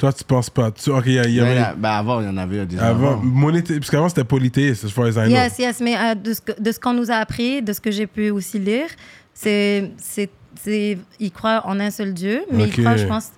[0.00, 0.70] Toi, tu penses pas?
[0.70, 2.60] Tu, ok, il y a- il y Ouais, avait- là, avant, il y en avait
[2.78, 3.22] avant, avant.
[3.52, 5.36] parce qu'avant, c'était polythéiste, as far as I know.
[5.36, 7.82] Yes, yes, mais euh, de ce que- de ce qu'on nous a appris, de ce
[7.82, 8.86] que j'ai pu aussi lire,
[9.34, 9.90] c'est,
[11.18, 12.78] ils croient en un seul Dieu, mais Ok.
[12.78, 13.28] ils croient, je pense,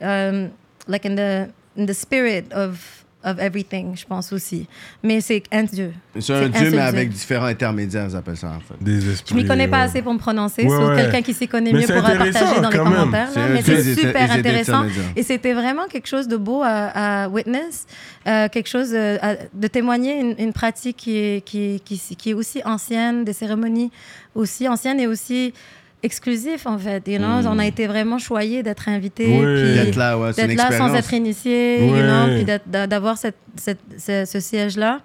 [0.00, 0.48] um,
[0.88, 4.66] like in the, in the spirit of, of everything, je pense aussi.
[5.02, 5.92] Mais c'est un Dieu.
[6.18, 8.74] C'est un dieu, mais avec différents intermédiaires, ils appellent ça, en fait.
[8.80, 9.34] Des Je esprits.
[9.34, 10.96] m'y connais pas assez pour me prononcer, Ouais, sauf ouais.
[11.02, 12.84] quelqu'un qui s'y connaît Mais mieux pourra partager dans les même.
[12.86, 13.28] commentaires.
[13.34, 14.84] Là, mais c'est super intéressant.
[15.16, 17.86] Et c'était vraiment quelque chose de beau à, à witness,
[18.26, 22.30] euh, quelque chose euh, à- de témoigner une, une pratique qui est, qui, qui, qui
[22.30, 23.90] est aussi ancienne, des cérémonies
[24.34, 25.52] aussi anciennes et aussi
[26.06, 27.06] exclusif en fait.
[27.06, 27.46] You know?
[27.46, 31.84] On a été vraiment choyés d'être invités, puis D'être là, ouais, là sans être initié,
[31.86, 32.02] you Ouais.
[32.02, 32.44] know, puis
[32.88, 35.00] d'avoir cette, cette- ce, ce siège-là.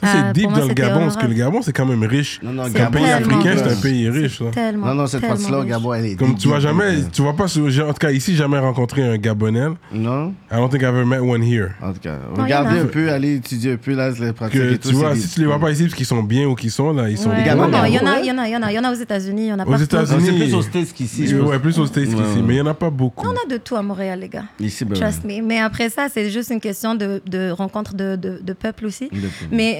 [0.00, 1.34] C'est Euh, deep dans le Gabon, parce que le.
[1.34, 2.40] Gabon, c'est quand même riche.
[2.42, 4.40] Non, non, C'est C'est un Gabon, pays africain, c'est un pays riche.
[4.40, 5.64] Non, non, cette partie-là au.
[5.64, 6.14] Gabon, elle est.
[6.16, 9.16] Comme tu vois jamais, deep, tu vois pas, en tout cas ici, jamais rencontré un
[9.18, 9.68] Gabonais.
[9.92, 10.34] Non?
[10.50, 11.68] I don't think I've ever met one here.
[11.80, 14.92] En tout cas, Non, regardez un peu, allez étudier un peu là, les pratiques tu
[14.94, 17.08] vois, si tu les vois pas ici parce qu'ils sont bien ou qu'ils sont là,
[17.08, 17.36] ils sont Ouais.
[17.44, 17.68] Les bons.
[17.68, 18.72] Gabonais, Non, non, il y en a, il y en a, il y en a,
[18.72, 19.84] il y en a aux États-Unis, il y en a Aux partout.
[19.84, 20.30] États-Unis.
[20.30, 21.34] Non, c'est plus aux States qu'ici.
[21.34, 23.26] Ouais, plus aux States qu'ici, mais il y en a pas beaucoup.
[23.28, 24.44] On a de tout à Montréal, les gars.
[24.58, 24.94] Ici, ben.
[24.98, 25.40] Trust me.
[25.42, 29.08] Mais après ça, c'est juste une question de, de rencontre de, peuple aussi.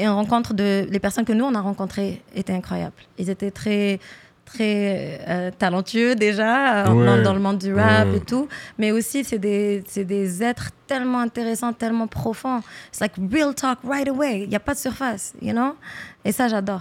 [0.04, 0.86] Une rencontre de.
[0.90, 2.94] Les personnes que nous, on a rencontrées étaient incroyables.
[3.18, 3.98] Ils étaient très
[4.44, 7.04] très euh, talentueux déjà euh, Ouais.
[7.04, 8.16] dans, dans le monde du rap Ouais.
[8.16, 13.12] et tout mais aussi c'est des, c'est des êtres tellement intéressants tellement profonds c'est like
[13.30, 15.74] real talk right away il n'y a pas de surface you know?
[16.24, 16.80] Et ça j'adore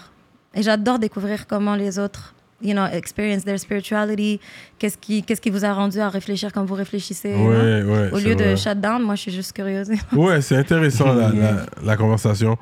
[0.56, 4.40] et j'adore découvrir comment les autres you know experience their spirituality
[4.80, 7.36] qu'est-ce qui qu'est-ce qui vous a rendu à réfléchir comme vous réfléchissez?
[7.36, 8.12] Ouais, ouais.
[8.14, 11.66] au lieu de shut down moi je suis juste curieuse Ouais, c'est intéressant la, la,
[11.84, 12.58] la conversation.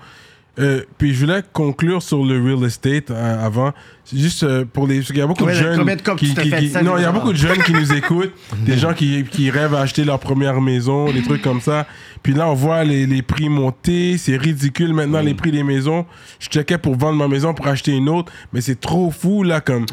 [0.58, 3.74] Euh, puis je voulais conclure sur le real estate euh, avant.
[4.06, 4.98] C'est juste euh, pour les.
[5.00, 5.84] parce qu'il y a beaucoup Ouais, de jeunes.
[5.86, 8.32] de qui, qui- qui- non, il y a beaucoup de jeunes qui nous écoutent.
[8.66, 11.86] des gens qui, qui rêvent à acheter leur première maison, des trucs comme ça.
[12.24, 14.18] Puis là, on voit les, les prix monter.
[14.18, 15.26] C'est ridicule maintenant, Mm.
[15.26, 16.06] les prix des maisons.
[16.40, 18.32] Je checkais pour vendre ma maison pour acheter une autre.
[18.54, 19.60] Mais c'est trop fou, là.
[19.60, 19.86] Comme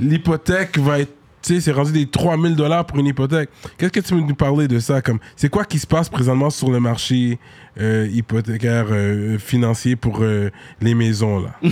[0.00, 1.12] l'hypothèque va être.
[1.42, 3.48] Tu sais, c'est rendu des 3000 dollars pour une hypothèque.
[3.78, 5.00] Qu'est-ce que tu veux nous parler de ça?
[5.00, 7.38] Comme, c'est quoi qui se passe présentement sur le marché
[7.80, 11.50] euh, hypothécaire euh, financier pour euh, les maisons, là?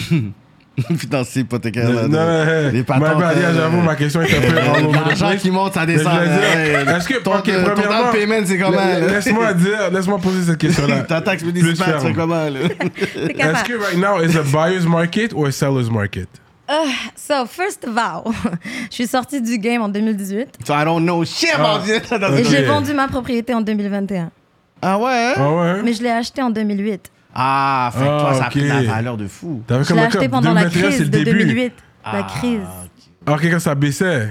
[0.99, 1.89] Financier hypothécaire.
[1.89, 3.23] non, là, non, de- non, les patentes,
[3.55, 4.55] j'avoue, ma question est un peu
[4.93, 6.13] L'argent qui monte, ça descend.
[6.23, 8.77] est-ce que- ton, premièrement, payment, c'est comment?
[9.01, 11.01] Laisse-moi dire, laisse-moi poser cette question-là.
[11.09, 12.45] Ta taxe municipale, c'est comment?
[12.51, 12.61] là?
[12.61, 16.29] Est-ce que right now is a buyer's market or a seller's market?
[17.17, 18.33] So, first of all,
[18.91, 22.31] je suis sortie du game en 2018 So I don't know shit about Ah.
[22.31, 22.41] this.
[22.41, 24.31] et j'ai vendu ma propriété en 2021.
[24.83, 25.13] Ah ouais?
[25.13, 25.35] hein?
[25.37, 25.83] Ah ouais?
[25.83, 27.11] Mais je l'ai acheté en 2008.
[27.35, 29.63] Ah, fait que Ah, toi, ça a pris de la valeur de fou.
[29.67, 31.39] T'avais Je comme l'ai un acheté pendant la 2021, c'est crise le de début.
[31.45, 31.73] 2008.
[32.05, 32.61] La Ah, crise.
[33.27, 34.29] Ah, ok, quand ça baissait.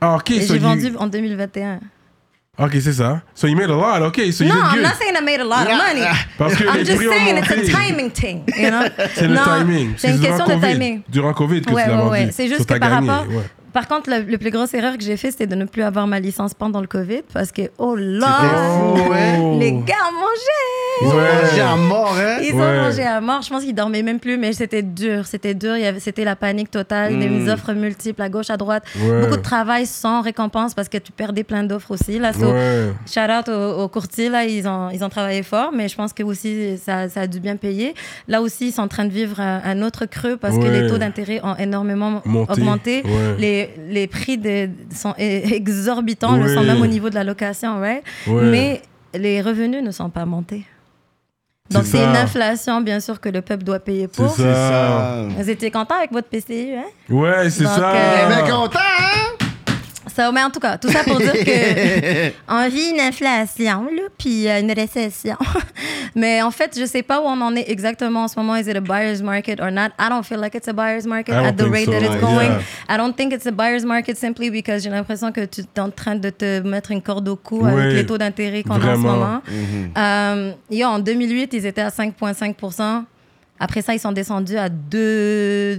[0.00, 1.80] Ah, ok, Et so j'ai you- vendu en 2021.
[2.58, 3.22] Ok, c'est ça.
[3.34, 4.82] So you made a lot, ok, so you No, did I'm good.
[4.82, 6.04] not saying I made a lot of money.
[6.36, 7.72] Parce que I'm les just prix ont saying it's a monté.
[7.72, 8.42] timing thing.
[8.58, 8.82] You know?
[9.14, 9.94] C'est le Non, timing.
[9.96, 10.72] C'est une durant question de COVID.
[10.74, 11.02] timing.
[11.08, 12.10] Durant COVID que Ouais, tu l'as ouais, vendu.
[12.10, 12.28] ouais.
[12.30, 13.28] C'est So juste que t'as par gagné, rapport.
[13.34, 13.42] ouais.
[13.72, 16.06] Par contre, le, le plus grosse erreur que j'ai fait, c'était de ne plus avoir
[16.06, 18.38] ma licence pendant le COVID parce que, oh là,
[19.10, 19.58] ouais.
[19.58, 21.16] les gars ont mangé.
[21.16, 21.48] Ouais.
[21.54, 22.38] J'ai à mort, hein?
[22.42, 23.42] Ils ont mangé à mort.
[23.42, 25.26] Je pense qu'ils dormaient même plus, mais c'était dur.
[25.26, 25.76] C'était dur.
[25.76, 27.18] Il y avait, c'était la panique totale.
[27.18, 28.84] Des offres multiples à gauche, à droite.
[28.96, 29.08] Hmm.
[29.08, 29.20] Ouais.
[29.22, 32.18] Beaucoup de travail sans récompense parce que tu perdais plein d'offres aussi.
[32.18, 32.88] Là, So, Ouais.
[33.06, 36.12] Shout out aux, aux courtiers, là, ils ont, ils ont travaillé fort, mais je pense
[36.12, 37.94] que aussi ça, ça a dû bien payer.
[38.28, 40.86] Là aussi, ils sont en train de vivre un, un autre creux parce que les
[40.88, 43.02] taux d'intérêt ont énormément Monté, augmenté.
[43.04, 43.61] ouais.
[43.88, 44.40] Les, les prix
[44.94, 46.54] sont exorbitants, le Ouais.
[46.54, 47.80] sont même au niveau de la location?
[47.80, 48.02] Ouais.
[48.28, 48.82] Mais
[49.14, 50.64] les revenus ne sont pas montés.
[51.70, 54.34] Donc C'est c'est une inflation, bien sûr, que le peuple doit payer C'est pour.
[54.34, 55.24] ça.
[55.38, 56.84] Vous étiez content avec votre PCU, hein?
[57.08, 57.92] Ouais, c'est ça.
[57.94, 59.41] euh, Mais content, hein?
[60.14, 64.02] Ça, mais en tout cas, tout ça pour dire que on vit une inflation, là,
[64.18, 65.36] puis euh, une récession.
[66.14, 68.56] mais en fait, je sais pas où on en est exactement en ce moment.
[68.56, 69.92] Is it a buyer's market or not?
[69.98, 72.20] I don't feel like it's a buyer's market at the rate so, that it's yeah.
[72.20, 72.50] going.
[72.88, 75.90] I don't think it's a buyer's market simply because j'ai l'impression que tu es en
[75.90, 78.96] train de te mettre une corde au cou avec les taux d'intérêt qu'on a en
[78.96, 79.42] ce moment.
[79.96, 82.54] Euh, yo, en 2008, ils étaient à 5,5
[83.62, 85.76] après ça, ils sont descendus à 2,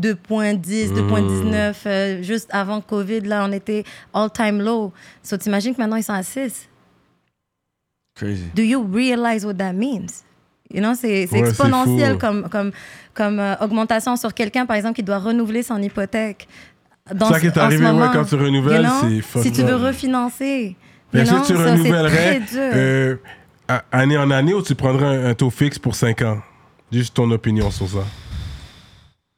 [0.00, 1.74] 2,10, 2,19.
[1.84, 3.84] euh, juste avant Covid, là, on était
[4.14, 4.90] all-time low.
[5.22, 6.66] So, t'imagines que maintenant, ils sont à 6.
[8.14, 8.44] Crazy.
[8.54, 10.24] Do you realize what that means?
[10.72, 12.72] You know, c'est Ouais, exponentiel comme, comme,
[13.12, 16.48] comme euh, augmentation sur quelqu'un, par exemple, qui doit renouveler son hypothèque.
[17.14, 19.20] Dans Ça qui est arrivé, ouais, moment, quand tu renouvelles, you know?
[19.32, 20.74] c'est Si tu veux refinancer.
[21.12, 23.16] Mais Est-ce que tu ça, renouvellerais euh,
[23.92, 26.38] année en année ou tu prendrais un, un taux fixe pour 5 ans?
[26.92, 28.04] Juste ton opinion sur ça.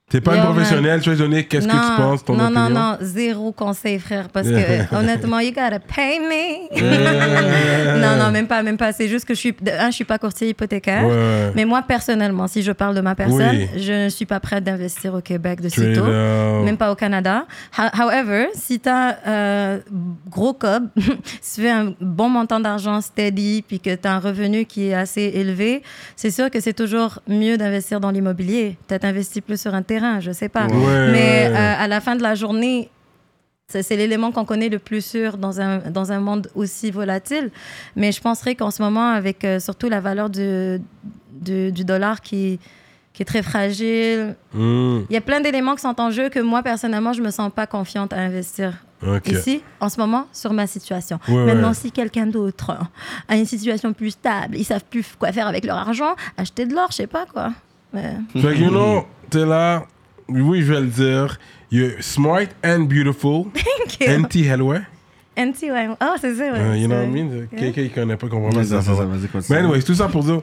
[0.09, 0.52] T'es pas Yo, une man.
[0.54, 2.70] professionnelle, tu vas donner qu'est-ce que tu penses, ton non, opinion?
[2.70, 8.00] Non, non, zéro conseil, frère, parce que honnêtement, you gotta pay me.
[8.00, 8.92] non, non, même pas, même pas.
[8.92, 11.04] C'est juste que je suis, un, je suis pas courtier hypothécaire.
[11.06, 11.52] Ouais.
[11.54, 13.68] Mais moi, personnellement, si je parle de ma personne, Oui.
[13.76, 16.04] je ne suis pas prête d'investir au Québec de sitôt.
[16.64, 17.44] Même pas au Canada.
[17.78, 19.78] Ho- However, si tu as
[20.30, 20.88] gros cob,
[21.42, 24.88] si tu fais un bon montant d'argent steady, puis que tu as un revenu qui
[24.88, 25.82] est assez élevé,
[26.16, 28.76] c'est sûr que c'est toujours mieux d'investir dans l'immobilier.
[28.86, 30.66] Peut-être investir plus sur un terrain, je sais pas.
[30.66, 31.11] Ouais.
[31.12, 32.90] Mais euh, à la fin de la journée,
[33.68, 37.51] c'est l'élément qu'on connaît le plus sûr dans un, dans un monde aussi volatile.
[37.96, 40.80] Mais je penserais qu'en ce moment, avec euh, surtout la valeur du,
[41.32, 42.59] du, du dollar qui,
[43.12, 46.38] qui est très fragile, Hmm, il y a plein d'éléments qui sont en jeu que
[46.40, 48.72] moi, personnellement, je me sens pas confiante à investir
[49.26, 51.20] ici, en ce moment, sur ma situation.
[51.28, 51.74] Ouais, Maintenant, ouais.
[51.74, 52.72] si quelqu'un d'autre
[53.28, 56.74] a une situation plus stable, ils savent plus quoi faire avec leur argent, acheter de
[56.74, 57.52] l'or, je sais pas quoi.
[57.93, 59.86] Mais- Fait que, you know, t'es là,
[60.28, 61.39] oui, je vais le dire.
[61.70, 63.47] You're smart and beautiful.
[63.55, 64.19] Thank you.
[64.19, 64.81] NT Hellway.
[65.39, 65.89] NT, ouais.
[66.01, 66.59] Oh, c'est ça, ouais.
[66.60, 67.31] Uh, you know what I mean?
[67.52, 67.60] Yeah.
[67.60, 68.81] Quelqu'un qui connaît pas comprend pas ça.
[68.82, 69.44] c'est ça, vas-y, continue.
[69.51, 70.40] Mais anyways, tout ça pour dire.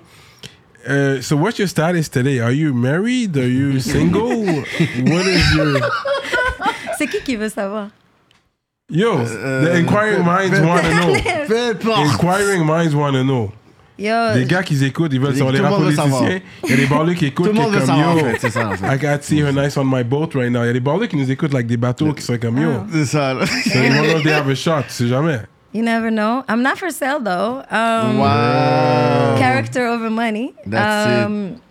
[0.88, 2.40] Uh, so what's your status today?
[2.40, 3.36] Are you married?
[3.38, 4.46] Are you single?
[4.46, 5.80] What is your...
[6.98, 7.90] C'est qui qui veut savoir?
[8.90, 12.04] Yo, Euh, the inquiring minds want to know.
[12.04, 13.52] Inquiring minds want to know.
[13.98, 15.54] Yo, Les gars qui écoutent, ils veulent savoir.
[15.54, 17.78] Les le rap politiciens, il y a des balleux qui Tout écoutent le qui veut
[17.78, 18.26] comme savoir, en yo.
[18.26, 18.38] fait.
[18.42, 18.96] C'est ça, en fait.
[18.96, 20.64] I got see her nice on my boat right now.
[20.64, 22.70] Il y a des balleux qui nous écoutent like des bateaux qui sont comme yo.
[22.92, 23.34] C'est ça.
[23.46, 25.40] So you wanna know they have a shot, tu sais jamais.
[25.74, 26.44] you never know.
[26.50, 27.62] I'm not for sale, though.
[27.72, 29.36] Um, Wow.
[29.38, 30.54] Character over money.
[30.66, 31.26] That's it.
[31.26, 31.62] um,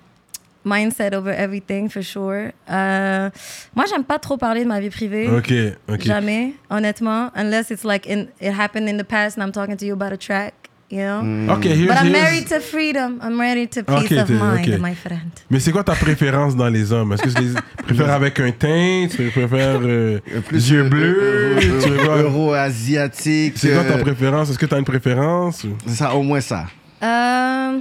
[0.67, 2.53] Mindset over everything, for sure.
[2.71, 3.29] Euh,
[3.77, 5.29] moi, j'aime pas trop parler de ma vie privée.
[5.29, 5.53] Ok,
[5.93, 6.01] ok.
[6.03, 7.31] Jamais, honnêtement.
[7.37, 10.15] Unless it's like in, it happened in the past and I'm talking to you about
[10.15, 10.55] a track,
[10.95, 11.23] you know?
[11.23, 11.51] Mm.
[11.51, 13.19] Ok, here's, But I'm here's- married to freedom.
[13.23, 14.79] I'm married to peace Okay, of mind, okay.
[14.79, 15.31] my friend.
[15.51, 17.13] Mais c'est quoi ta préférence dans les hommes?
[17.13, 17.55] Est-ce que tu les
[17.85, 19.07] préfères avec un teint?
[19.15, 21.57] Tu préfères euh, Plus yeux bleus?
[21.61, 23.55] Tu veux voir- Euro-asiatique.
[23.57, 24.51] C'est quoi ta euh, préférence?
[24.51, 25.67] Est-ce que tu as une préférence?
[25.87, 26.67] ça, au moins ça.
[27.03, 27.79] Euh,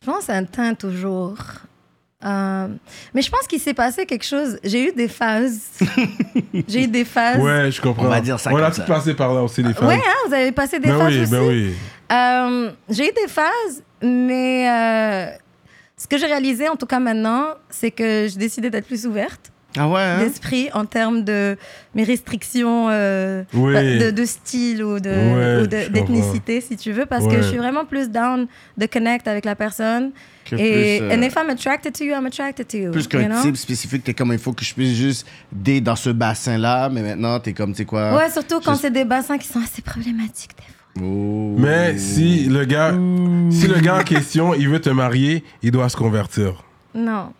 [0.00, 1.36] je pense un teint toujours.
[2.24, 2.68] Euh,
[3.12, 4.58] mais je pense qu'il s'est passé quelque chose.
[4.64, 5.60] J'ai eu des phases.
[6.68, 7.38] J'ai eu des phases.
[7.38, 8.06] Ouais, je comprends.
[8.06, 9.88] On va dire ça On a tous passé par là aussi, les femmes.
[9.88, 11.30] Ouais, hein, vous avez passé des ben phases oui, aussi.
[11.30, 11.74] ben oui.
[12.12, 15.36] Euh, j'ai eu des phases, mais euh,
[15.96, 19.52] ce que j'ai réalisé, en tout cas maintenant, c'est que j'ai décidé d'être plus ouverte
[19.76, 20.18] Ah ouais, hein?
[20.20, 21.56] d'esprit en termes de
[21.96, 23.72] mes restrictions euh, Oui.
[23.72, 27.36] bah, de, de style ou de- Ouais, ou de- d'ethnicité, si tu veux, parce Ouais.
[27.36, 28.46] que je suis vraiment plus down
[28.78, 30.12] de connect avec la personne.
[30.44, 32.90] Que Et plus, euh, and if I'm attracted to you, I'm attracted to you.
[32.92, 33.42] Plus you qu'un know?
[33.42, 37.02] type spécifique, t'es comme il faut que je puisse juste dé dans ce bassin-là, mais
[37.02, 38.14] maintenant t'es comme, tu sais quoi?
[38.16, 41.06] Ouais, surtout quand je- c'est des bassins qui sont assez problématiques des fois.
[41.08, 41.54] Oh.
[41.58, 42.92] Mais si le gars,
[43.50, 46.62] si le gars en question, il veut te marier, il doit se convertir.
[46.94, 47.32] Non.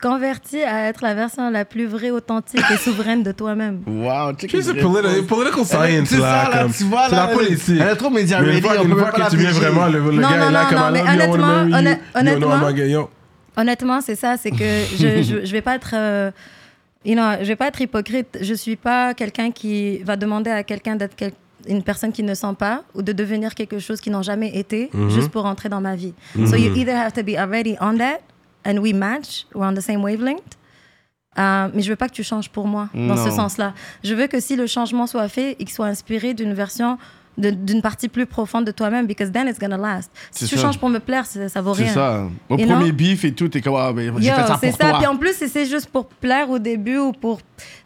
[0.00, 3.82] Convertis à être la version la plus vraie, authentique et souveraine de toi-même.
[3.86, 6.44] Wow, Tu sais, une political, Elle- science, c'est là.
[6.44, 7.80] ça, là, comme- tu vois, c'est là, la politique.
[7.80, 9.36] elle est trop média Mais une ready, fois, on une peut fois pas que tu
[9.38, 11.68] viens vraiment, le, le Non, gars non, est là non, comme non, mais honnêtement, marry
[11.70, 11.76] you.
[11.76, 13.10] honnêt- You know, honnêtement- yo.
[13.56, 14.56] Honnêtement, c'est ça, c'est que
[14.98, 15.90] je, je, je vais pas être.
[15.94, 16.30] euh,
[17.04, 18.38] you know, je vais pas être hypocrite.
[18.40, 21.32] Je suis pas quelqu'un qui va demander à quelqu'un d'être quel-
[21.68, 24.90] une personne qui ne sent pas ou de devenir quelque chose qui n'ont jamais été
[24.94, 25.10] Mhm.
[25.10, 26.14] juste pour entrer dans ma vie.
[26.46, 28.20] So you either have to be already on that
[28.68, 30.56] and we match, we're on the same wavelength.
[31.38, 33.72] Euh, mais je veux pas que tu changes pour moi dans ce sens-là.
[34.02, 36.98] Je veux que si le changement soit fait, il soit inspiré d'une version
[37.36, 40.10] d'une partie plus profonde de toi-même, because then it's gonna last.
[40.32, 40.62] Si C'est tu ça.
[40.62, 41.94] changes pour me plaire, ça, ça vaut C'est rien.
[41.94, 42.24] ça.
[42.48, 44.78] Au premier beef et tout, t'es comme, ah, mais j'ai Yo, fait ça c'est pour
[44.78, 44.90] ça.
[44.90, 44.98] toi.
[44.98, 47.38] Puis en plus, c'est juste pour plaire au début ou pour.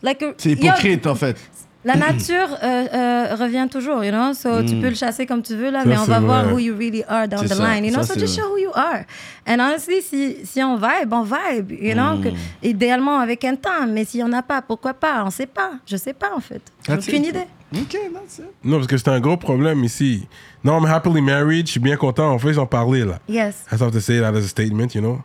[0.02, 1.36] Like, C'est yo, hypocrite, en fait.
[1.84, 4.34] La nature euh, euh, revient toujours, you know?
[4.34, 6.58] So tu peux le chasser comme tu veux là, Ça, mais on va voir who
[6.58, 7.74] you really are down the ça.
[7.74, 8.02] line, you know?
[8.02, 8.42] Ça, So just vrai.
[8.42, 9.04] show who you are.
[9.46, 12.16] And honestly, si si on vibe, on vibe, you know?
[12.16, 12.22] Mm.
[12.22, 12.28] que-
[12.62, 15.24] idéalement avec un temps, mais s'il y en a pas, pourquoi pas?
[15.24, 15.72] On sait pas.
[15.86, 16.62] Je sais pas en fait.
[16.86, 17.46] That's aucune idée.
[17.74, 18.44] Ok, that's it.
[18.62, 20.26] Non, parce que c'est un gros problème ici.
[20.62, 22.30] Non, I'm happily married, je suis bien content.
[22.30, 23.18] En fait, ils en parlaient, là.
[23.28, 23.64] Yes.
[23.72, 25.20] I have to say that as a statement, you know.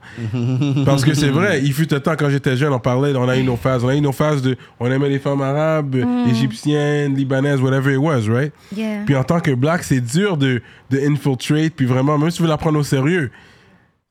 [0.86, 3.38] Parce que c'est vrai, il fut un temps quand j'étais jeune, on parlait, on a
[3.38, 3.84] eu nos phases.
[3.84, 4.57] On a eu nos phases de.
[4.80, 5.95] On aimait les femmes arabes,
[6.30, 8.53] égyptiennes, libanaises, whatever it was, right?
[8.76, 9.03] Yeah.
[9.06, 12.44] Puis en tant que black, c'est dur de, de infiltrate, puis vraiment, même si tu
[12.44, 13.32] veux la prendre au sérieux,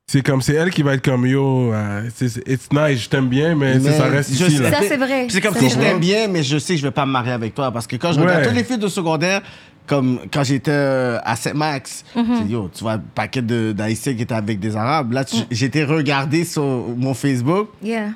[0.09, 1.73] c'est comme, c'est elle qui va être comme, yo,
[2.15, 4.71] c'est- it's nice, je t'aime bien, mais, Mais ça reste je ici, sais- là.
[4.71, 5.27] Ça, c'est vrai.
[5.29, 7.33] C'est comme si je t'aime bien, mais je sais que je vais pas me marier
[7.33, 7.73] avec toi.
[7.73, 8.27] Parce que quand je Ouais.
[8.27, 9.43] regarde toutes les filles de secondaire,
[9.85, 14.15] comme quand j'étais euh, à Saint-Max, j'ai dit, yo, tu vois, un paquet de- d'Haïtiens
[14.15, 15.13] qui étaient avec des Arabes.
[15.13, 15.37] Là, Mm.
[15.51, 17.71] j'étais regardé sur mon Facebook.
[17.83, 18.11] Yeah.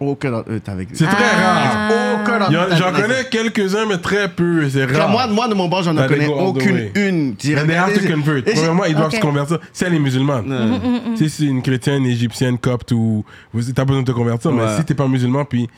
[0.00, 1.88] Aucun d'entre eux avec C'est très Ah.
[1.88, 2.20] rare.
[2.22, 5.08] Aucun d'entre J'en avec- connais quelques-uns, mais très peu, c'est Quand rare.
[5.10, 7.34] Moi, moi, de mon bord, j'en connais aucune une.
[7.38, 8.44] J'ai Mais they have to convert.
[8.44, 9.16] Premièrement, ils doivent Ok.
[9.16, 9.58] se convertir.
[9.72, 10.80] Si elle est musulmane.
[11.16, 13.24] Si c'est une chrétienne, égyptienne, copte ou.
[13.74, 14.76] T'as besoin de te convertir, mais Ouais.
[14.76, 15.68] si t'es pas musulman, puis.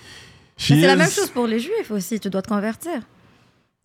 [0.58, 2.20] she Mais c'est la is- même chose pour les juifs aussi.
[2.20, 2.92] Tu dois te convertir.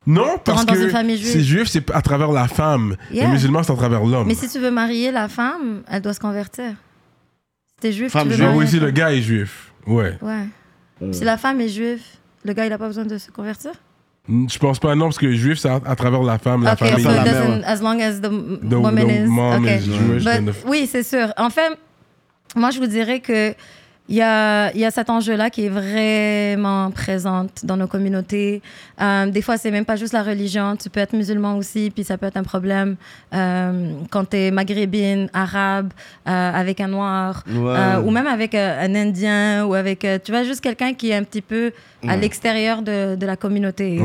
[0.07, 1.31] Non, parce rentres dans que une famille juive.
[1.31, 2.95] c'est juif, c'est à travers la femme.
[3.11, 3.25] Yeah.
[3.25, 4.27] Les musulmans, c'est à travers l'homme.
[4.27, 6.71] Mais si tu veux marier la femme, elle doit se convertir.
[7.67, 8.45] Si t'es juif, Femme tu veux juive.
[8.47, 9.71] Marier oui, si le gars est juif.
[9.87, 10.17] Ouais.
[10.21, 11.11] Ouais.
[11.13, 12.01] Si la femme est juive,
[12.43, 13.71] le gars, il a pas besoin de se convertir?
[14.27, 16.79] Je pense pas, non, parce que juif, c'est à, à travers la femme, la Ok,
[16.79, 17.03] famille.
[17.03, 18.29] so la it doesn't, as long as the,
[18.69, 19.27] The- woman the is...
[19.27, 19.69] mom ok.
[19.69, 21.31] is Jewish, But- then the- oui, c'est sûr.
[21.37, 21.77] En fait,
[22.55, 23.53] moi, je vous dirais que
[24.07, 28.61] il y a, il y a cet enjeu-là qui est vraiment présente dans nos communautés.
[29.01, 30.75] Euh, des fois, c'est même pas juste la religion.
[30.75, 32.97] Tu peux être musulman aussi, puis ça peut être un problème
[33.33, 35.91] euh, quand tu es maghrébine, arabe,
[36.27, 37.73] euh, avec un noir, Ouais.
[37.75, 41.09] euh, ou même avec euh, un indien, ou avec, euh, tu vois, juste quelqu'un qui
[41.09, 41.71] est un petit peu
[42.03, 42.17] à Ouais.
[42.17, 43.99] l'extérieur de, de la communauté.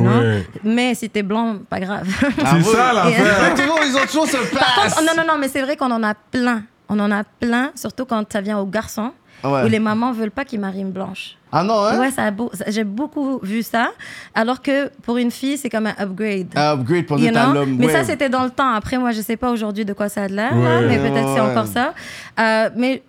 [0.65, 2.09] Mais si t'es blanc, pas grave.
[2.43, 2.75] Ah, C'est ouais.
[2.75, 3.55] ça l'affaire.
[3.55, 4.95] Toujours, ils ont toujours ce Par passe.
[4.95, 6.63] contre, non, non, non, mais c'est vrai qu'on en a plein.
[6.89, 9.13] On en a plein, surtout quand ça vient aux garçons,
[9.45, 9.65] Ouais.
[9.65, 11.37] où les mamans veulent pas qu'ils marient une blanche.
[11.53, 11.99] Ah non, hein?
[11.99, 13.91] Ouais, ça beau- j'ai beaucoup vu ça.
[14.35, 16.49] Alors que pour une fille, c'est comme un upgrade.
[16.55, 17.77] Ah, upgrade pour dire l'homme.
[17.79, 17.93] Mais ouais.
[17.93, 18.71] ça, c'était dans le temps.
[18.73, 20.87] Après, moi, je sais pas aujourd'hui de quoi ça a l'air, Ouais.
[20.87, 21.95] mais peut-être c'est encore ça.
[22.39, 23.03] Euh, mais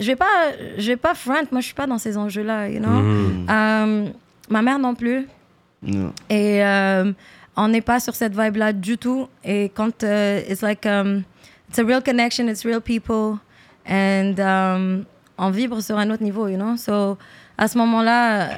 [0.00, 0.26] je vais pas,
[0.78, 1.34] je vais pas front.
[1.52, 2.90] Moi, je suis pas dans ces enjeux-là, you know?
[2.90, 3.46] Mhm.
[3.48, 4.06] Euh,
[4.50, 5.26] ma mère non plus.
[6.30, 7.12] Et euh,
[7.56, 9.28] on n'est pas sur cette vibe-là du tout.
[9.44, 11.22] Et quand it's like, um,
[11.68, 13.38] it's a real connection, it's real people.
[13.88, 15.04] And um,
[15.38, 16.76] on vibre sur un autre niveau, you know?
[16.76, 17.18] So,
[17.58, 18.48] à ce moment-là,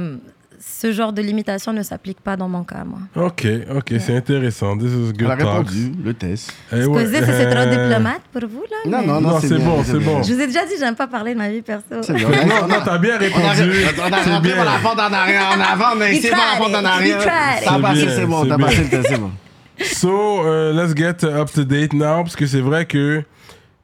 [0.00, 0.16] euh,
[0.64, 3.00] ce genre de limitation ne s'applique pas dans mon cas, moi.
[3.16, 4.76] Ok, ok, c'est intéressant.
[4.78, 5.38] This is Elle a good talk.
[5.68, 6.52] répondu, le test.
[6.72, 7.02] Eh ouais.
[7.02, 8.76] Excusez, c'est trop Euh, diplomate pour vous, là?
[8.86, 10.22] Non, mais- non, Non, c'est bien, bon, c'est bon.
[10.22, 11.84] Je vous ai déjà dit, j'aime pas parler de ma vie perso.
[12.02, 12.28] C'est bien.
[12.28, 13.40] Non, non, t'as bien On a, répondu.
[13.42, 16.74] on a C'est rentré la porte en arrière, en avant, mais c'est pas la porte
[16.74, 17.22] en arrière.
[17.22, 19.30] Ça a passé, C'est c'est bon, c'est t'as passé le test, c'est bon.
[19.80, 23.22] So, uh, let's get up to date now, parce que c'est vrai que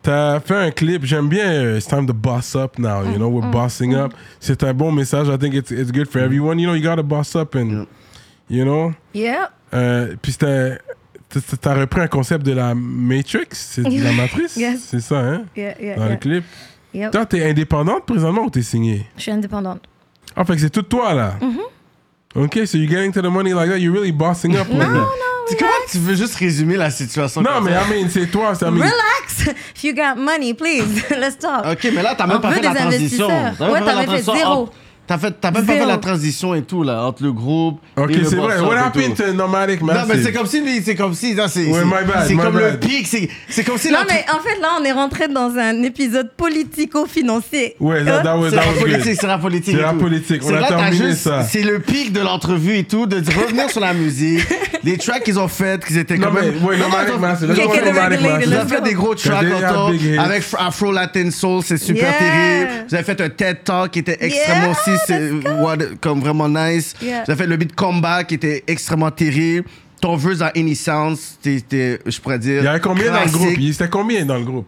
[0.03, 1.05] t'as fait un clip.
[1.05, 1.47] J'aime bien.
[1.51, 3.05] euh, It's time to boss up now.
[3.05, 4.13] You know, we're bossing up.
[4.41, 5.29] C'est un bon message.
[5.29, 6.59] I think it's it's good for everyone.
[6.59, 7.87] You know, you gotta boss up and
[8.49, 8.93] you know.
[9.15, 9.51] Yeah.
[9.75, 10.79] Euh, puis c'était
[11.61, 14.81] t'as- repris un concept de la Matrix, c'est de la matrice, Yes.
[14.89, 16.43] c'est ça, hein, Yeah, yeah, dans le clip.
[16.95, 17.11] Yep.
[17.13, 19.05] Toi, t'es indépendante présentement ou t'es signée?
[19.19, 19.83] Je suis indépendante.
[20.35, 21.35] Ah, fait que c'est tout toi là?
[22.35, 24.67] Ok, so you're getting to the money like that, you're really bossing up.
[24.71, 24.75] That.
[24.89, 25.07] non,
[25.49, 27.41] Tu- Comment tu veux juste résumer la situation?
[27.41, 27.83] Non, comme mais ça?
[27.83, 29.55] I mean, c'est toi, c'est I mean, Relax.
[29.77, 31.65] If you got money, please, let's talk.
[31.73, 33.29] Ok, mais là, t'as même On pas veut fait la transition.
[33.29, 33.55] investisseurs.
[33.59, 34.53] T'as même Ouais, pas la t'avais fait transition zéro.
[34.63, 34.73] entre-
[35.09, 37.81] T'as fait, t'as même pas fait la transition et tout, là, entre le groupe.
[37.97, 38.61] Ok, et le c'est vrai.
[38.61, 40.05] What happened to Nomadic Non, Massive?
[40.15, 42.35] mais c'est comme si, lui, c'est comme si, non, c'est, Ouais, c'est- my bad, c'est
[42.35, 42.81] my comme le bad.
[42.81, 45.83] pic, c'est, c'est comme si Non, mais en fait, là, on est rentré dans un
[45.83, 47.75] épisode politico-financier.
[47.81, 49.15] Ouais, that, that was, C'est that la was good.
[49.15, 49.77] c'est la politique.
[49.77, 51.43] C'est la politique, on C'est a terminé juste- ça.
[51.43, 54.45] C'est le pic de l'entrevue et tout, de revenir sur la musique,
[54.85, 56.65] les tracks qu'ils ont fait, qu'ils étaient Non, quand mais, même.
[56.65, 57.53] ouais, Non, Nomadic ils ont- Massive.
[57.53, 59.45] Vous avez fait des gros tracks
[60.19, 62.71] avec Afro Latin Soul, c'est super terrible.
[62.89, 64.75] Vous avez fait un TED Talk qui était extrêmement
[65.07, 65.31] c'est
[66.01, 66.95] comme vraiment nice.
[67.03, 67.25] Yeah.
[67.25, 69.67] Fait le beat Combat qui était extrêmement terrible.
[70.01, 72.59] Ton verse dans Any Sounds, c'était, je pourrais dire.
[72.63, 73.55] Il y avait combien dans le groupe?
[73.59, 74.67] Il- C'était combien dans le groupe?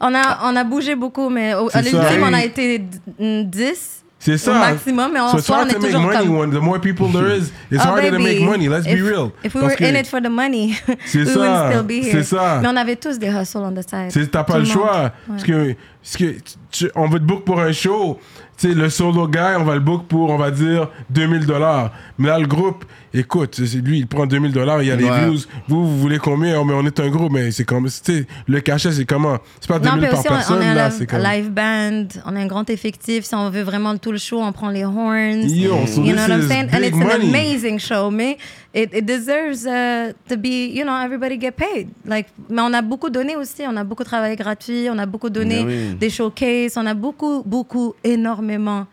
[0.00, 3.44] On a, on a bougé beaucoup, mais au, à l'ultime, on a été d- mm,
[3.44, 4.50] 10 C'est ça.
[4.52, 6.36] au maximum, mais en So on hard est to make toujours money comme...
[6.38, 8.68] when the more people there is, it's Oh, harder to make money.
[8.68, 9.32] Let's if, be real.
[9.44, 10.76] If we Parce were que in it for the money,
[11.06, 12.12] C'est we ça, would still be here.
[12.12, 12.58] c'est ça.
[12.62, 14.30] Mais on avait tous des hustles on the side.
[14.30, 15.02] t'as pas Tout le choix.
[15.04, 15.10] Ouais.
[15.28, 16.34] Parce que, parce que
[16.70, 18.18] tu- on veut te book pour un show.
[18.58, 21.90] Tu sais, le solo guy, on va le book pour, on va dire, 2000 dollars.
[22.18, 22.84] Mais là, le groupe,
[23.14, 25.24] écoute, c'est- lui, il prend 2000 dollars, il y a les Ouais.
[25.24, 25.38] views.
[25.68, 26.60] Vous, vous voulez combien?
[26.60, 29.38] Oh, mais on est un groupe, mais c'est comme, tu sais, le cachet, c'est comment?
[29.60, 31.06] C'est pas Non, 2000 mais par aussi, on, personne, on est un là, live, c'est
[31.06, 31.22] comme.
[31.22, 33.24] live band, on a un grand effectif.
[33.24, 35.48] Si on veut vraiment tout le show, on prend les horns.
[35.48, 36.68] Yo, so you know what I'm saying?
[36.72, 38.38] And it's an amazing show, mais
[38.74, 41.88] it, it deserves uh, to be, you know, everybody get paid.
[42.04, 45.30] Like, mais on a beaucoup donné aussi, on a beaucoup travaillé gratuit, on a beaucoup
[45.30, 45.94] donné oui.
[45.94, 48.86] des showcases, on a beaucoup, beaucoup, énormément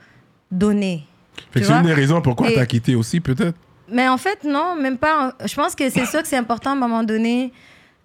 [0.51, 1.05] donné.
[1.51, 3.55] Fait Tu que c'est une des raisons pourquoi Et- t'as quitté aussi, peut-être?
[3.91, 5.33] Mais en fait, non, même pas.
[5.43, 7.51] Je pense que c'est sûr que c'est important à un moment donné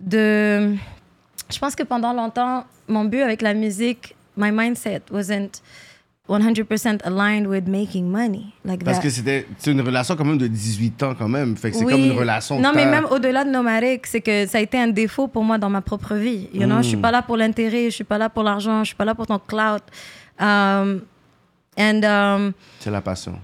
[0.00, 0.74] de.
[1.52, 5.60] Je pense que pendant longtemps, mon but avec la musique, my mindset wasn't
[6.28, 8.46] 100% aligned with making money.
[8.64, 9.02] Like Parce that.
[9.02, 11.54] que c'était une relation quand même de 18 ans quand même.
[11.56, 11.92] Fait que c'est Oui.
[11.92, 12.58] comme une relation.
[12.58, 15.58] Non, mais même au-delà de nomadique, c'est que ça a été un défaut pour moi
[15.58, 16.48] dans ma propre vie.
[16.54, 16.76] You know?
[16.76, 16.82] Je Mm.
[16.84, 19.14] suis pas là pour l'intérêt, je suis pas là pour l'argent, je suis pas là
[19.14, 19.82] pour ton clout.
[20.40, 21.02] Um,
[21.78, 23.38] and um, C'est la passion.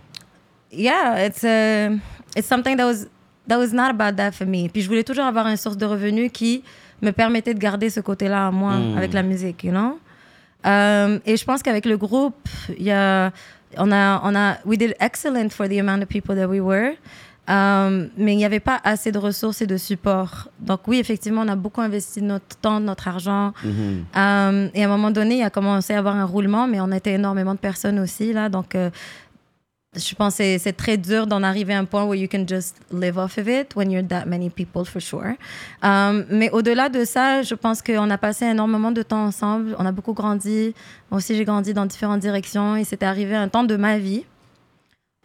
[0.73, 1.91] yeah, it's a,
[2.35, 3.07] it's something that was
[3.47, 4.69] that was not about that for me.
[4.71, 6.63] Puis je voulais toujours avoir une source de revenus qui
[7.03, 9.99] me permettait de garder ce côté-là à moi avec la musique, you know?
[10.67, 13.33] Euh, et je pense qu'avec le groupe, il y a,
[13.77, 16.93] on a, on a, we did excellent for the amount of people that we were.
[17.49, 20.49] Euh, mais il n'y avait pas assez de ressources et de support.
[20.61, 23.53] Donc oui, effectivement, on a beaucoup investi notre temps, notre argent.
[23.65, 26.93] Euh, et à un moment donné, il a commencé à avoir un roulement, mais on
[26.93, 28.49] était énormément de personnes aussi là.
[28.49, 28.77] Donc
[29.97, 32.77] je pense que c'est- très dur d'en arriver à un point où you can just
[32.93, 35.35] live off of it when you're that many people, for sure.
[35.83, 39.75] Um, mais au-delà de ça, je pense qu'on a passé énormément de temps ensemble.
[39.79, 40.75] On a beaucoup grandi.
[41.11, 42.77] Moi aussi, j'ai grandi dans différentes directions.
[42.77, 44.25] Et c'était arrivé un temps de ma vie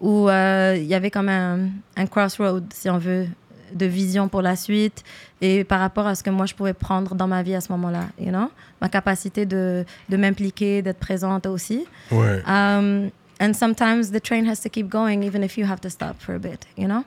[0.02, 3.28] où euh, il y avait comme un, un crossroad, si on veut,
[3.74, 5.04] de vision pour la suite
[5.42, 7.72] et par rapport à ce que moi je pouvais prendre dans ma vie à ce
[7.72, 8.50] moment-là, you know?
[8.82, 11.86] Ma capacité de, de m'impliquer, d'être présente aussi.
[12.12, 12.42] Ouais.
[12.48, 13.10] Um,
[13.40, 16.36] and sometimes the train has to keep going even if you have to stop for
[16.36, 17.04] a bit, you know?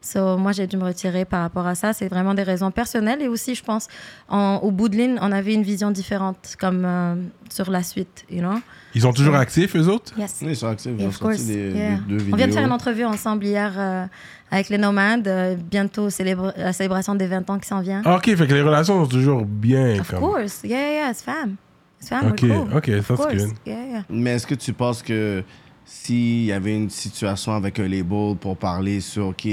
[0.00, 1.92] So, moi, j'ai dû me retirer par rapport à ça.
[1.92, 3.20] C'est vraiment des raisons personnelles.
[3.20, 3.88] Et aussi, je pense,
[4.28, 7.16] en- au bout de ligne, on avait une vision différente comme euh,
[7.50, 8.60] sur la suite, you know?
[8.94, 10.12] Ils sont toujours actifs, eux autres?
[10.16, 10.36] Yes.
[10.40, 10.92] Oui, ils sont actifs.
[10.96, 11.38] Ils ont of course.
[11.38, 11.90] sorti des, Yeah.
[11.96, 12.32] des- deux vidéos.
[12.32, 14.06] On vient de faire une entrevue ensemble hier euh,
[14.52, 15.26] avec les nomades.
[15.26, 16.08] Euh, bientôt,
[16.56, 18.02] la célébration des 20 ans qui s'en vient.
[18.04, 19.98] Ah, ok, fait que les relations sont toujours bien.
[20.00, 20.20] of comme...
[20.20, 20.60] course.
[20.62, 21.10] Yeah, yeah, yeah.
[21.10, 21.56] It's fam.
[22.00, 22.28] It's fam.
[22.28, 22.76] Ok, cool.
[22.76, 23.50] ok, that's good.
[23.66, 24.02] Yeah, yeah.
[24.08, 25.42] Mais est-ce que tu penses que
[25.90, 29.48] s'il y avait une situation avec un label pour parler sur, OK,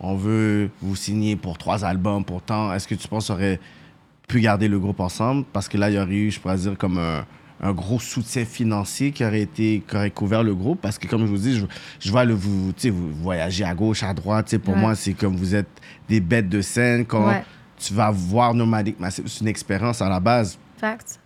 [0.00, 3.60] on veut vous signer pour trois albums, pour tant, est-ce que tu penses qu'on aurait
[4.26, 5.44] pu garder le groupe ensemble?
[5.52, 7.26] Parce que là, il y aurait eu, je pourrais dire, comme un,
[7.60, 10.80] un gros soutien financier qui aurait, été, qui aurait couvert le groupe.
[10.80, 11.66] Parce que, comme je vous dis, je,
[12.00, 14.56] je vois le, vous, tu sais, vous voyagez à gauche, à droite.
[14.58, 14.80] Pour Ouais.
[14.80, 15.68] moi, c'est comme vous êtes
[16.08, 17.04] des bêtes de scène.
[17.04, 17.44] Quand Ouais.
[17.78, 20.58] tu vas voir Nomadic Massive, c'est une expérience à la base.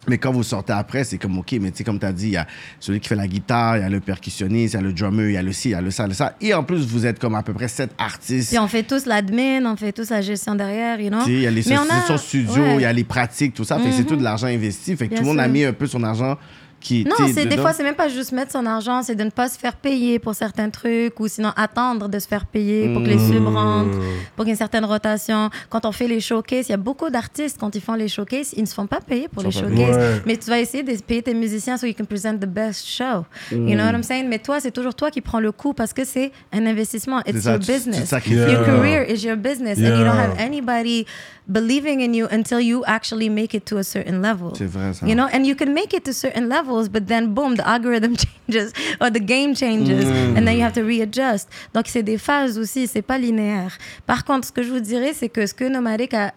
[0.09, 2.27] Mais quand vous sortez après, c'est comme, OK, mais tu sais, comme tu as dit,
[2.29, 2.47] il y a
[2.79, 5.29] celui qui fait la guitare, il y a le percussionniste, il y a le drummer,
[5.29, 6.35] il y a le ci, il y a le ça, le ça.
[6.41, 8.51] Et en plus, vous êtes comme à peu près sept artistes.
[8.51, 11.21] Puis on fait tous l'admin, on fait tous la gestion derrière, you know?
[11.27, 12.75] Il y a les on a- sessions studio, ouais.
[12.77, 13.79] il y a les pratiques, tout ça.
[13.79, 14.97] Fait que c'est tout de l'argent investi.
[14.97, 16.37] Fait que Bien tout le monde a mis un peu son argent
[16.81, 19.31] qui Non, c'est des fois, c'est même pas juste mettre son argent, c'est de ne
[19.31, 23.03] pas se faire payer pour certains trucs ou sinon attendre de se faire payer pour
[23.03, 23.99] que les subs rentrent,
[24.37, 25.51] pour qu'il y ait une certaine rotation.
[25.69, 28.55] Quand on fait les showcases, il y a beaucoup d'artistes, quand ils font les showcases,
[28.57, 30.23] ils ne se font pas payer pour les showcases.
[30.27, 33.25] Mais tu vas essayer de payer tes musiciens so you can present the best show.
[33.51, 34.29] You know what I'm saying?
[34.29, 37.21] Mais toi, c'est toujours toi qui prends le coup parce que c'est un investissement.
[37.27, 38.11] It's ça, your business.
[38.27, 38.51] Yeah.
[38.53, 41.07] Your career is your business and you don't have anybody
[41.51, 44.53] believing in you until you actually make it to a certain level.
[44.57, 45.07] C'est vrai, ça.
[45.07, 48.17] You know, and you can make it to certain levels, but then boom, the algorithm
[48.49, 51.49] changes or the game changes, and then you have to readjust.
[51.75, 53.77] Donc c'est des phases aussi, c'est pas linéaire.
[54.07, 56.33] Par contre, ce que je vous dirais, c'est que ce que Nomadic a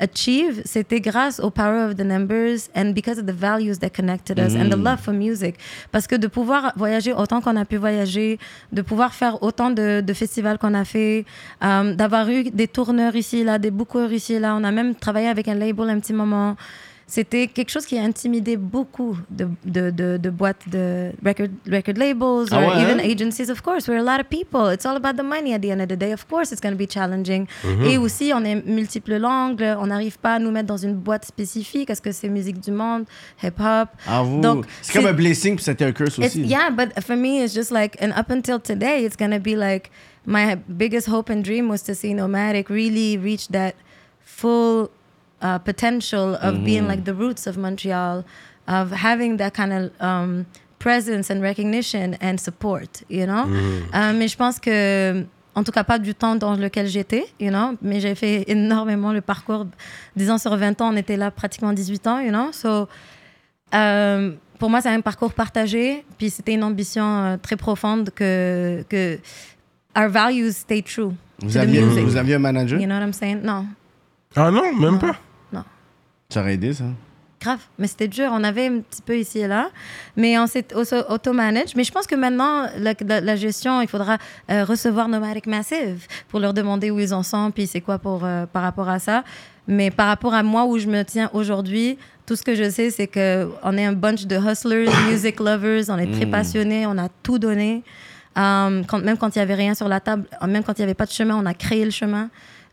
[0.00, 4.38] achieve, c'était grâce au power of the numbers and because of the values that connected
[4.38, 5.56] us and the love for music.
[5.92, 8.38] Parce que de pouvoir voyager autant qu'on a pu voyager,
[8.72, 11.24] de pouvoir faire autant de, de festivals qu'on a fait,
[11.62, 14.56] euh, d'avoir eu des tourneurs ici, là, des bookers ici, là.
[14.56, 16.56] On a même travaillé avec un label un petit moment.
[17.12, 21.96] C'était quelque chose qui a intimidé beaucoup de, de, de, de boîtes de record, record
[21.98, 23.04] labels Ah or ouais, even hein?
[23.04, 23.88] agencies, of course.
[23.88, 24.72] We're a lot of people.
[24.72, 26.12] It's all about the money at the end of the day.
[26.12, 27.48] Of course, it's going to be challenging.
[27.84, 29.60] Et aussi, on est multiples langues.
[29.80, 31.90] On n'arrive pas à nous mettre dans une boîte spécifique.
[31.90, 33.06] Est-ce que c'est musique du monde,
[33.42, 33.88] hip-hop?
[34.40, 36.42] Donc, C'est comme un blessing, puis c'était un curse aussi.
[36.42, 39.90] yeah, but for me, it's just like, and up until today, it's gonna be like
[40.26, 43.74] my biggest hope and dream was to see Nomadic really reach that
[44.20, 44.90] full
[45.42, 48.24] uh, potential of being like the roots of Montreal,
[48.68, 50.46] of having that kind of um,
[50.78, 53.46] presence and recognition and support, you know?
[53.94, 57.50] Euh, mais je pense que, en tout cas, pas du temps dans lequel j'étais, you
[57.50, 57.76] know?
[57.82, 59.66] Mais j'ai fait énormément le parcours.
[60.16, 62.52] 10 ans sur 20 ans, on était là pratiquement 18 ans, you know?
[62.52, 62.88] So,
[63.74, 66.04] euh, pour moi, c'est un parcours partagé.
[66.18, 69.18] Puis c'était une ambition euh, très profonde que, que
[69.96, 71.12] our values stay true
[71.42, 72.78] Vous aviez, vous aviez un manager?
[72.78, 73.40] You know what I'm saying?
[73.42, 73.66] Non,
[74.36, 75.16] Ah non, même pas.
[76.30, 76.84] Ça aurait aidé, ça.
[77.42, 78.28] Grave, mais c'était dur.
[78.32, 79.70] On avait un petit peu ici et là,
[80.14, 81.74] mais on s'est auto- auto-manage.
[81.74, 84.18] Mais je pense que maintenant, la, la- la gestion, il faudra
[84.50, 88.24] euh, recevoir Nomadic Massive pour leur demander où ils en sont, puis c'est quoi pour,
[88.24, 89.24] euh, par rapport à ça.
[89.66, 91.96] Mais par rapport à moi, où je me tiens aujourd'hui,
[92.26, 95.96] tout ce que je sais, c'est qu'on est un bunch de hustlers, music lovers, on
[95.98, 97.82] est très passionnés, on a tout donné.
[98.34, 100.94] Quand, même quand il n'y avait rien sur la table, même quand il n'y avait
[100.94, 102.28] pas de chemin, on a créé le chemin.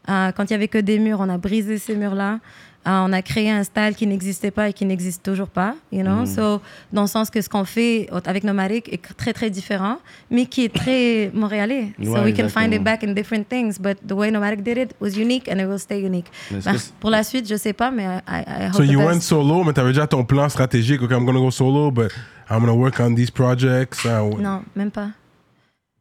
[0.10, 2.40] Euh, quand il n'y avait que des murs, on a brisé ces murs-là.
[2.88, 6.04] Euh, on a créé un style qui n'existait pas et qui n'existe toujours pas, you
[6.04, 6.26] know?
[6.26, 6.62] So,
[6.94, 9.98] dans le sens que ce qu'on fait avec Nomadic est très très différent,
[10.32, 11.92] mais qui est très montréalais.
[12.02, 12.76] so Ouais, we can find exactement.
[12.76, 15.68] it back in different things, but the way Nomadic did it was unique and it
[15.68, 16.28] will stay unique.
[16.62, 19.10] C'est- pour la suite, je sais pas, mais I, I, hope So you best.
[19.12, 21.02] went solo, mais t'avais déjà ton plan stratégique.
[21.02, 22.12] Ok, I'm gonna go solo, but
[22.50, 24.06] I'm gonna work on these projects.
[24.10, 24.42] Ah, ouais.
[24.42, 25.10] Non, même pas.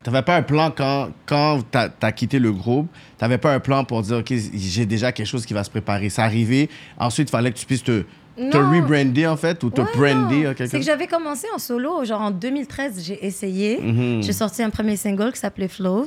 [0.06, 2.86] T'avais pas un plan quand, quand t'as as quitté le groupe,
[3.18, 6.10] t'avais pas un plan pour dire, OK, j'ai déjà quelque chose qui va se préparer?
[6.10, 6.70] C'est arrivé.
[6.96, 8.02] Ensuite, il fallait que tu puisses te,
[8.36, 10.46] te rebrander, en fait, ou te Ouais, brander.
[10.46, 13.80] à quelque C'est que j'avais commencé en solo, genre en 2013, j'ai essayé.
[13.80, 14.22] Mhm.
[14.22, 16.06] J'ai sorti un premier single qui s'appelait Float.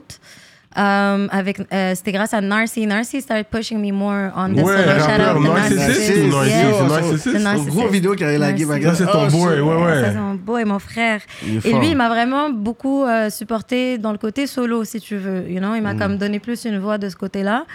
[0.75, 2.85] Um, avec, euh, c'était grâce à Narcy.
[2.85, 4.99] Narcy started pushing me more on the Ouais, solo.
[4.99, 6.11] Shout rappeur out Narcissist.
[6.11, 6.43] ou?
[6.45, 7.39] Yeah.
[7.39, 7.69] Narcissist.
[7.69, 8.79] gros vidéo qui a lagué ma.
[8.79, 10.01] Ça, c'est ton Oh, boy, ouais, ouais.
[10.01, 11.21] Ça, c'est mon beau et mon frère.
[11.43, 11.79] Et fort.
[11.79, 15.49] lui, il m'a vraiment beaucoup euh, supporté dans le côté solo, si tu veux.
[15.49, 15.73] You know?
[15.73, 17.65] Il m'a comme donné plus une voix de ce côté-là.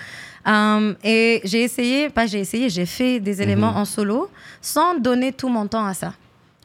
[0.47, 4.29] Um, et j'ai essayé, pas j'ai essayé, j'ai fait des éléments en solo
[4.61, 6.13] sans donner tout mon temps à ça.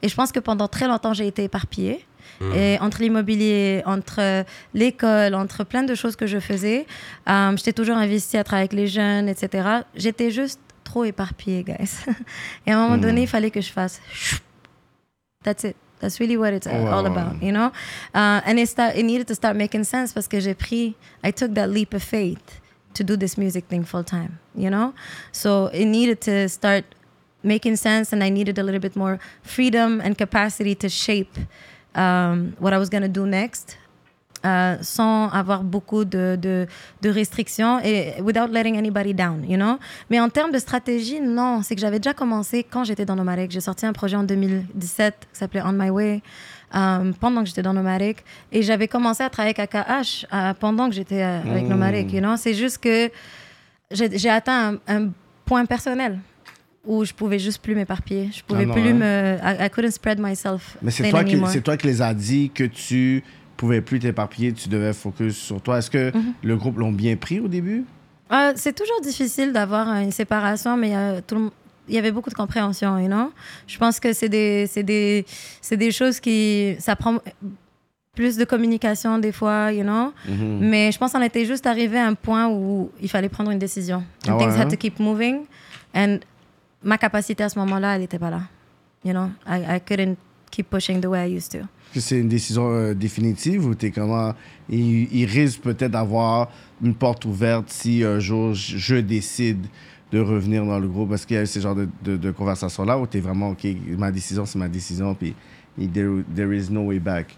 [0.03, 2.05] Et je pense que pendant très longtemps, j'ai été éparpillée.
[2.55, 4.43] Et entre l'immobilier, entre euh,
[4.73, 6.85] l'école, entre plein de choses que je faisais,
[7.27, 9.67] um, j'étais toujours investie à travailler avec les jeunes, etc.
[9.95, 12.05] J'étais juste trop éparpillée, guys.
[12.65, 14.01] et à un moment donné, il fallait que je fasse
[15.43, 15.75] That's it.
[15.99, 17.11] That's really what it's Ouais, all ouais.
[17.11, 17.71] about, you know?
[18.13, 21.31] Uh, and it, start, it needed to start making sense parce que j'ai pris, I
[21.31, 22.61] took that leap of faith
[22.93, 24.93] to do this music thing full time, you know?
[25.33, 26.85] So it needed to start
[27.43, 31.37] making sense and I needed a little bit more freedom and capacity to shape
[31.95, 33.77] um, what I was going to do next.
[34.45, 36.67] euh, sans avoir beaucoup de, de,
[37.01, 39.77] de restrictions et without letting anybody down, you know?
[40.09, 43.51] Mais en termes de stratégie, non, c'est que j'avais déjà commencé quand j'étais dans Nomadic.
[43.51, 46.21] J'ai sorti un projet en 2017 qui s'appelait On My Way
[46.75, 50.87] euh, pendant que j'étais dans Nomadic et j'avais commencé à travailler avec AKH euh, pendant
[50.89, 52.37] que j'étais euh, avec Nomadic, you know?
[52.37, 53.09] C'est juste que
[53.91, 55.09] j'ai j'ai atteint un, un
[55.45, 56.19] point personnel
[56.85, 58.29] où je pouvais juste plus m'éparpiller.
[58.33, 58.93] Je pouvais Ah non, plus hein?
[58.93, 59.37] me...
[59.43, 62.49] I, I couldn't spread myself Mais c'est toi, qui, c'est toi qui les a dit
[62.53, 63.23] que tu
[63.57, 65.79] pouvais plus t'éparpiller, tu devais focus sur toi.
[65.79, 66.33] Est-ce que Mhm.
[66.43, 67.83] le groupe l'ont bien pris au début?
[68.31, 71.49] Euh, c'est toujours difficile d'avoir une séparation, mais euh, tout le
[71.87, 73.31] il y avait beaucoup de compréhension, you know?
[73.65, 75.25] Je pense que c'est des, des,
[75.71, 76.75] des choses qui...
[76.77, 77.17] Ça prend
[78.15, 80.13] plus de communication des fois, you know?
[80.27, 80.59] Mhm.
[80.69, 83.57] Mais je pense qu'on était juste arrivé à un point où il fallait prendre une
[83.57, 84.03] décision.
[84.27, 84.61] Ah And things ouais, hein?
[84.61, 85.45] had to keep moving.
[85.95, 86.19] And
[86.83, 88.41] ma capacité à ce moment-là, elle n'était pas là.
[89.03, 89.29] You know?
[89.47, 90.17] I, I couldn't
[90.51, 91.67] keep pushing the way I used to.
[91.95, 94.33] C'est une décision euh, définitive ou t'es comment...
[94.69, 96.49] Il, risque peut-être d'avoir
[96.83, 99.65] une porte ouverte si un jour je, décide
[100.11, 101.11] de revenir dans le groupe?
[101.13, 103.65] Est-ce qu'il y a ce genre de, de, de conversation-là où t'es vraiment, OK,
[103.97, 105.33] ma décision, c'est ma décision, puis
[105.91, 107.35] there, there is no way back?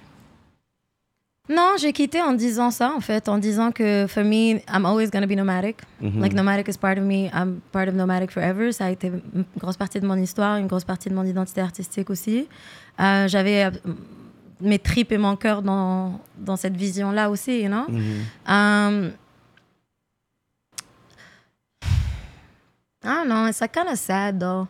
[1.53, 5.09] Non, j'ai quitté en disant ça, en fait, en disant que for me, I'm always
[5.11, 5.81] going to be nomadic.
[6.01, 6.21] Mhm.
[6.21, 8.71] Like nomadic is part of me, I'm part of nomadic forever.
[8.71, 11.59] Ça a été une grosse partie de mon histoire, une grosse partie de mon identité
[11.59, 12.47] artistique aussi.
[12.99, 13.71] Euh, J'avais euh,
[14.61, 17.85] mes tripes et mon cœur dans, dans cette vision-là aussi, you know?
[17.89, 18.01] Mhm.
[18.47, 19.11] Um,
[23.03, 24.67] I don't know, it's like kind of sad though.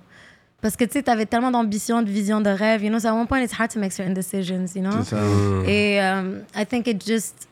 [0.61, 2.99] Parce que tu sais, t'avais tellement d'ambition, de vision, de rêve, you know.
[2.99, 5.03] So at one point, it's hard to make certain decisions, you know?
[5.03, 5.21] C'est ça.
[5.67, 7.47] Et um, I think it just,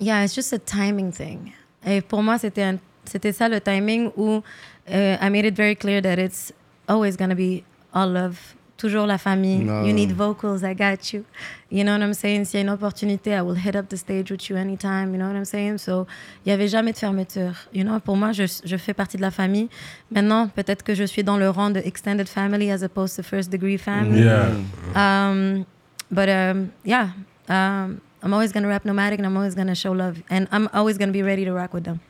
[0.00, 1.52] yeah, it's just a timing thing.
[1.84, 4.42] Et pour moi, c'était un- c'était ça le timing où
[4.90, 6.52] euh, I made it very clear that it's
[6.88, 7.62] always gonna be
[7.92, 8.38] all love,
[8.82, 9.64] toujours la famille.
[9.64, 9.84] No.
[9.86, 11.24] You need vocals, I got you.
[11.70, 12.44] You know what I'm saying?
[12.44, 15.12] S'il y a une opportunité, I will hit up the stage with you anytime.
[15.12, 15.78] You know what I'm saying?
[15.78, 16.06] So,
[16.44, 17.54] il n'y avait jamais de fermeture.
[17.72, 19.68] You know, pour moi, je, je fais partie de la famille.
[20.10, 23.50] Maintenant, peut-être que je suis dans le rang de extended family as opposed to first
[23.50, 24.22] degree family.
[24.24, 24.48] Yeah.
[24.96, 25.64] Um,
[26.10, 27.08] but um, yeah,
[27.48, 30.98] um, I'm always gonna rap nomadic, and I'm always gonna show love, and I'm always
[30.98, 32.00] gonna be ready to rock with them.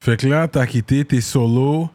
[0.00, 1.88] Fait que là, t'as quitté, t'es solo,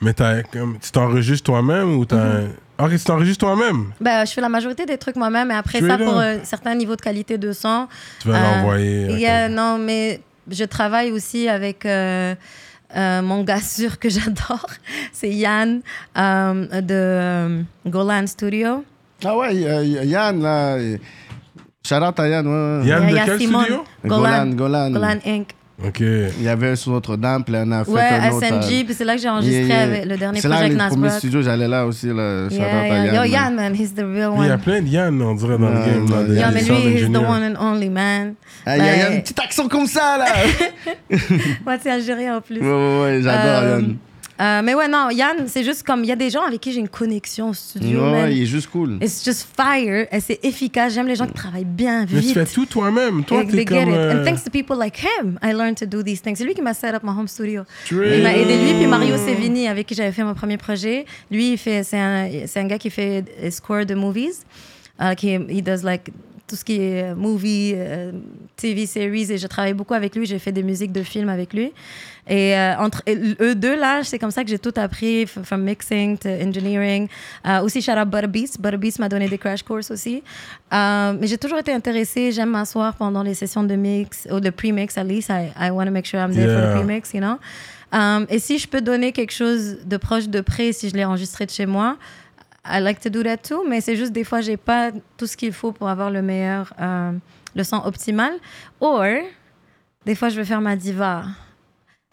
[0.00, 2.16] mais t'as, comme, tu t'enregistres toi-même ou t'as.
[2.16, 2.44] Mm-hmm.
[2.44, 3.92] un- Ok, tu t'enregistres toi-même?
[4.00, 6.74] Ben, je fais la majorité des trucs moi-même, et après Tu ça, pour un certain
[6.74, 7.86] niveau de qualité de son,
[8.20, 9.04] Tu vas Euh, l'envoyer.
[9.12, 9.18] ok.
[9.20, 10.20] yeah, non, mais
[10.50, 12.34] je travaille aussi avec euh,
[12.96, 14.66] euh, mon gars sûr que j'adore,
[15.12, 15.82] c'est Yann
[16.18, 18.84] euh, de euh, Golan Studio.
[19.24, 20.74] Ah ouais, euh, Yann, là...
[20.74, 20.98] euh,
[21.86, 22.86] Shout out à Yann, ouais, ouais.
[22.88, 23.62] Yann, de quel Simone.
[23.64, 23.84] studio?
[24.04, 24.90] Golan, Golan.
[24.90, 25.48] Golan Inc.
[25.82, 26.00] Ok.
[26.00, 28.46] Il y avait un sur Notre-Dame, puis on a fait Ouais, un autre...
[28.46, 28.52] SNG,
[28.82, 29.82] euh, puis c'est là que j'ai enregistré yeah, yeah.
[29.82, 31.18] avec le dernier C'est là, projet avec les premiers Nasbrock.
[31.18, 32.46] studios, j'allais là aussi, là.
[32.48, 32.96] Yeah, à yeah.
[32.96, 33.06] Yann.
[33.06, 33.30] Yo, man.
[33.30, 34.60] Yann, man, he's the real Il y a one.
[34.60, 36.08] plein de Yann, on dirait, dans le Ouais, game.
[36.10, 36.24] là, ouais.
[36.28, 38.34] des- Yeah, mais lui, he's the one and only man.
[38.64, 40.26] Ah, Il y a- il y a Ben- un petit accent comme ça, là.
[41.66, 42.60] Ouais, c'est algérien en plus.
[42.60, 43.96] ouais, ouais, ouais, j'adore Euh, Yann.
[44.40, 46.72] Euh, mais ouais, non, Yann, c'est juste comme, il y a des gens avec qui
[46.72, 48.32] j'ai une connexion au studio, Ouais, man.
[48.32, 48.98] il est juste cool.
[49.00, 50.92] It's just fire, et c'est efficace.
[50.94, 52.34] J'aime les gens qui travaillent bien, Mais tu vite.
[52.34, 53.24] fais tout toi-même.
[53.24, 53.78] Toi, They- t'es comme.
[53.90, 53.94] it.
[53.94, 56.34] euh, And thanks to people like him, I learned to do these things.
[56.36, 57.62] C'est lui qui m'a set up my home studio.
[57.84, 59.20] Straight Il m'a aidé lui, puis Mario up.
[59.24, 61.04] Sevini, avec qui j'avais fait mon premier projet.
[61.30, 64.44] Lui, il fait, c'est un, c'est un gars qui fait des score de movies.
[65.00, 66.10] Euh, qui, il does like
[66.46, 68.12] tout ce qui est euh, movie, euh,
[68.56, 70.26] TV series, et je travaille beaucoup avec lui.
[70.26, 71.72] J'ai fait des musiques de films avec lui.
[72.26, 75.62] Et euh, entre et eux deux, là, c'est comme ça que j'ai tout appris, from
[75.62, 77.08] mixing to engineering.
[77.46, 78.60] Euh, aussi, shout out Butterbeast.
[78.60, 80.22] Butterbeast m'a donné des crash courses aussi.
[80.72, 82.32] Mais j'ai toujours été intéressée.
[82.32, 85.30] J'aime m'asseoir pendant les sessions de mix, ou de pre-mix, at least.
[85.30, 87.38] I, I want to make sure I'm there for the pre-mix, you know?
[87.94, 91.04] Um, et si je peux donner quelque chose de proche de près, si je l'ai
[91.04, 91.96] enregistré de chez moi,
[92.66, 93.64] I like to do that too.
[93.68, 96.72] Mais c'est juste des fois, j'ai pas tout ce qu'il faut pour avoir le meilleur,
[96.80, 97.12] euh,
[97.54, 98.32] le son optimal.
[98.80, 99.04] Or,
[100.06, 101.24] Des fois, je veux faire ma diva.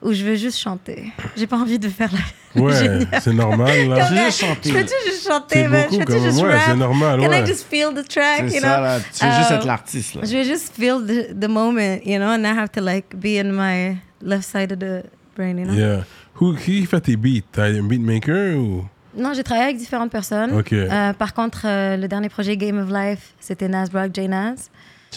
[0.01, 1.11] Ou je veux juste chanter.
[1.37, 2.19] J'ai pas envie de faire la.
[2.61, 2.73] Ouais,
[3.21, 4.09] c'est normal, là.
[4.09, 4.69] Je veux juste chanter.
[4.69, 7.43] Je peux-tu juste chanter, beaucoup, Je peux-tu juste Ouais, c'est normal, Can ouais.
[7.43, 8.83] I just feel the track, C'est you ça, know?
[8.83, 8.99] là.
[8.99, 10.21] Tu veux juste Euh, être l'artiste, là.
[10.25, 13.37] Je veux juste feel the, the moment, you know, and I have to like be
[13.39, 15.03] in my left side of the
[15.37, 15.73] brain, you know?
[15.75, 16.03] Yeah.
[16.41, 17.45] Who, qui fait tes beats?
[17.53, 18.83] T'as un beatmaker ou?
[19.17, 20.61] Non, j'ai travaillé avec différentes personnes.
[20.71, 24.55] Euh, par contre, euh, le dernier projet Game of Life, c'était Nas Brock, J Nas.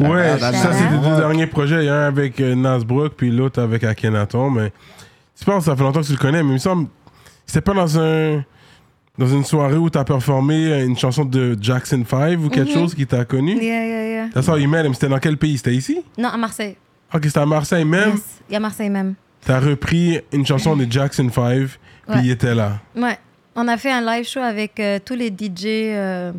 [0.01, 0.57] Ouais, ça, out.
[0.73, 1.89] c'était deux derniers projets.
[1.89, 4.51] Un avec euh, Nas Brook, puis l'autre avec Akhenaton.
[4.51, 4.73] Mais
[5.39, 6.89] je pense que ça fait longtemps que tu le connais, mais il me semble
[7.47, 8.43] c'était pas dans un
[9.17, 12.75] dans une soirée où t'as performé une chanson de Jackson 5 ou quelque Mhm.
[12.75, 13.53] chose qui t'a connu?
[13.55, 14.29] Yeah, yeah, yeah.
[14.35, 14.93] That's how you met him.
[14.95, 15.57] C'était dans quel pays?
[15.59, 16.03] C'était ici?
[16.19, 16.77] Non, à Marseille.
[17.15, 18.11] Ok, c'était à Marseille même?
[18.15, 18.41] Yes.
[18.51, 19.15] Il y a Marseille même.
[19.47, 21.69] T'as repris une chanson de Jackson 5, puis
[22.09, 22.21] Ouais.
[22.25, 22.79] il était là.
[22.97, 23.17] Ouais.
[23.57, 26.33] On a fait un live show avec euh, tous les DJ, euh,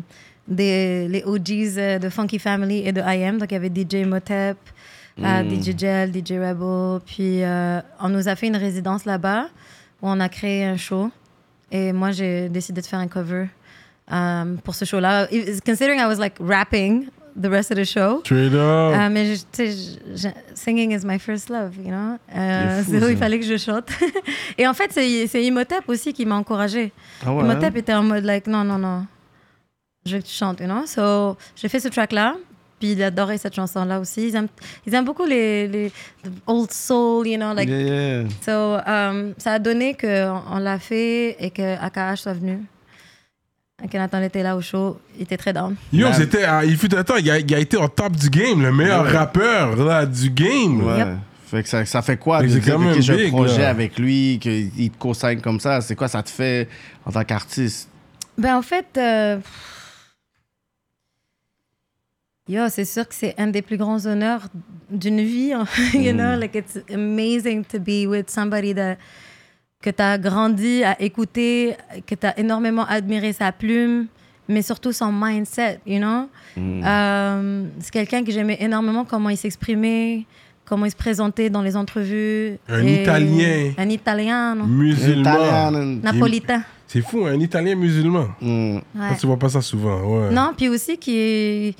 [0.46, 3.38] des, les OGs euh, de Funky Family et de IM.
[3.38, 4.58] Donc, il y avait DJ Motep,
[5.18, 7.00] euh, DJ Gel, DJ Rebel.
[7.06, 7.40] Puis,
[8.00, 9.48] on nous a fait une résidence là-bas
[10.02, 11.10] où on a créé un show.
[11.72, 13.46] Et moi, j'ai décidé de faire un cover
[14.62, 15.26] pour ce show-là.
[15.64, 17.06] Considering I was like rapping
[17.40, 18.20] the rest of the show.
[18.24, 18.94] Straight up.
[18.94, 22.16] Euh, mais je- je- singing is my first love, you know?
[22.34, 23.88] Euh, fou, où il fallait que je chante.
[24.58, 26.92] Et en fait, c'est Imhotep aussi qui m'a encouragée.
[27.24, 29.06] Ah ouais, Imhotep était en mode like non non non,
[30.04, 30.86] je veux que tu chantes, you know?
[30.86, 32.36] So j'ai fait ce track là.
[32.78, 34.28] Puis il adorait cette chanson là aussi.
[34.28, 34.48] Ils aiment,
[34.86, 35.88] ils aiment beaucoup les, les
[36.22, 37.70] the old soul, you know, like.
[37.70, 38.28] Yeah, yeah.
[38.44, 42.58] So um, ça a donné que on, on l'a fait et que AKH soit venu.
[43.84, 45.76] Et Nathan était là au show, il était très down.
[45.92, 46.46] Yo, c'était.
[46.64, 49.04] il fut un temps, il a, il a été au top du game, le meilleur
[49.04, 49.10] Ouais.
[49.10, 50.82] rappeur là, du game.
[50.82, 50.98] Ouais.
[50.98, 51.08] Yep.
[51.46, 53.12] Fait que ça, ça fait quoi Fait de que c'est dire quand que même j'ai
[53.12, 53.68] un big, projet là.
[53.68, 55.80] avec lui, qu'il te co-signe comme ça?
[55.82, 56.68] C'est quoi ça te fait
[57.04, 57.88] en tant qu'artiste?
[58.38, 59.38] Ben, en fait, euh,
[62.48, 64.48] yo, c'est sûr que c'est un des plus grands honneurs
[64.90, 65.52] d'une vie.
[65.94, 68.96] you know, like it's amazing to be with somebody that,
[69.82, 71.76] que tu as grandi à écouter,
[72.06, 74.06] que tu as énormément admiré sa plume,
[74.48, 76.28] mais surtout son mindset, you know?
[76.56, 80.24] Euh, c'est quelqu'un que j'aimais énormément, comment il s'exprimait,
[80.64, 82.56] comment il se présentait dans les entrevues.
[82.68, 83.72] Un Et- Italien.
[83.78, 85.70] Un Italien, Musulman.
[86.02, 86.62] Napolitain.
[86.88, 88.28] C'est fou, un Italien musulman.
[88.40, 88.76] Mm.
[88.76, 89.16] Ouais.
[89.20, 90.30] Tu vois pas ça souvent, ouais.
[90.30, 91.74] Non, puis aussi qui est,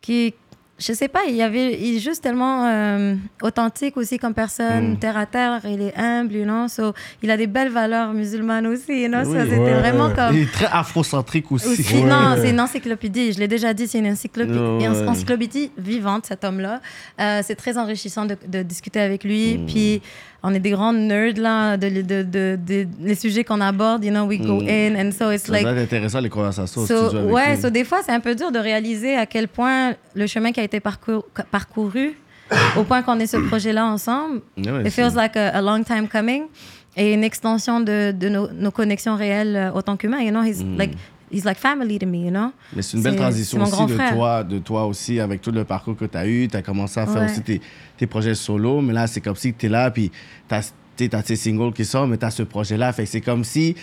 [0.00, 0.34] qui est-
[0.78, 4.92] je sais pas, il y avait, il est juste tellement euh, authentique aussi comme personne,
[4.92, 4.98] Mm.
[4.98, 6.92] terre à terre, il est humble, you know, so,
[7.22, 9.38] il a des belles valeurs musulmanes aussi, you know, so Oui.
[9.44, 9.78] c'était Ouais.
[9.80, 10.34] vraiment comme...
[10.36, 11.68] Il est très afrocentrique aussi.
[11.68, 12.02] Aussi, Ouais.
[12.02, 13.32] non, c'est une encyclopédie.
[13.32, 16.80] Je l'ai déjà dit, c'est une encyclopédie, une encyclopédie vivante, cet homme-là.
[17.20, 19.56] Euh, c'est très enrichissant de, de discuter avec lui.
[19.58, 19.66] Mm.
[19.66, 20.02] Puis,
[20.42, 24.10] on est des grands nerds, là, de, de, de, de- les sujets qu'on aborde, you
[24.10, 24.68] know, we go Mm.
[24.68, 25.66] in, and so it's Ça like...
[25.66, 27.62] être intéressant les conversations So, avec ouais, lui.
[27.62, 30.60] so des fois, c'est un peu dur de réaliser à quel point le chemin qui
[30.60, 32.14] a été parcouru, parcouru
[32.76, 35.82] au point qu'on ait ce projet-là ensemble, Ouais, ouais, it feels like a, a long
[35.82, 36.44] time coming
[36.96, 38.12] et une extension de,
[38.52, 40.20] nos connexions réelles euh, autant qu'humains.
[40.20, 40.78] You know, he's Mm.
[40.78, 40.92] like
[41.30, 42.24] he's like family to me.
[42.24, 42.52] You know?
[42.74, 44.14] Mais c'est une belle transition aussi de frère.
[44.14, 46.48] toi, de toi aussi, avec tout le parcours que tu as eu.
[46.48, 47.30] Tu as commencé à faire Ouais.
[47.30, 47.60] aussi tes,
[47.96, 50.10] tes projets solo, mais là, c'est comme si tu es là, puis
[50.48, 52.92] tu as, tes singles qui sortent, mais tu as ce projet-là.
[52.92, 53.74] Fait que c'est comme si,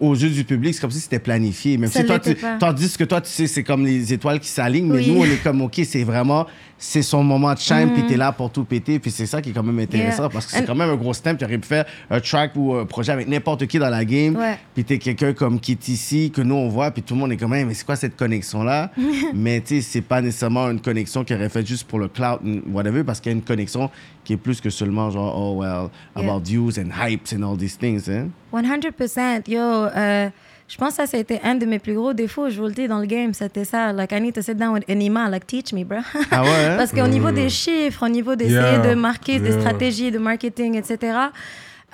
[0.00, 1.76] aux yeux du public, c'est comme si c'était planifié.
[1.78, 4.92] Même si toi, tu, tandis que toi, tu sais, c'est comme les étoiles qui s'alignent,
[4.92, 6.46] mais nous, on est comme, OK, c'est vraiment,
[6.76, 8.08] c'est son moment de shine, puis Mhm.
[8.08, 8.98] tu es là pour tout péter.
[9.00, 10.28] Puis c'est ça qui est quand même intéressant, Yeah.
[10.32, 11.36] parce que c'est And- quand même un gros stamp.
[11.36, 14.36] Tu aurais pu faire un track ou un projet avec n'importe qui dans la game.
[14.36, 14.56] Ouais.
[14.74, 17.32] Puis t'es quelqu'un comme qui est ici, que nous on voit, puis tout le monde
[17.32, 18.92] est comme, Hey, mais c'est quoi cette connexion-là?
[19.34, 22.38] mais tu sais, c'est pas nécessairement une connexion qui aurait fait juste pour le cloud,
[22.70, 23.90] whatever, parce qu'il y a une connexion
[24.24, 26.30] qui est plus que seulement genre, oh well, Yeah.
[26.32, 28.28] about views and hypes and all these things, hein?
[28.52, 29.48] 100%.
[29.48, 30.28] Yo, euh,
[30.68, 32.88] je pense que ça, c'était un de mes plus gros défauts, je vous le dis,
[32.88, 33.32] dans le game.
[33.32, 33.92] C'était ça.
[33.92, 35.98] Like, I need to sit down with Enima, like, teach me, bro.
[36.30, 36.48] Ah ouais?
[36.48, 36.74] hein?
[36.78, 38.78] Parce qu'au niveau des chiffres, au niveau d'essayer Yeah.
[38.90, 41.16] de marquer des stratégies de marketing, etc.,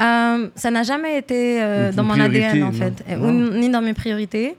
[0.00, 2.72] euh, ça n'a jamais été euh, dans mon priorité, ADN, en non?
[2.72, 3.28] fait, Non?
[3.28, 4.56] Ou ni dans mes priorités.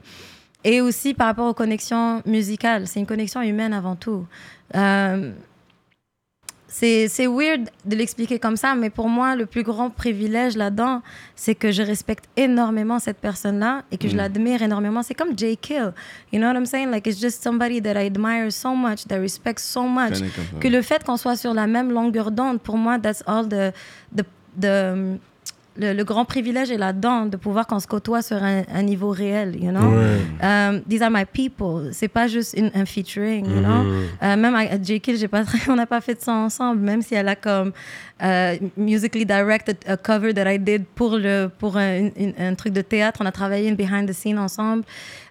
[0.64, 2.86] Et aussi par rapport aux connexions musicales.
[2.86, 4.24] C'est une connexion humaine avant tout.
[4.74, 5.30] Euh,
[6.78, 11.00] c'est c'est weird de l'expliquer comme ça, mais pour moi, le plus grand privilège là-dedans,
[11.34, 14.18] c'est que je respecte énormément cette personne-là et que je Mm.
[14.18, 15.02] l'admire énormément.
[15.02, 15.92] C'est comme Jay Kill.
[16.32, 16.90] You know what I'm saying?
[16.90, 20.18] Like, it's just somebody that I admire so much, that I respect so much.
[20.60, 23.72] Que le fait qu'on soit sur la même longueur d'onde, pour moi, that's all the,
[24.14, 24.24] the,
[24.60, 25.18] the,
[25.78, 29.10] le, le grand privilège est là-dedans de pouvoir qu'on se côtoie sur un, un niveau
[29.10, 29.80] réel, you know?
[29.80, 30.20] Ouais.
[30.42, 31.90] Um, these are my people.
[31.92, 33.82] C'est pas juste un featuring, you know?
[33.84, 34.02] Mhm.
[34.22, 35.00] Euh, même avec J.
[35.00, 37.72] Kill, j'ai pas, on n'a pas fait ça ensemble, même si elle a comme
[38.22, 42.10] euh, musically directed a cover that I did pour le pour un,
[42.56, 43.20] truc de théâtre.
[43.22, 44.84] On a travaillé une behind the scene ensemble,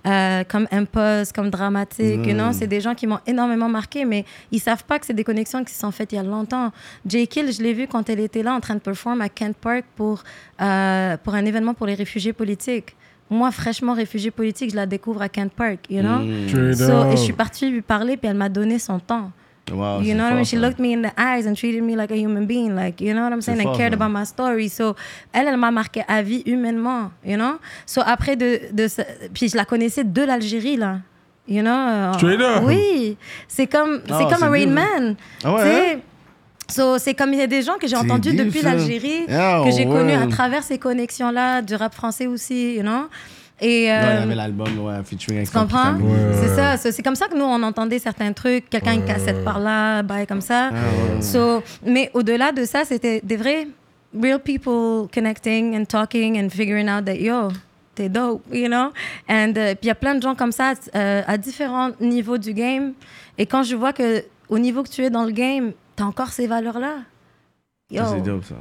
[0.05, 2.51] euh, comme Impulse, comme dramatique, you know.
[2.53, 5.63] C'est des gens qui m'ont énormément marqué, mais ils savent pas que c'est des connexions
[5.63, 6.71] qui se sont faites il y a longtemps.
[7.07, 7.27] J.
[7.27, 9.85] Kill, je l'ai vu quand elle était là en train de performer à Kent Park
[9.95, 10.23] pour
[10.61, 12.95] euh, pour un événement pour les réfugiés politiques.
[13.31, 16.19] Moi, fraîchement réfugiée politique, je la découvre à Kent Park, you know.
[16.75, 17.13] So, up.
[17.13, 19.31] et je suis partie lui parler, puis elle m'a donné son temps.
[19.71, 20.45] Wow, you know what I mean?
[20.45, 23.13] She looked me in the eyes and treated me like a human being, like, you
[23.15, 23.59] know what I'm saying?
[23.59, 24.69] And fort, cared about my story.
[24.69, 24.95] So,
[25.33, 27.57] elle, elle m'a marqué à vie humainement, you know?
[27.87, 29.01] So, après de, de ce-
[29.33, 30.99] puis je la connaissais de l'Algérie, là.
[31.47, 31.71] You know?
[31.71, 32.61] euh, Straight up.
[32.63, 33.17] Oui.
[33.47, 35.15] C'est comme, Ah, c'est comme un Rain deep, Man.
[35.43, 35.99] Ah ouais, sais?
[36.67, 39.61] So, c'est comme il y a des gens que j'ai entendus deep, depuis l'Algérie, Ah,
[39.65, 39.95] que j'ai ouais.
[39.95, 43.05] connus à travers ces connexions-là, du rap français aussi, you know?
[43.61, 45.93] Et, Non, il y euh, avait l'album, ouais, featuring avec tu comprends?
[45.93, 46.33] Ouais.
[46.33, 46.77] C'est ça.
[46.77, 48.69] so, C'est comme ça que nous, on entendait certains trucs.
[48.69, 50.71] Quelqu'un une cassette par là, bail comme ça.
[50.73, 53.67] Ah, So, mais au-delà de ça, c'était des vrais
[54.13, 57.49] real people connecting and talking and figuring out that, yo,
[57.95, 58.91] t'es dope, you know?
[59.29, 62.37] And euh, puis il y a plein de gens comme ça euh, à différents niveaux
[62.37, 62.93] du game.
[63.37, 66.29] Et quand je vois que au niveau que tu es dans le game, t'as encore
[66.29, 66.97] ces valeurs-là.
[67.89, 68.55] Yo, c'est dope, ça.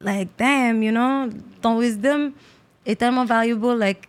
[0.00, 1.28] like damn, you know,
[1.62, 2.32] ton wisdom
[2.86, 4.08] est tellement valuable, like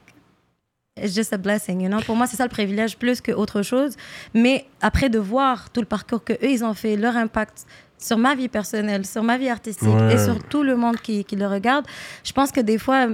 [1.02, 2.00] it's just a blessing, you know?
[2.02, 3.96] Pour moi, c'est ça le privilège plus que autre chose.
[4.34, 7.66] Mais après de voir tout le parcours que eux ils ont fait, leur impact
[8.00, 10.14] sur ma vie personnelle, sur ma vie artistique Ouais.
[10.14, 11.86] et sur tout le monde qui, qui le regarde,
[12.24, 13.08] je pense que des fois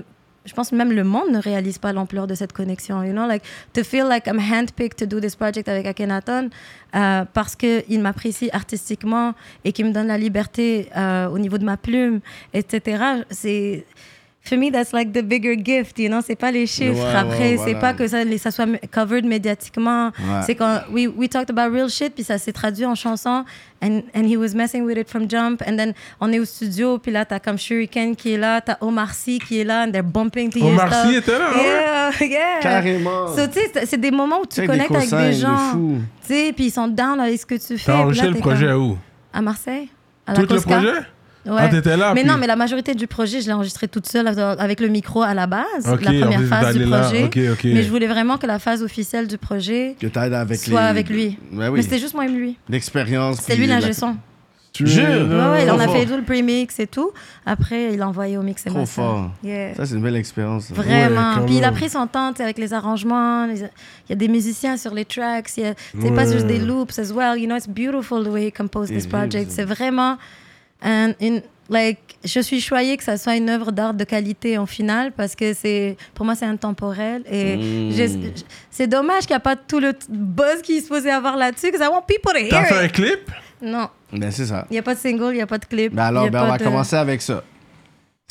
[0.45, 3.01] je pense même le monde ne réalise pas l'ampleur de cette connexion.
[3.01, 6.49] You know, like to feel like I'm handpicked to do this project avec Akhenaton
[6.95, 11.63] euh, parce qu'il m'apprécie artistiquement et qu'il me donne la liberté euh, au niveau de
[11.63, 12.19] ma plume,
[12.53, 13.23] etc.
[13.29, 13.85] C'est
[14.45, 16.19] For me, that's like the bigger gift, you know?
[16.21, 17.01] C'est pas les chiffres.
[17.01, 17.79] Ouais, Après, ouais, c'est voilà.
[17.79, 20.07] pas que ça, ça soit covered médiatiquement.
[20.07, 20.41] Ouais.
[20.45, 23.45] C'est quand we, we talked about real shit, puis ça s'est traduit en chanson.
[23.81, 25.61] And, and he was messing with it from jump.
[25.65, 28.75] And then, on est au studio, puis là, t'as comme Shuriken qui est là, t'as
[28.81, 30.89] Omar Sy qui est là, and they're bumping to Omar.
[31.07, 31.63] Sy était là, ouais.
[31.63, 32.59] Yeah, yeah.
[32.61, 33.27] Carrément.
[33.33, 35.71] So, tu sais, c'est- des moments où tu connectes avec des de gens.
[36.27, 37.85] Tu sais, puis ils sont down avec ce que tu fais.
[37.93, 38.97] T'as enregistré le projet comme- où?
[39.31, 39.87] À Marseille?
[40.27, 40.75] À la Tout le Cosca?
[40.75, 40.93] projet?
[41.45, 41.53] Ouais.
[41.57, 44.07] Ah, t'étais là, Mais puis- non, mais la majorité du projet, je l'ai enregistré toute
[44.07, 47.29] seule avec le micro à la base, Ok, la en première phase du projet.
[47.65, 50.87] Mais je voulais vraiment que la phase officielle du projet Que t'aides avec soit les...
[50.87, 51.37] avec lui.
[51.51, 52.57] Ouais, Mais c'était juste moi et lui.
[52.69, 53.39] L'expérience.
[53.41, 54.15] C'est lui la- l'ingé son.
[54.71, 55.03] Tu Jure.
[55.03, 55.95] Ouais, ouais, on a fort.
[55.95, 57.11] fait tout le pre-mix et tout.
[57.45, 59.03] Après, il a envoyé au mix et Trop master.
[59.03, 59.31] fort.
[59.43, 59.75] Yeah.
[59.75, 60.71] Ça, c'est une belle expérience.
[60.71, 61.35] Vraiment.
[61.35, 63.45] quand Puis il a pris son temps avec les arrangements.
[63.45, 65.47] les- Il y a des musiciens sur les tracks.
[65.57, 66.31] il y a- C'est pas Ouais.
[66.33, 67.37] juste des loops as well.
[67.37, 69.51] You know, it's beautiful the way he composed this project.
[69.51, 70.17] C'est vraiment
[71.69, 75.33] Like, je suis choyée que ça soit une œuvre d'art de qualité en finale parce
[75.33, 77.23] que c'est, pour moi, c'est intemporel.
[77.31, 77.91] Et Mm.
[77.91, 81.67] je- c'est dommage qu'il n'y a pas tout le buzz qu'il se posait avoir là-dessus.
[81.71, 82.91] Because I want people to T'as hear fait un it.
[82.91, 83.31] clip?
[83.61, 84.67] Non, Ben, c'est ça.
[84.69, 85.93] il n'y a pas de single, il n'y a pas de clip.
[85.95, 87.41] Ben alors, ben, on va de- commencer avec ça.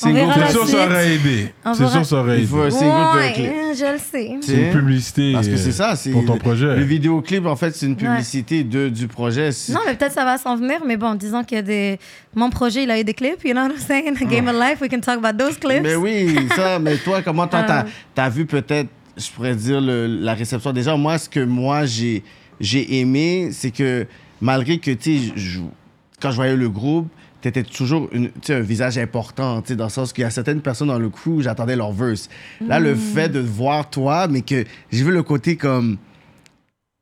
[0.03, 1.53] C'est sûr, ça aurait aidé.
[1.75, 2.47] C'est sûr, ça aurait Il aidé.
[2.47, 3.51] faut un single Ouais, clip.
[3.79, 4.31] je le sais.
[4.41, 5.33] C'est une publicité.
[5.33, 6.77] Parce que euh, c'est ça, c'est Pour ton le- projet.
[6.77, 9.51] Le vidéoclip, en fait, c'est une publicité de, du projet.
[9.71, 11.99] Non, mais peut-être ça va s'en venir, mais bon, disons qu'il y a des.
[12.35, 14.17] Mon projet, il a eu des clips, you know what I'm saying?
[14.21, 15.83] A Game of Life, we can talk about those clips.
[15.83, 17.63] Mais oui, ça, mais toi, comment toi,
[18.15, 20.73] t'as as vu peut-être, je pourrais dire, le- la réception?
[20.73, 22.23] Déjà, moi, ce que moi, j'ai
[22.61, 24.07] j'ai aimé, c'est que
[24.41, 25.61] malgré que, tu sais,
[26.21, 27.09] quand je voyais le groupe,
[27.43, 30.99] t'étais toujours une, un visage important, dans le sens qu'il y a certaines personnes dans
[30.99, 32.29] le crew, j'attendais leur verse.
[32.61, 35.99] Là, le fait de voir toi, mais que j'ai vu le côté comme,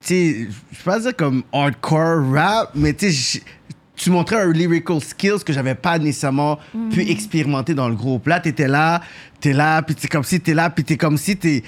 [0.04, 3.42] tu sais, je peux pas dire comme hardcore rap, mais tu sais,
[3.96, 6.58] tu montrais un lyrical skills que j'avais pas nécessairement
[6.90, 8.26] pu expérimenter dans le groupe.
[8.26, 9.02] Là, t'étais là,
[9.40, 11.62] t'es là, puis t'es comme si t'es là, puis t'es comme si t'es...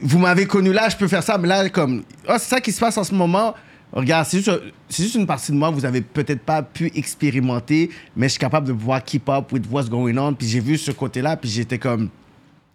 [0.00, 2.04] Vous m'avez connu là, je peux faire ça, mais là, comme...
[2.28, 3.54] Ah, c'est ça qui se passe en ce moment.
[3.92, 4.50] Regarde, c'est juste,
[4.90, 8.38] juste une partie de moi que vous avez peut-être pas pu expérimenter, mais je suis
[8.38, 10.34] capable de pouvoir keep up with what's going on.
[10.34, 12.10] Puis j'ai vu ce côté-là, puis j'étais comme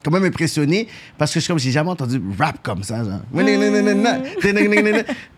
[0.04, 0.88] quand même impressionné
[1.18, 3.22] parce que je suis comme j'ai jamais entendu rap comme ça genre.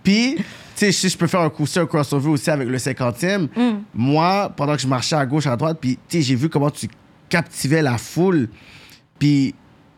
[0.04, 0.38] puis
[0.76, 3.48] tu sais je peux faire un coup un crossover aussi avec le 50e
[3.94, 6.72] moi pendant que je marchais à gauche à droite puis tu sais j'ai vu comment
[6.72, 6.88] tu
[7.30, 8.50] captivais la foule.
[9.20, 9.54] Puis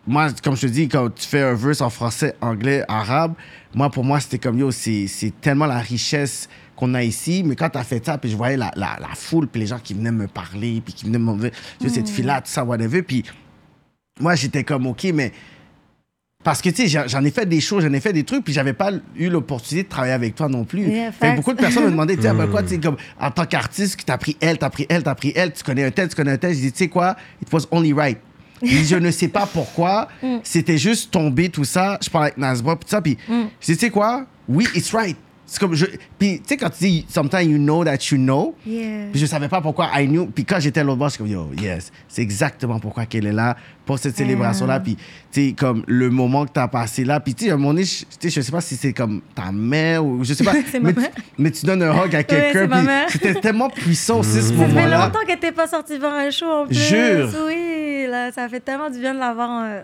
[0.07, 3.34] moi comme je te dis quand tu fais un verse en français anglais arabe
[3.75, 7.55] moi pour moi c'était comme yo c'est c'est tellement la richesse qu'on a ici, mais
[7.55, 9.95] quand t'as fait ça, puis je voyais la, la, la foule, puis les gens qui
[9.95, 11.49] venaient me parler, puis qui venaient me dire,
[11.81, 13.23] Yo, cette fille-là, tout ça, whatever, puis
[14.19, 15.31] moi, j'étais comme, OK, mais
[16.43, 18.53] Parce que, tu sais, j'en- ai fait des shows, j'en ai fait des trucs, puis
[18.53, 20.88] j'avais pas eu l'opportunité de travailler avec toi non plus.
[20.88, 22.97] Yeah, Fait que beaucoup de personnes me demandaient, tu sais, ben quoi, tu sais, comme,
[23.19, 25.89] en tant qu'artiste, t'as pris elle, t'as pris elle, t'as pris elle, tu connais un
[25.89, 26.53] tel, tu connais un tel.
[26.53, 28.19] Je dis, tu sais quoi, it was only right.
[28.63, 30.38] Je ne sais pas pourquoi, Mm.
[30.43, 31.97] c'était juste tombé, tout ça.
[32.03, 33.43] Je parlais avec Nasbra, tout ça, puis Mm.
[33.59, 35.17] tu sais quoi, oui, it's right.
[35.49, 35.86] C'est comme, je...
[36.19, 39.06] Puis, tu sais, quand tu dis, sometimes you know that you know, Yeah.
[39.11, 40.26] puis je savais pas pourquoi I knew.
[40.26, 43.26] Puis quand j'étais à l'autre bord, je suis comme, yo, yes, c'est exactement pourquoi qu'elle
[43.28, 43.56] est là,
[43.86, 44.82] pour cette célébration-là.
[44.82, 44.98] Puis,
[45.32, 47.22] tu sais, comme le moment que tu as passé là.
[47.22, 48.91] Puis, tu sais, à un moment donné, je, tu sais, je sais pas si c'est
[48.91, 50.52] comme ta mère ou je sais pas.
[50.72, 51.02] C'est ma mais, tu,
[51.38, 52.68] mais tu donnes un hug à quelqu'un.
[52.69, 53.10] c'est mère.
[53.10, 55.06] C'était tellement puissant aussi, ce Ça fait moment-là.
[55.06, 56.76] longtemps qu'elle n'était pas sortie voir un show en plus.
[56.76, 57.30] Jure.
[57.48, 59.64] Oui, là, ça fait tellement du bien de l'avoir.
[59.64, 59.82] euh,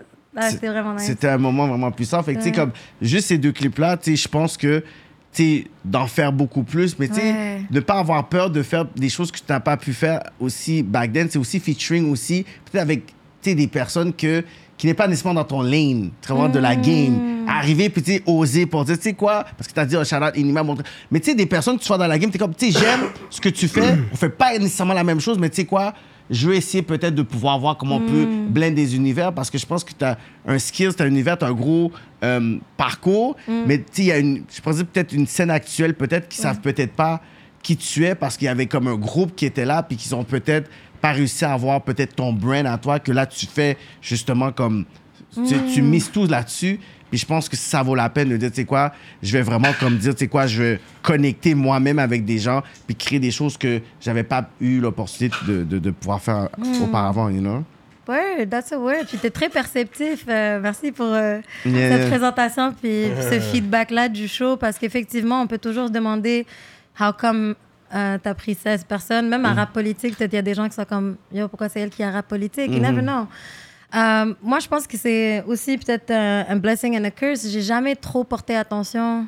[0.50, 1.04] c'était vraiment nice.
[1.06, 2.22] C'était un moment vraiment puissant.
[2.22, 4.82] Fait que, tu sais, comme, juste ces deux clips-là, tu sais, je pense que,
[5.84, 7.62] d'en faire beaucoup plus, mais tu sais, Ouais.
[7.70, 10.82] ne pas avoir peur de faire des choses que tu n'as pas pu faire aussi
[10.82, 11.26] back then.
[11.30, 13.02] C'est aussi featuring aussi, peut-être avec,
[13.42, 14.42] des personnes que,
[14.78, 16.62] qui n'est pas nécessairement dans ton lane, vraiment de Mm.
[16.62, 17.44] la game.
[17.46, 20.04] Arriver, puis tu oser pour dire, tu sais quoi, parce que tu as dit, oh,
[20.04, 20.78] shout out, Inima, mon-
[21.10, 22.72] mais tu sais, des personnes que tu sois dans la game, tu es comme, tu
[22.72, 25.56] sais, j'aime ce que tu fais, on fait pas nécessairement la même chose, mais tu
[25.56, 25.92] sais quoi,
[26.30, 29.58] je veux essayer peut-être de pouvoir voir comment on peut blender des univers parce que
[29.58, 31.92] je pense que tu as un skill, tu as un univers, tu as un gros
[32.22, 35.94] euh, parcours, mais tu sais, il y a une, je pense peut-être une scène actuelle,
[35.94, 37.20] peut-être, qui savent peut-être pas
[37.62, 40.14] qui tu es parce qu'il y avait comme un groupe qui était là puis qu'ils
[40.14, 40.70] ont peut-être
[41.00, 44.84] pas réussi à avoir peut-être ton brand à toi que là tu fais justement comme
[45.34, 46.78] tu, tu mises tout là-dessus
[47.14, 48.92] puis je pense que ça vaut la peine de dire tu sais quoi
[49.22, 52.60] je vais vraiment comme dire tu sais quoi je vais connecter moi-même avec des gens
[52.88, 56.48] puis créer des choses que j'avais pas eu l'opportunité de, de, de pouvoir faire
[56.82, 57.62] auparavant you know?
[58.08, 59.06] Word, that's a word.
[59.08, 60.24] Puis t'es très perceptif.
[60.28, 65.46] euh, merci pour euh, Yeah, cette présentation puis ce feedback-là du show parce qu'effectivement, on
[65.46, 66.46] peut toujours se demander
[67.00, 67.54] how come
[67.94, 69.28] euh, t'as pris 16 personnes.
[69.28, 69.46] Même Mm.
[69.46, 71.80] en rap politique, peut-être il y a des gens qui sont comme Yo, pourquoi c'est
[71.80, 72.70] elle qui a rap politique?
[72.70, 72.90] You Mm-hmm.
[72.90, 73.26] never know.
[73.96, 77.46] Euh, moi, je pense que c'est aussi peut-être un, un blessing and a curse.
[77.48, 79.26] J'ai jamais trop porté attention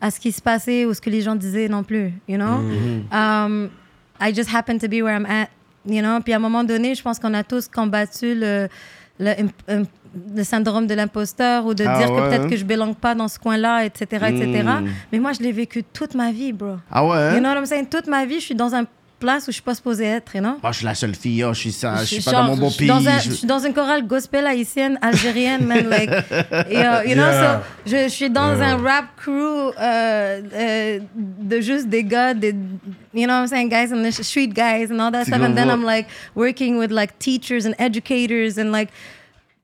[0.00, 2.58] à ce qui se passait ou ce que les gens disaient non plus, you know?
[3.12, 3.70] Um,
[4.20, 5.48] I just happen to be where I'm at,
[5.86, 6.18] you know?
[6.20, 8.68] Puis à un moment donné, je pense qu'on a tous combattu le,
[9.20, 9.30] le,
[9.68, 9.84] im-
[10.36, 12.48] le syndrome de l'imposteur ou de Ah dire que peut-être hein?
[12.50, 14.64] que je belonge pas dans ce coin-là, etc., etc.
[14.80, 14.86] Mm.
[15.12, 16.76] Mais moi, je l'ai vécu toute ma vie, bro.
[16.90, 17.34] ah ouais hein?
[17.34, 17.86] You know what I'm saying?
[17.86, 18.86] Toute ma vie, je suis dans une
[19.22, 20.56] place où je suis pas supposée être, you know?
[20.62, 22.48] Moi, je suis la seule fille, oh, je suis ça, je suis pas genre, dans
[22.48, 22.88] mon bon je suis pays.
[22.88, 25.88] Dans un- je- je suis dans une chorale gospel haïtienne, algérienne, man.
[25.88, 27.62] Like, et, euh, you know, Yeah.
[27.86, 32.54] so, je, je suis dans un rap crew euh, euh, de juste des gars, des,
[33.14, 35.42] you know what I'm saying, guys on the street guys and all that Tu stuff.
[35.42, 35.68] And then.
[35.70, 38.88] I'm like working with like teachers and educators and like,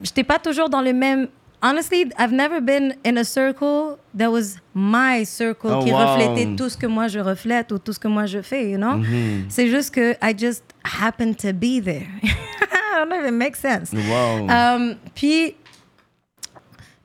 [0.01, 1.29] j'étais pas toujours dans le même.
[1.61, 6.15] Honestly, I've never been in a circle that was my circle Oh, qui wow.
[6.15, 8.79] reflétait tout ce que moi je reflète ou tout ce que moi je fais, you
[8.79, 8.99] know?
[8.99, 9.47] Mm-hmm.
[9.49, 12.07] C'est juste que I just happen to be there.
[12.23, 13.93] I don't know if it makes sense.
[13.93, 14.47] Wow.
[14.49, 15.57] Um, puis,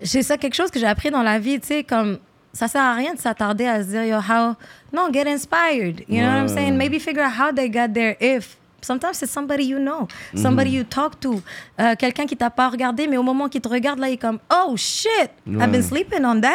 [0.02, 2.20] c'est ça quelque chose que j'ai appris dans la vie, tu sais, comme
[2.52, 4.56] ça sert à rien de s'attarder à se dire, yo, how.
[4.92, 6.04] Non, get inspired.
[6.08, 6.78] You know what I'm saying?
[6.78, 8.58] Maybe figure out how they got there if.
[8.84, 11.42] Sometimes it's somebody you know, somebody you talk to,
[11.80, 14.18] Euh, quelqu'un qui t'a pas regardé, mais au moment qu'il te regarde, là, il est
[14.18, 16.52] comme, oh shit, I've been sleeping on that?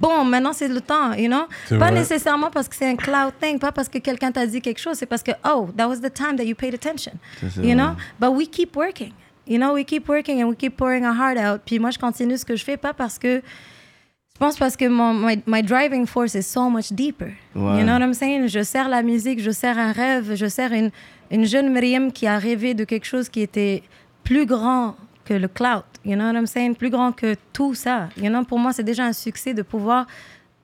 [0.00, 1.46] Bon, maintenant c'est le temps, you know?
[1.66, 2.00] C'est Pas vrai.
[2.00, 4.96] nécessairement parce que c'est un cloud thing, pas parce que quelqu'un t'a dit quelque chose,
[4.96, 7.12] c'est parce que, oh, that was the time that you paid attention.
[7.62, 7.96] You know?
[8.20, 9.12] But we keep working.
[9.46, 11.62] You know, we keep working and we keep pouring our heart out.
[11.64, 13.42] Puis moi, je continue ce que je fais, pas parce que.
[14.34, 17.32] Je pense parce que mon my, my driving force is so much deeper.
[17.54, 17.78] Ouais.
[17.78, 18.46] You know what I'm saying?
[18.48, 20.90] Je sers la musique, je sers un rêve, je sers une,
[21.30, 23.82] une jeune Myriam qui a rêvé de quelque chose qui était
[24.24, 25.84] plus grand que le cloud.
[26.04, 26.74] You know what I'm saying?
[26.74, 28.08] Plus grand que tout ça.
[28.16, 30.06] You know, pour moi, c'est déjà un succès de pouvoir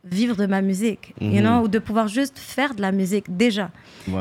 [0.06, 3.70] vivre de ma musique, you know, ou de pouvoir juste faire de la musique déjà.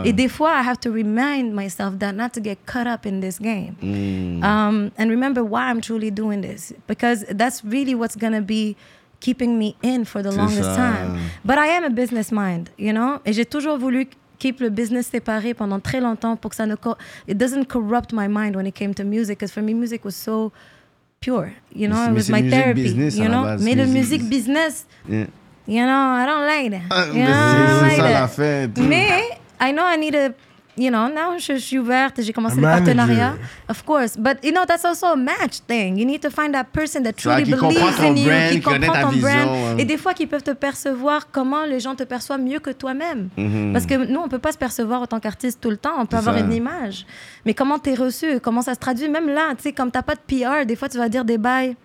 [0.04, 3.22] Et des fois, I have to remind myself that not to get caught up in
[3.22, 3.76] this game.
[3.84, 4.44] Mm.
[4.44, 6.74] Um, and remember why I'm truly doing this.
[6.88, 8.76] Because that's really what's to be
[9.20, 10.76] keeping me in for the longest ça.
[10.76, 11.20] time.
[11.44, 13.20] But I am a business mind, you know?
[13.26, 14.08] Et j'ai toujours voulu
[14.46, 16.76] keep le business séparé pendant très longtemps pour que ça ne...
[17.28, 19.40] It doesn't corrupt my mind when it came to music.
[19.40, 20.52] Because for me, music was so
[21.20, 22.06] pure, you know?
[22.10, 23.44] It was my therapy, business you know?
[23.44, 25.26] base, Mais le music business, Yeah.
[25.68, 26.82] you know, I don't like that.
[26.92, 28.12] Ah, You mais know, I don't like ça that.
[28.22, 28.70] l'affaire.
[28.78, 29.22] Mais
[29.60, 30.34] I know I need a,
[30.78, 32.86] you know, now je, suis ouverte, j'ai commencé A le manager.
[32.96, 33.36] partenariat.
[33.70, 34.18] Of course.
[34.18, 35.98] But, you know, that's also a match thing.
[35.98, 39.02] You need to find that person that truly qui believes in you, brand, qui comprend
[39.02, 39.76] ton vision, brand.
[39.78, 39.82] ouais.
[39.82, 43.30] Et des fois, qui peuvent te percevoir comment les gens te perçoivent mieux que toi-même.
[43.38, 43.74] Mhm.
[43.74, 45.94] Parce que nous, on peut pas se percevoir en tant qu'artiste tout le temps.
[46.00, 46.42] On peut avoir ça.
[46.42, 47.06] une image.
[47.46, 50.16] Mais comment t'es reçu, comment ça se traduit, même là, tu sais, comme t'as pas
[50.16, 51.76] de PR, des fois, tu vas dire des bails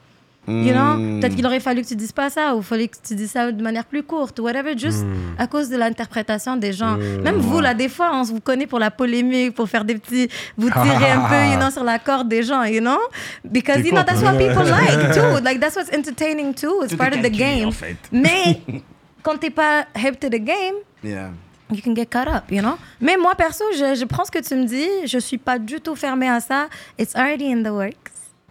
[0.49, 0.97] You know?
[0.97, 1.21] Mm.
[1.21, 3.53] Peut-être qu'il aurait fallu que tu dises pas ça, ou fallait que tu dises ça
[3.53, 5.35] de manière plus courte, ou whatever, juste Hmm.
[5.39, 6.97] à cause de l'interprétation des gens.
[6.97, 10.29] Même vous, là, des fois, on vous connaît pour la polémique, pour faire des petits.
[10.57, 12.99] Vous tirez un peu, you know, sur la corde des gens, you know?
[13.45, 15.41] Because, C'est you know, that's what people like, too.
[15.45, 16.83] Like, that's what's entertaining, too.
[16.83, 17.69] It's Tout part of the game.
[17.69, 17.97] en fait.
[18.11, 18.61] Mais
[19.23, 21.31] quand t'es pas hip to the game, Yeah.
[21.71, 22.77] you can get caught up, you know?
[23.01, 24.89] Mais moi, perso, je, je prends ce que tu me dis.
[25.07, 26.67] Je suis pas du tout fermée à ça.
[26.99, 27.95] It's already in the works.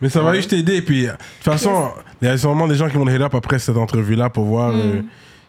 [0.01, 0.81] Mais ça va juste t'aider.
[0.81, 1.89] Puis, de toute façon,
[2.21, 4.71] il y a sûrement des gens qui vont hit up après cette entrevue-là pour voir.
[4.71, 5.01] euh,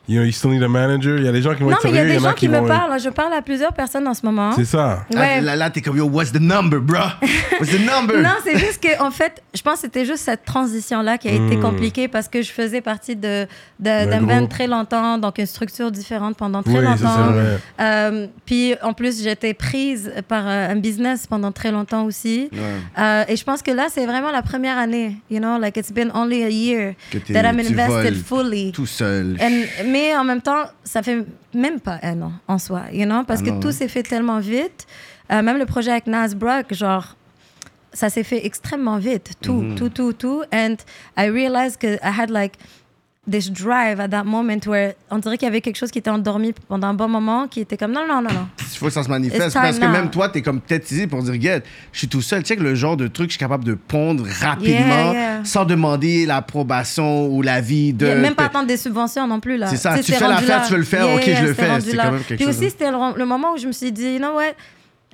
[0.08, 1.16] you know, you still need a manager.
[1.18, 1.70] Il y a des gens qui vont.
[1.70, 2.98] Non, être mais il y a des en gens qui, me vont- parlent.
[3.00, 4.52] Je parle à plusieurs personnes en ce moment.
[4.52, 5.04] C'est ça.
[5.12, 5.36] Ouais.
[5.38, 6.98] Ah, Là, là, t'es comme, yo, what's the number, bro?
[7.60, 8.16] What's the number?
[8.22, 11.32] Non, c'est juste que en fait, je pense que c'était juste cette transition-là qui a
[11.32, 13.46] été compliquée parce que je faisais partie de,
[13.78, 14.28] de- d'un groupe.
[14.28, 16.96] band très longtemps, donc une structure différente pendant très Oui, longtemps.
[17.26, 17.58] c'est vrai.
[17.80, 22.48] Euh, puis en plus, j'étais prise par euh, un business pendant très longtemps aussi.
[22.52, 22.58] Ouais.
[22.98, 25.16] Euh, et je pense que là, c'est vraiment la première année.
[25.30, 28.72] You know, like it's been only a year Que that I'm tu invested voles fully.
[28.72, 29.36] Tout seul.
[29.40, 33.24] And- mais en même temps, ça fait même pas un an en soi, you know,
[33.24, 34.86] parce Ah que non, tout s'est fait tellement vite.
[35.32, 37.16] Euh, même le projet avec Nas Brock, genre,
[37.92, 39.32] ça s'est fait extrêmement vite.
[39.40, 39.74] Tout, Mhm.
[39.76, 40.42] tout, tout, tout.
[40.52, 40.76] And
[41.16, 42.54] I realized que I had like
[43.26, 46.10] this drive at that moment where on dirait qu'il y avait quelque chose qui était
[46.10, 48.48] endormi pendant un bon moment, qui était comme non, non, non, non.
[48.58, 49.52] Il faut que ça se manifeste.
[49.52, 49.92] Parce que now.
[49.92, 52.42] même toi, t'es comme tétisé pour dire, Get, je suis tout seul.
[52.42, 55.44] Check le genre de truc que je suis capable de pondre rapidement Yeah, yeah.
[55.44, 58.06] sans demander l'approbation ou l'avis de.
[58.06, 59.66] Il y a même pas attendre des subventions non plus là.
[59.66, 61.96] C'est ça, sais, tu fais l'affaire, tu veux le faire, ok, je le fais, c'est
[61.96, 62.04] là.
[62.04, 64.14] quand même quelque Puis chose, aussi, c'était le, le moment où je me suis dit,
[64.14, 64.54] you know what,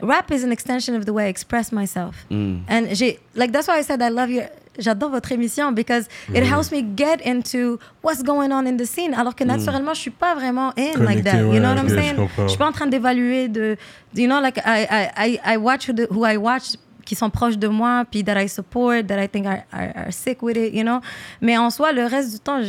[0.01, 2.27] rap is an extension of the way I express myself.
[2.31, 2.59] Mm.
[2.69, 4.45] And j'ai, like that's why I said I love your,
[4.79, 6.53] j'adore votre émission because it Mm.
[6.53, 9.15] helps me get into what's going on in the scene.
[9.15, 11.45] Alors que naturellement, je suis pas vraiment in Connecté, like that.
[11.47, 12.17] ouais, you know what I'm je saying?
[12.17, 12.43] comprends.
[12.45, 13.77] Je suis pas en train d'évaluer de,
[14.15, 14.87] you know, like I,
[15.17, 16.75] I, I, watch who, the- who I watch
[17.05, 20.13] qui sont proches de moi, puis that I support, that I think are, are, are
[20.13, 21.01] sick with it, you know?
[21.41, 22.61] Mais en soi, le reste du temps,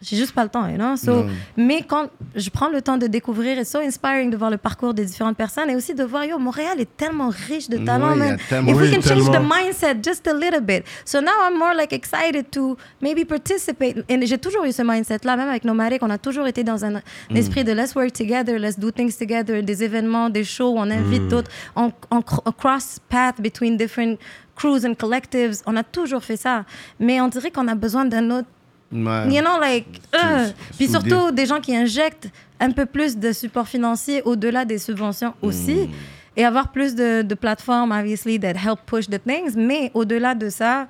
[0.00, 0.96] j'ai juste pas le temps, you know?
[0.96, 1.24] So.
[1.56, 4.94] Mais quand je prends le temps de découvrir, it's so inspiring de voir le parcours
[4.94, 8.36] des différentes personnes et aussi de voir, yo, Montréal est tellement riche de talents, man.
[8.50, 10.84] If we can change the mindset just a little bit.
[11.04, 14.04] So now I'm more like excited to maybe participate.
[14.08, 16.96] Et j'ai toujours eu ce mindset-là, même avec Nomadic, on a toujours été dans un,
[16.96, 20.90] un esprit de let's work together, let's do things together, des événements, des shows, on
[20.90, 24.18] invite d'autres, on, on, cr- on cross path between different
[24.54, 25.62] crews and collectives.
[25.66, 26.64] On a toujours fait ça.
[26.98, 28.48] Mais on dirait qu'on a besoin d'un autre
[28.90, 29.28] Ouais.
[29.28, 33.68] You know, like, uh, Puis surtout, des gens qui injectent un peu plus de support
[33.68, 35.90] financier au-delà des subventions aussi.
[36.36, 39.56] Et avoir plus de, de plateformes, obviously, that help push the things.
[39.56, 40.86] Mais au-delà de ça,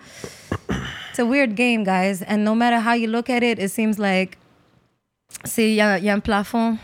[1.10, 2.22] it's a weird game, guys.
[2.28, 4.36] And no matter how you look at it, it seems like
[5.56, 6.76] il y a, il y a un plafond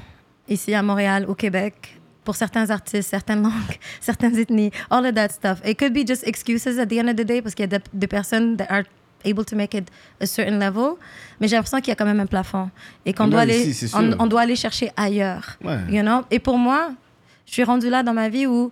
[0.48, 5.28] ici à Montréal, au Québec, pour certains artistes, certaines langues, certaines ethnies, all of that
[5.28, 5.60] stuff.
[5.64, 7.78] It could be just excuses at the end of the day parce qu'il y a
[7.78, 8.84] des, des personnes that are
[9.24, 9.90] able to make it
[10.20, 10.94] a certain level,
[11.40, 12.70] mais j'ai l'impression qu'il y a quand même un plafond
[13.04, 15.56] et qu'on doit aller, ici, on, on doit aller chercher ailleurs.
[15.62, 15.78] Ouais.
[15.88, 16.22] You know?
[16.30, 16.92] Et pour moi,
[17.46, 18.70] je suis rendue là dans ma vie où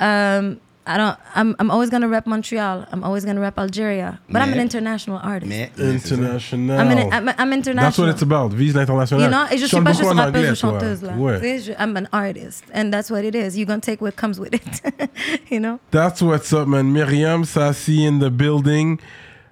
[0.00, 0.56] um,
[0.86, 4.50] I don't, I'm, I'm always gonna rep Montreal, I'm always gonna rep Algeria, but I'm
[4.52, 5.48] an Mais- international artist.
[5.48, 5.70] Mais.
[5.78, 6.78] International.
[6.78, 7.84] I'm, an, I'm, I'm international.
[7.86, 8.52] That's what it's about.
[8.52, 9.22] Vise l'international.
[9.22, 11.14] You know, et je suis pas juste rappeuse ou chanteuse là.
[11.16, 11.58] Ouais.
[11.58, 13.56] Je- I'm an artist, and that's what it is.
[13.56, 15.08] You're gonna take what comes with it.
[15.50, 15.78] you know?
[15.90, 16.92] That's what's up, man.
[16.92, 19.00] Myriam Sassi in the building.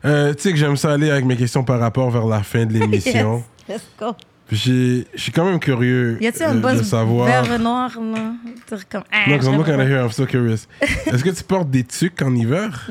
[0.04, 2.66] Euh, tu sais que j'aime ça aller avec mes questions par rapport vers la fin
[2.66, 3.44] de l'émission.
[3.68, 3.76] Yes.
[3.78, 4.16] Let's go.
[4.50, 7.26] Je suis quand même curieux Y a-t-il un euh, de buzz savoir.
[7.26, 7.90] vert noir?
[7.92, 9.04] Dire comme.
[9.12, 9.82] ah, No, 'cause I'm looking pas.
[9.82, 10.66] at here, I'm so curious.
[10.80, 12.90] Est-ce que tu portes des tucs en hiver?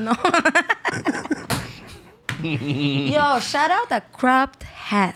[2.42, 5.12] Yo, shout out à Cropped Hat.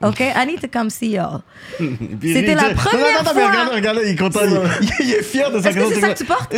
[0.00, 1.42] Okay, I need to come see y'all.
[1.78, 3.48] C'était la première non, non, non, fois.
[3.50, 4.40] Regarde, regarde, il est content.
[4.80, 6.54] Il, il est fier de sa Est-ce que c'est ça que tu portes?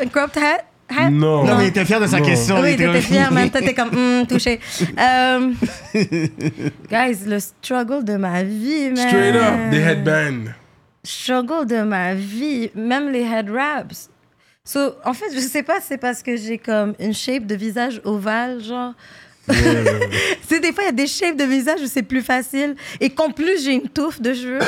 [0.00, 0.64] Un cropped hat?
[0.88, 1.10] Hat?
[1.10, 1.44] Non.
[1.44, 2.24] Non, mais il était fier de sa Non.
[2.26, 2.56] question.
[2.58, 3.50] il Oui, était t'étais comme- fière, man.
[3.50, 4.60] T'étais comme, hum, touché.
[4.98, 5.52] Euh,
[6.90, 8.96] guys, le struggle de ma vie, man.
[9.08, 10.50] Straight up, des headbands.
[11.04, 14.08] struggle de ma vie, même les head wraps.
[14.64, 17.54] So, en fait, je sais pas si c'est parce que j'ai comme une shape de
[17.56, 18.92] visage ovale, genre.
[19.48, 23.10] C'est des fois, il y a des shapes de visage où c'est plus facile et
[23.10, 24.58] qu'en plus, j'ai une touffe de cheveux.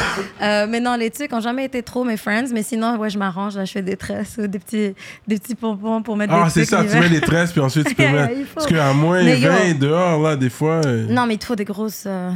[0.43, 2.47] Euh, mais non, les trucs ont jamais été trop mes friends.
[2.53, 3.57] Mais sinon, ouais, je m'arrange.
[3.57, 4.95] Là, je fais des tresses ou des petits,
[5.29, 7.87] des petits pompons pour mettre Ah, des c'est ça, tu mets des tresses, puis ensuite
[7.89, 8.35] tu peux mettre.
[8.55, 9.51] Parce qu'à moins Mais yo.
[9.51, 10.81] 20 dehors, là, des fois.
[10.85, 12.05] euh, Non, mais il te faut des grosses.
[12.07, 12.31] euh,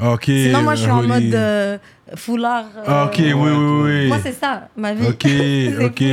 [0.00, 0.24] Ok.
[0.26, 1.76] Sinon, moi, je suis en mode euh,
[2.14, 2.66] foulard.
[2.86, 4.06] Ah, ok, oui, oui, oui.
[4.06, 5.06] Moi, c'est ça, ma vie.
[5.08, 5.26] Ok,
[5.84, 6.04] ok.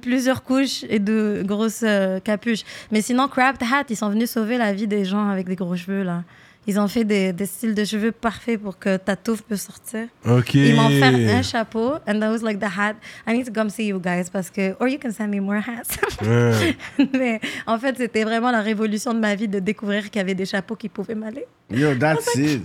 [0.00, 2.64] Plusieurs couches et de grosses euh, capuches.
[2.90, 5.76] Mais sinon, Craft Hat, ils sont venus sauver la vie des gens avec des gros
[5.76, 6.24] cheveux, là.
[6.66, 10.06] Ils ont fait des, des styles de cheveux parfaits pour que ta touffe peut sortir.
[10.24, 10.54] Ok.
[10.54, 12.94] Ils m'ont fait un chapeau, and that was like the hat.
[13.26, 15.56] I need to come see you guys parce que, or you can send me more
[15.56, 15.98] hats.
[16.24, 16.76] Ouais.
[17.18, 20.36] Mais en fait, c'était vraiment la révolution de ma vie de découvrir qu'il y avait
[20.36, 21.46] des chapeaux qui pouvaient m'aller.
[21.68, 22.62] Yo, that's it.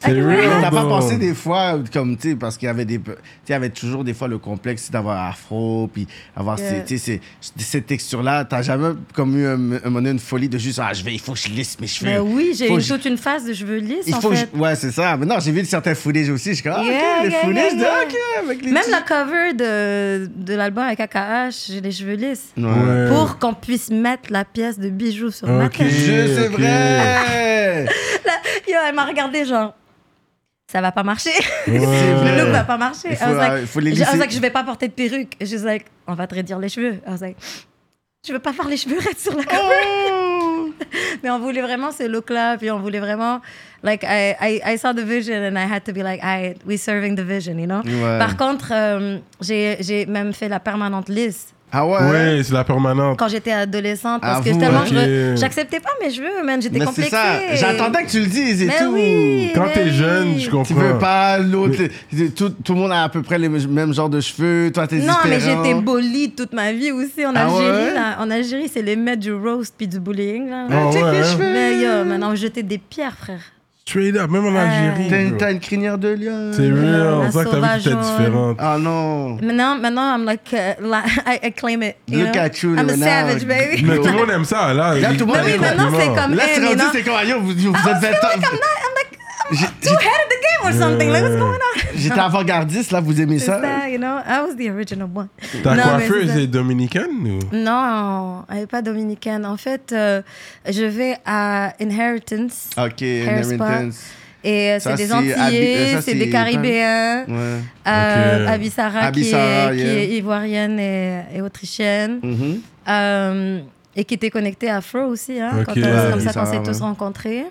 [0.00, 2.98] C'est real, T'as pas pensé des fois, comme, tu sais, parce qu'il y avait des...
[2.98, 3.16] Tu sais,
[3.48, 6.86] il y avait toujours des fois le complexe d'avoir afro, puis avoir Yeah.
[6.86, 7.20] ces, ces,
[7.58, 8.44] ces textures-là.
[8.46, 11.32] T'as jamais comme eu un, un une folie de juste, ah, je vais, il faut
[11.34, 12.10] que je lisse mes cheveux.
[12.10, 14.48] Mais oui, j'ai eu toute une phase de cheveux lisses, Il en faut que fait.
[14.54, 15.16] je- Ouais, c'est ça.
[15.18, 16.50] Mais non, j'ai vu certains footage aussi.
[16.50, 18.02] Je suis comme, ah, Yeah, ok, les yeah, footage, yeah, de, yeah.
[18.06, 18.16] ok,
[18.46, 22.52] avec les Même la cover de, de l'album avec AKH, j'ai les cheveux lisses.
[22.56, 23.08] Ouais.
[23.08, 25.76] Pour qu'on puisse mettre la pièce de bijoux sur ma Ok.
[25.76, 25.90] tête.
[25.90, 27.86] C'est vrai.
[28.68, 29.74] Yo, elle m'a regardé genre,
[30.76, 31.30] ça va pas marcher.
[31.66, 31.78] Ouais.
[31.78, 33.08] Le look va pas marcher.
[33.12, 34.18] Il faut, I was like, faut les I was lisser.
[34.18, 35.32] like, je vais pas porter de perruque.
[35.40, 37.00] Je suis like, on va te réduire les cheveux.
[37.06, 37.36] I was like,
[38.26, 39.84] je veux pas faire les cheveux raides sur la cover.
[40.12, 40.68] Oh.
[41.22, 43.40] Mais on voulait vraiment ce look-là, puis on voulait vraiment,
[43.82, 46.78] like, I, I, I saw the vision and I had to be like, I, we
[46.78, 47.80] serving the vision, you know?
[47.82, 48.18] Ouais.
[48.18, 51.98] Par contre, euh, j'ai j'ai même fait la permanente lisse Ah ouais?
[52.10, 53.18] Ouais, c'est la permanente.
[53.18, 56.86] quand j'étais adolescente parce que tellement je j'acceptais pas mes cheveux, man, j'étais Mais c'est
[57.10, 57.10] complexée.
[57.10, 57.54] ça.
[57.54, 58.92] J'attendais que tu le dises et Mais tout.
[58.94, 59.50] oui.
[59.54, 59.90] Quand t'es oui.
[59.92, 60.62] jeune, je comprends.
[60.64, 61.76] Tu veux pas l'autre.
[62.36, 64.70] Tout, tout le monde a à peu près les mêmes genres de cheveux.
[64.72, 65.64] Toi, t'es Non, mais différent.
[65.64, 67.66] j'étais bully toute ma vie aussi en Ah Algérie.
[67.88, 67.94] ouais?
[67.94, 68.16] là.
[68.20, 70.48] En Algérie, c'est les maîtres du roast puis du bullying.
[70.48, 70.66] Là.
[70.70, 71.22] Ah ouais, les hein?
[71.32, 71.52] cheveux.
[71.52, 73.40] Mais yo, maintenant, on jetait des pierres, frère.
[73.88, 75.06] Straight up, même en Algérie.
[75.08, 76.50] T'as une, t'as crinière de lion.
[76.52, 77.04] C'est real.
[77.04, 78.56] la On sent que ta vie était sauvage différente.
[78.58, 79.36] Ah non.
[79.36, 80.90] Maintenant, maintenant I'm like, uh, li-
[81.26, 81.94] I, I claim it.
[82.08, 82.40] You Look know?
[82.42, 83.04] at you I'm a now.
[83.04, 83.84] savage, baby.
[83.84, 84.94] Mais tout le monde aime ça, là.
[84.96, 87.14] Là, tout le monde Mais oui, aime maintenant, c'est comme Là, c'est rendu, c'est comme,
[87.16, 88.28] ah, yo, vous, êtes 20 feeling ans.
[88.32, 89.15] like I'm like,
[89.50, 91.10] too ahead of the game or something.
[91.10, 91.80] Like, what's going on?
[91.96, 93.60] J'étais avant-gardiste, là, vous aimez C'est ça?
[93.60, 94.18] ça, you know?
[94.26, 95.28] I was the original one.
[95.62, 96.40] Ta Non, mais coiffeuse c'est ça.
[96.40, 97.38] est dominicaine ou?
[97.56, 99.44] Non, elle n'est pas dominicaine.
[99.46, 100.20] En fait, euh,
[100.68, 102.70] je vais à Inheritance.
[102.76, 103.54] Ok, Hair spa.
[103.54, 104.00] Inheritance.
[104.44, 107.24] Et euh, Ça, c'est des c'est euh, Antillais, ça, c'est c'est- des Caribéens.
[107.26, 107.34] Ouais.
[107.88, 108.50] Euh, Ok.
[108.52, 109.72] Abisara, qui, est, qui yeah.
[109.72, 112.20] est ivoirienne et, et autrichienne.
[112.22, 112.60] Mhm.
[112.88, 113.60] Euh,
[113.96, 115.40] et qui était connectée à Fro aussi.
[115.40, 115.64] Hein, Ok.
[115.66, 117.46] quand on- c'est Ouais, comme ça qu'on s'est tous rencontrés.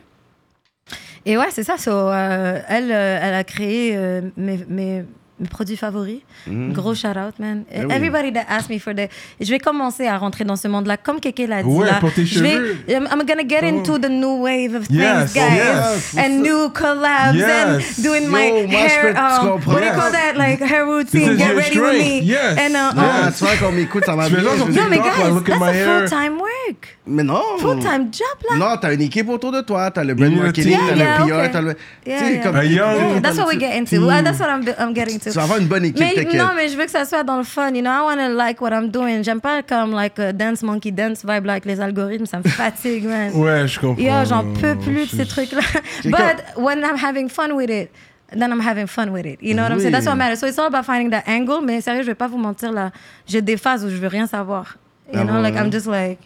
[1.26, 1.77] Et ouais, c'est ça.
[1.77, 5.03] so, euh, elle, euh, elle a créé euh, mes, mes,
[5.39, 6.19] mes produits favoris.
[6.47, 6.72] Mhm.
[6.72, 7.64] Gros shout out, man.
[7.73, 7.93] Eh oui.
[7.93, 9.10] Everybody that asked me for the.
[9.41, 11.68] Je vais commencer à rentrer dans ce monde-là, comme Keke l'a dit.
[11.68, 11.95] Ouais, là.
[11.99, 12.77] pour tes Je vais- cheveux.
[12.88, 15.56] I'm, I'm gonna get into the new wave of Yes, things, guys.
[15.57, 16.15] yes.
[16.18, 17.97] And new collabs Yes.
[17.97, 19.18] and doing my Yo, je hair.
[19.18, 20.38] um, what do you call that?
[20.38, 21.35] Like hair routine.
[21.38, 22.19] Get ready with me.
[22.23, 22.57] Yes.
[22.57, 24.41] And, uh, Ah, um, tu vois, qu'on m'écoute, ça fais bien.
[24.43, 26.94] no, mais guys, that's my a full-time work.
[27.07, 27.41] Mais non.
[27.60, 28.56] Full-time job, là.
[28.57, 29.91] Non, t'as une équipe autour de toi.
[29.91, 31.52] T'as le brand marketing, t'as Yeah, le PR, okay.
[31.52, 31.76] t'as le.
[32.06, 32.56] Yeah, comme.
[32.64, 33.90] Young- Yeah, that's what we get into.
[33.98, 34.03] team.
[34.06, 35.30] Uh, that's what I'm, I'm getting to.
[35.30, 37.38] Tu vas avoir une bonne équipe, Mais non, mais je veux que ça soit dans
[37.38, 37.69] le fun.
[37.76, 39.22] You know, I want to like what I'm doing.
[39.23, 42.26] J'aime pas comme like a dance monkey dance vibe like les algorithmes.
[42.26, 43.32] Ça me fatigue, man.
[43.36, 44.02] Ouais, je comprends.
[44.02, 45.61] Yo, j'en peux plus de ces trucs-là.
[46.06, 47.91] But when I'm having fun with it,
[48.32, 49.38] then I'm having fun with it.
[49.41, 49.91] You know what I'm saying?
[49.91, 50.40] That's what matters.
[50.40, 51.61] So it's all about finding that angle.
[51.64, 52.91] Mais sérieux, je vais pas vous mentir là.
[53.27, 54.77] J'ai des phases où je veux rien savoir.
[55.14, 55.65] You Ah know, bon, like hein?
[55.65, 56.18] I'm just like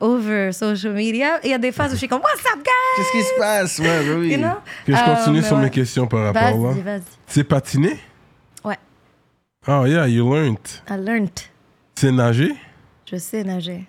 [0.00, 1.40] over social media.
[1.44, 2.72] Il y a des phases où je suis comme What's up, guys?
[2.96, 3.78] Qu'est-ce qui se passe?
[3.78, 4.28] Ouais, bah oui.
[4.32, 4.56] You know?
[4.86, 6.72] Que je continue Euh, sur mes questions par rapport là.
[6.72, 7.02] Vas-y, vas-y.
[7.26, 7.98] C'est patiner?
[8.64, 8.76] Ouais.
[9.68, 10.58] Oh yeah, you learned.
[10.90, 11.30] I learned.
[11.94, 12.54] C'est nager?
[13.10, 13.84] Je sais nager.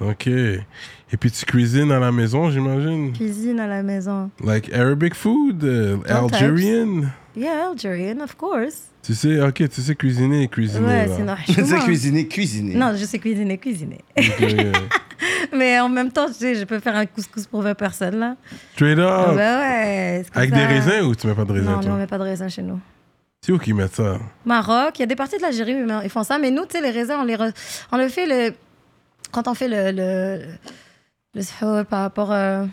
[0.00, 0.26] Ok.
[0.28, 3.12] Et puis tu cuisines à la maison, j'imagine?
[3.12, 4.30] Cuisine à la maison.
[4.42, 5.60] Like Arabic food?
[5.60, 6.32] Sometimes.
[6.32, 7.10] Algerian?
[7.36, 8.89] Yeah, Algerian, of course.
[9.02, 10.86] Tu sais, ok, tu sais cuisiner et cuisiner.
[10.86, 11.16] Ouais, là.
[11.16, 12.74] sinon, Tu sais cuisiner, cuisiner.
[12.74, 13.98] Non, je sais cuisiner, cuisiner.
[14.16, 14.72] Ok, yeah.
[15.56, 18.36] Mais en même temps, tu sais, je peux faire un couscous pour 20 personnes, là.
[18.74, 19.36] Straight Ah up.
[19.36, 20.22] bah ouais.
[20.34, 20.56] Avec ça.
[20.56, 21.96] des raisins ou tu mets pas de raisins, Non, nous, on toi?
[21.96, 22.78] met pas de raisins chez nous.
[23.40, 24.18] C'est où qu'ils mettent ça?
[24.44, 26.38] Maroc, il y a des parties de l'Algérie, mais ils font ça.
[26.38, 27.54] Mais nous, tu sais, les raisins, on les re-
[27.90, 28.54] on le fait le...
[29.32, 30.44] quand on fait le, le,
[31.34, 32.66] le sahur par rapport, euh,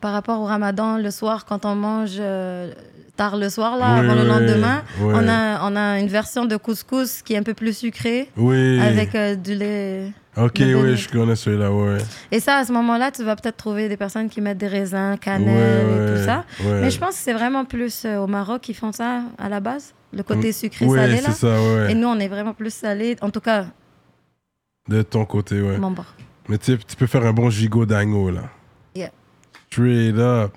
[0.00, 2.72] par rapport au ramadan, le soir, quand on mange euh,
[3.16, 7.22] tard le soir, là, avant le lendemain, on, a, on a une version de couscous
[7.22, 8.80] qui est un peu plus sucrée, Oui.
[8.80, 10.12] avec euh, du lait.
[10.36, 11.96] Ok, oui, je connais celui-là, ouais.
[12.30, 15.12] Et ça, à ce moment-là, tu vas peut-être trouver des personnes qui mettent des raisins,
[15.12, 16.44] Ouais, cannelle et tout ça.
[16.62, 16.80] ouais.
[16.82, 19.60] Mais je pense que c'est vraiment plus euh, au Maroc qui font ça à la
[19.60, 21.20] base, le côté Mm, sucré-salé là.
[21.28, 21.90] c'est ça.
[21.90, 23.16] Et nous, on est vraiment plus salé.
[23.22, 23.66] En tout cas,
[24.88, 25.78] De ton côté, ouais.
[26.48, 28.42] Mais tu peux faire un bon gigot d'agneau, là.
[28.94, 29.10] Yeah.
[29.70, 30.52] Straight up.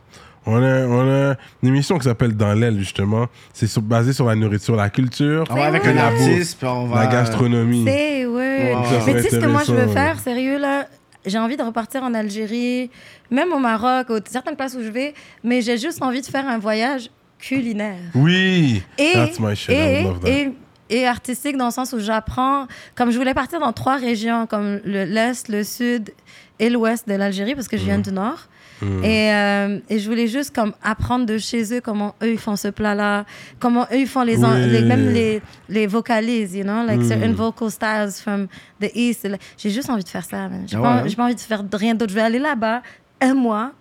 [0.51, 3.27] On a, on a une émission qui s'appelle Dans l'aile, justement.
[3.53, 5.91] C'est sur- basé sur la nourriture, la culture, On va avec vrai.
[5.91, 7.03] un La artiste, puis on va.
[7.05, 7.83] la gastronomie.
[7.85, 8.73] C'est, ouais.
[8.73, 8.81] Wow.
[9.07, 10.87] Mais tu sais ce que moi je veux faire, sérieux là
[11.25, 12.89] j'ai envie de repartir en Algérie,
[13.29, 15.13] même au Maroc, aux certaines places où je vais,
[15.43, 17.97] mais j'ai juste envie de faire un voyage culinaire.
[18.15, 18.81] Oui!
[18.97, 19.69] Et, That's my shit.
[19.69, 20.29] I et, would love that.
[20.29, 20.51] et
[20.91, 22.65] et artistique dans le sens où j'apprends,
[22.95, 26.09] comme je voulais partir dans trois régions, comme le- l'Est, le Sud
[26.57, 28.47] et l'Ouest de l'Algérie, parce que je viens du Nord.
[28.81, 32.55] Et, euh, et je voulais juste comme apprendre de chez eux comment eux ils font
[32.55, 33.25] ce plat-là,
[33.59, 37.33] comment eux ils font les, en- les- même les, les vocalises, you know, like certain
[37.33, 38.47] vocal styles from
[38.81, 39.27] the East.
[39.57, 40.63] J'ai juste envie de faire ça, man.
[40.67, 41.13] J'ai Ah pas, ouais, hein?
[41.17, 42.11] pas envie de faire rien d'autre.
[42.11, 42.81] Je vais aller là-bas
[43.21, 43.71] un mois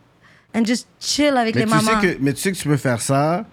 [0.55, 2.01] and just chill avec Mais les tu, mamans.
[2.01, 3.45] sais que, mais tu sais que tu peux faire ça.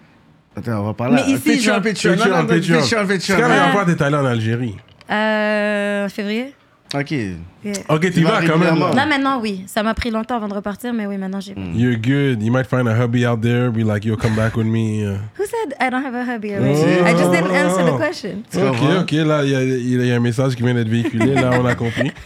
[0.56, 1.22] Attends, on va parler.
[1.26, 2.80] Mais ici, Patreon, Patreon, Patreon, non, Patreon.
[2.80, 3.36] Patreon, C'est Patreon.
[3.38, 3.72] quand même Ouais.
[3.72, 4.76] fois t'es allé en Algérie.
[5.10, 6.54] Euh, février?
[7.00, 7.10] Ok.
[7.10, 7.74] Yeah.
[7.88, 8.78] Ok, tu vas quand même.
[8.78, 9.64] Là, maintenant, oui.
[9.66, 11.54] Ça m'a pris longtemps avant de repartir, mais oui, maintenant, j'ai...
[11.74, 12.42] You're good.
[12.42, 13.70] You might find a hubby out there.
[13.70, 15.04] Be like, yo, come back with me.
[15.04, 15.18] uh.
[15.38, 16.80] Who said I don't have a hubby already?
[16.80, 17.04] Oh.
[17.06, 18.42] I just didn't answer the question.
[18.54, 21.34] Ok, ok, là, il y, a- il y a un message qui vient d'être véhiculé,
[21.34, 22.12] là, on a compris.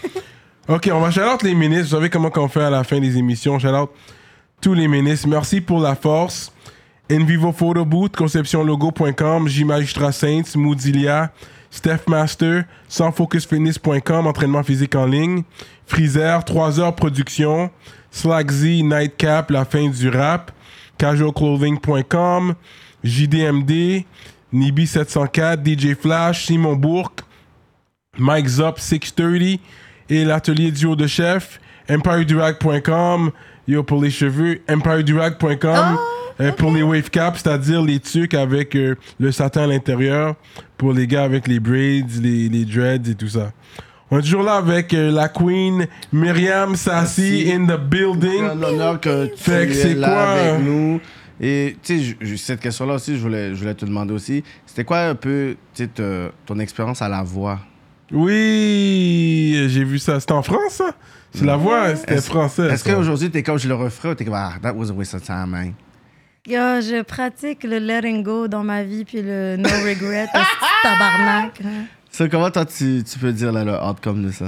[0.68, 1.86] Ok, on va shout out les ministres.
[1.88, 3.59] Vous savez comment on fait à la fin des émissions.
[3.59, 3.90] Shout out
[4.60, 5.26] tous les ministres.
[5.26, 6.52] Merci pour la force.
[7.10, 11.32] Envivo Photo Booth, conceptionlogo.com, J Magistrat Saints, Moodilia,
[11.70, 15.44] Steph Master, sansfocusfitness.com, entraînement physique en ligne,
[15.86, 17.70] Freezer, 3 heures production,
[18.10, 20.51] Slack Z, Nightcap, la fin du rap,
[20.98, 22.55] casualclothing.com,
[23.05, 24.05] JDMD,
[24.52, 27.20] Nibi704, DJ Flash, Simon Bourque,
[28.18, 29.60] Mike Zop 630
[30.09, 33.30] et l'atelier duo de chef, empiredurag.com,
[33.68, 35.98] yo pour les cheveux, empiredurag.com
[36.40, 40.34] euh, pour les wave caps, c'est-à-dire les tucs avec euh, le satin à l'intérieur
[40.78, 43.52] pour les gars avec les braids, les, les dreads et tout ça.
[44.10, 47.52] On est toujours là avec euh, la queen Myriam Sassi Sassi.
[47.52, 48.30] in the building.
[48.40, 51.00] C'est un honneur que tu Fait que es là quoi, avec nous.
[51.42, 54.42] Et tu sais, cette question-là aussi, je voulais, je voulais te demander aussi.
[54.66, 57.60] C'était quoi un peu tu sais, te- ton expérience à la voix?
[58.12, 60.18] Oui, j'ai vu ça.
[60.20, 60.92] C'était en France, ça?
[61.32, 62.66] C'est la voix, c'était français.
[62.68, 62.92] Est-ce ça.
[62.94, 65.22] qu'aujourd'hui, t'es comme je le referais ou t'es comme, ah, that was a waste of
[65.22, 65.74] time, man?
[66.46, 70.40] Yo, je pratique le letting go dans ma vie, puis le no regret, c'est
[70.88, 71.60] tabarnak.
[71.64, 71.84] hein.
[72.10, 74.46] So, comment toi, tu, tu peux dire là, le outcome de ça?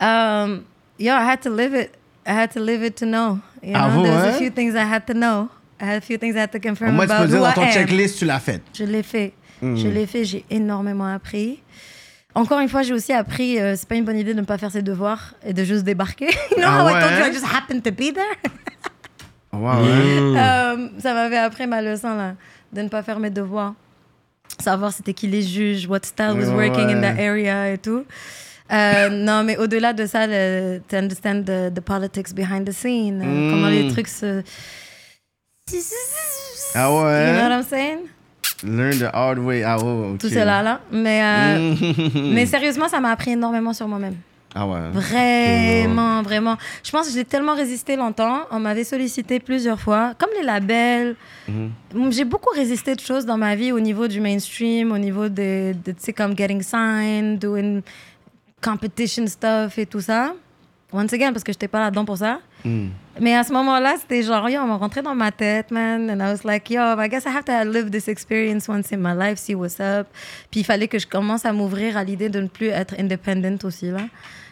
[0.00, 0.62] Um,
[0.98, 1.90] yo, I had to live it.
[2.26, 3.38] I had to live it to know.
[3.62, 4.38] You Ah, know, vous, there's a hein?
[4.38, 5.48] few things I had to know.
[5.80, 7.52] I had a few things I had to Au confirm moins, tu peux dire dans
[7.52, 8.62] ton checklist, tu l'as fait.
[8.72, 9.34] Je l'ai fait.
[9.60, 9.76] Mm.
[9.76, 10.24] Je l'ai fait.
[10.24, 11.60] J'ai énormément appris.
[12.34, 14.56] Encore une fois, j'ai aussi appris, euh, c'est pas une bonne idée de ne pas
[14.58, 16.26] faire ses devoirs et de juste débarquer.
[16.50, 17.30] you know Ah how I told you ouais?
[17.30, 18.36] I just happened to be there?
[19.54, 20.20] Ouais, ouais.
[20.20, 20.36] Mm.
[20.38, 22.36] Euh, ça m'avait appris ma leçon là,
[22.72, 23.74] de ne pas faire mes devoirs.
[24.58, 27.28] Savoir c'était qui les juges, what style was Ouais, working in that ouais.
[27.28, 28.06] area et tout.
[28.72, 33.18] Euh, non, mais au-delà de ça, le, to understand the, the politics behind the scene,
[33.22, 33.50] Mm.
[33.50, 34.42] comment les trucs se.
[36.74, 37.26] Ah ouais?
[37.28, 37.98] You know what I'm saying?
[38.64, 39.62] Learn the hard way.
[39.64, 40.18] Ah ok.
[40.18, 40.80] Tout cela là.
[40.90, 41.74] Mais, euh,
[42.32, 44.16] mais sérieusement, ça m'a appris énormément sur moi-même.
[44.54, 44.90] Ah ouais.
[44.92, 46.56] Vraiment, vraiment.
[46.84, 48.40] Je pense que j'ai tellement résisté longtemps.
[48.50, 51.16] On m'avait sollicité plusieurs fois, comme les labels.
[51.48, 52.12] Mhm.
[52.12, 55.72] J'ai beaucoup résisté de choses dans ma vie au niveau du mainstream, au niveau de,
[55.84, 57.80] de tu sais, comme getting signed, doing
[58.62, 60.34] competition stuff et tout ça.
[60.92, 62.40] Once again, parce que j'étais pas là-dedans pour ça.
[62.64, 62.88] Mm.
[63.20, 66.10] Mais à ce moment-là, c'était genre, yo, on m'a rentré dans ma tête, man.
[66.10, 68.98] And I was like, yo, I guess I have to live this experience once in
[68.98, 70.06] my life, see what's up.
[70.50, 73.64] Puis il fallait que je commence à m'ouvrir à l'idée de ne plus être independent
[73.64, 74.00] aussi, là.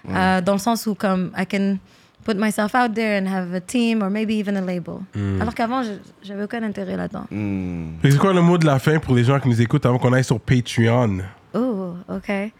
[0.08, 1.76] Euh, dans le sens où, comme, I can
[2.24, 4.96] put myself out there and have a team or maybe even a label.
[5.40, 5.92] Alors qu'avant, je-
[6.22, 7.24] j'avais aucun intérêt là-dedans.
[7.30, 7.98] Mm.
[8.02, 9.98] Que C'est quoi le mot de la fin pour les gens qui nous écoutent avant
[9.98, 11.18] qu'on aille sur Patreon?
[11.54, 12.28] Oh, OK.
[12.30, 12.50] Euh,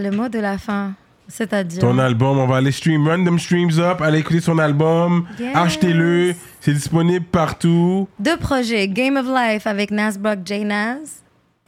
[0.00, 0.94] le mot de la fin,
[1.28, 1.80] c'est-à-dire...
[1.80, 5.56] Ton album, on va aller stream, them streams up, allez écouter son album, Yes.
[5.56, 8.08] achetez-le, c'est disponible partout.
[8.18, 10.64] Deux projets, Game of Life avec Nasbrock J.
[10.64, 10.98] Nas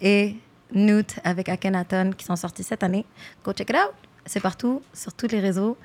[0.00, 0.36] et
[0.74, 3.04] Newt avec Akhenaton qui sont sortis cette année.
[3.44, 3.92] Go check it out.
[4.28, 5.76] C'est partout, sur tous les réseaux,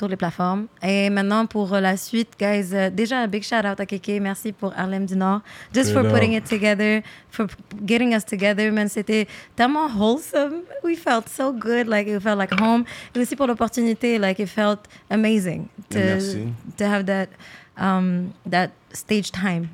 [0.00, 0.66] sur toutes les plateformes.
[0.82, 4.20] Et maintenant, pour euh, la suite, guys, euh, déjà un big shout out à Keke.
[4.20, 5.42] Merci pour Harlem du Nord.
[5.74, 7.46] Just for putting it together, for
[7.86, 8.88] getting us together, man.
[8.88, 10.62] C'était tellement wholesome.
[10.82, 12.84] We felt so good, like it felt like home.
[13.14, 16.48] Et aussi pour l'opportunité, like it felt amazing to, Merci.
[16.78, 17.28] to have that,
[17.76, 19.68] um, that stage time.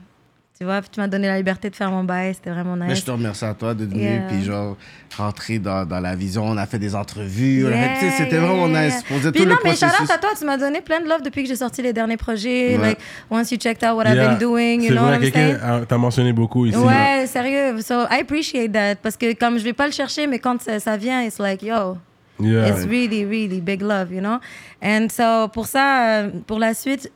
[0.58, 3.00] Tu vois, tu m'as donné la liberté de faire mon bail, c'était vraiment Mais nice.
[3.00, 4.22] je te remercie à toi d'être venu, Yeah.
[4.26, 4.74] puis genre,
[5.18, 6.46] rentrer dans, dans la vision.
[6.46, 8.86] On a fait des entrevues, sais, Yeah, c'était yeah, vraiment yeah.
[8.86, 9.02] nice.
[9.10, 10.10] On faisait Puis tout non, le mais processus.
[10.10, 12.78] à toi, tu m'as donné plein de love depuis que j'ai sorti les derniers projets.
[12.78, 12.82] Ouais.
[12.82, 12.98] Like,
[13.30, 14.28] once you checked out what I've Yeah.
[14.30, 15.82] been doing, you know what vrai, I'm quelqu'un saying?
[15.82, 16.78] a- t'a mentionné beaucoup ici.
[16.78, 17.82] Ouais, sérieux.
[17.82, 18.94] So I appreciate that.
[19.02, 21.62] Parce que comme je vais pas le chercher, mais quand ça, ça vient, it's like,
[21.62, 21.98] yo,
[22.38, 22.68] Yeah.
[22.68, 24.36] It's really, really big love, you know?
[24.82, 27.10] And so, pour ça, euh, pour la suite,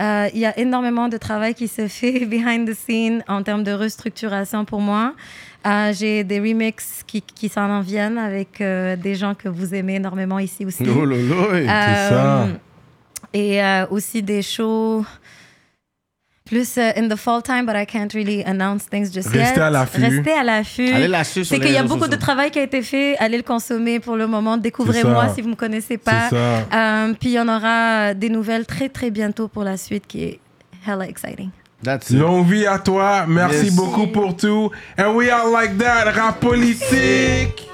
[0.00, 3.62] euh, il y a énormément de travail qui se fait behind the scene en termes
[3.62, 5.14] de restructuration pour moi.
[5.66, 9.74] Euh, J'ai des remixes qui, qui s'en en viennent avec euh, des gens que vous
[9.74, 10.84] aimez énormément ici aussi.
[10.88, 11.04] Oh
[11.68, 12.46] Euh, ça.
[13.32, 13.60] Et
[13.90, 15.04] aussi des shows
[16.46, 19.62] plus euh, in the fall time, but I can't really announce things just Restez yet.
[19.62, 20.00] à l'affût.
[20.02, 20.92] Restez à l'affût.
[20.92, 23.16] Allez la suivre sur C'est qu'il y a beaucoup de travail qui a été fait.
[23.18, 24.56] Allez le consommer pour le moment.
[24.58, 26.28] Découvrez-moi si vous me connaissez pas.
[26.32, 30.22] Euh, puis il y en aura des nouvelles très très bientôt pour la suite qui
[30.24, 30.40] est
[30.86, 31.48] hella exciting.
[31.82, 32.18] That's it.
[32.18, 33.24] Longue vie à toi.
[33.26, 33.74] Merci Yes.
[33.76, 34.70] beaucoup pour tout.
[34.98, 36.10] And we are like that.
[36.12, 37.68] Rap politique.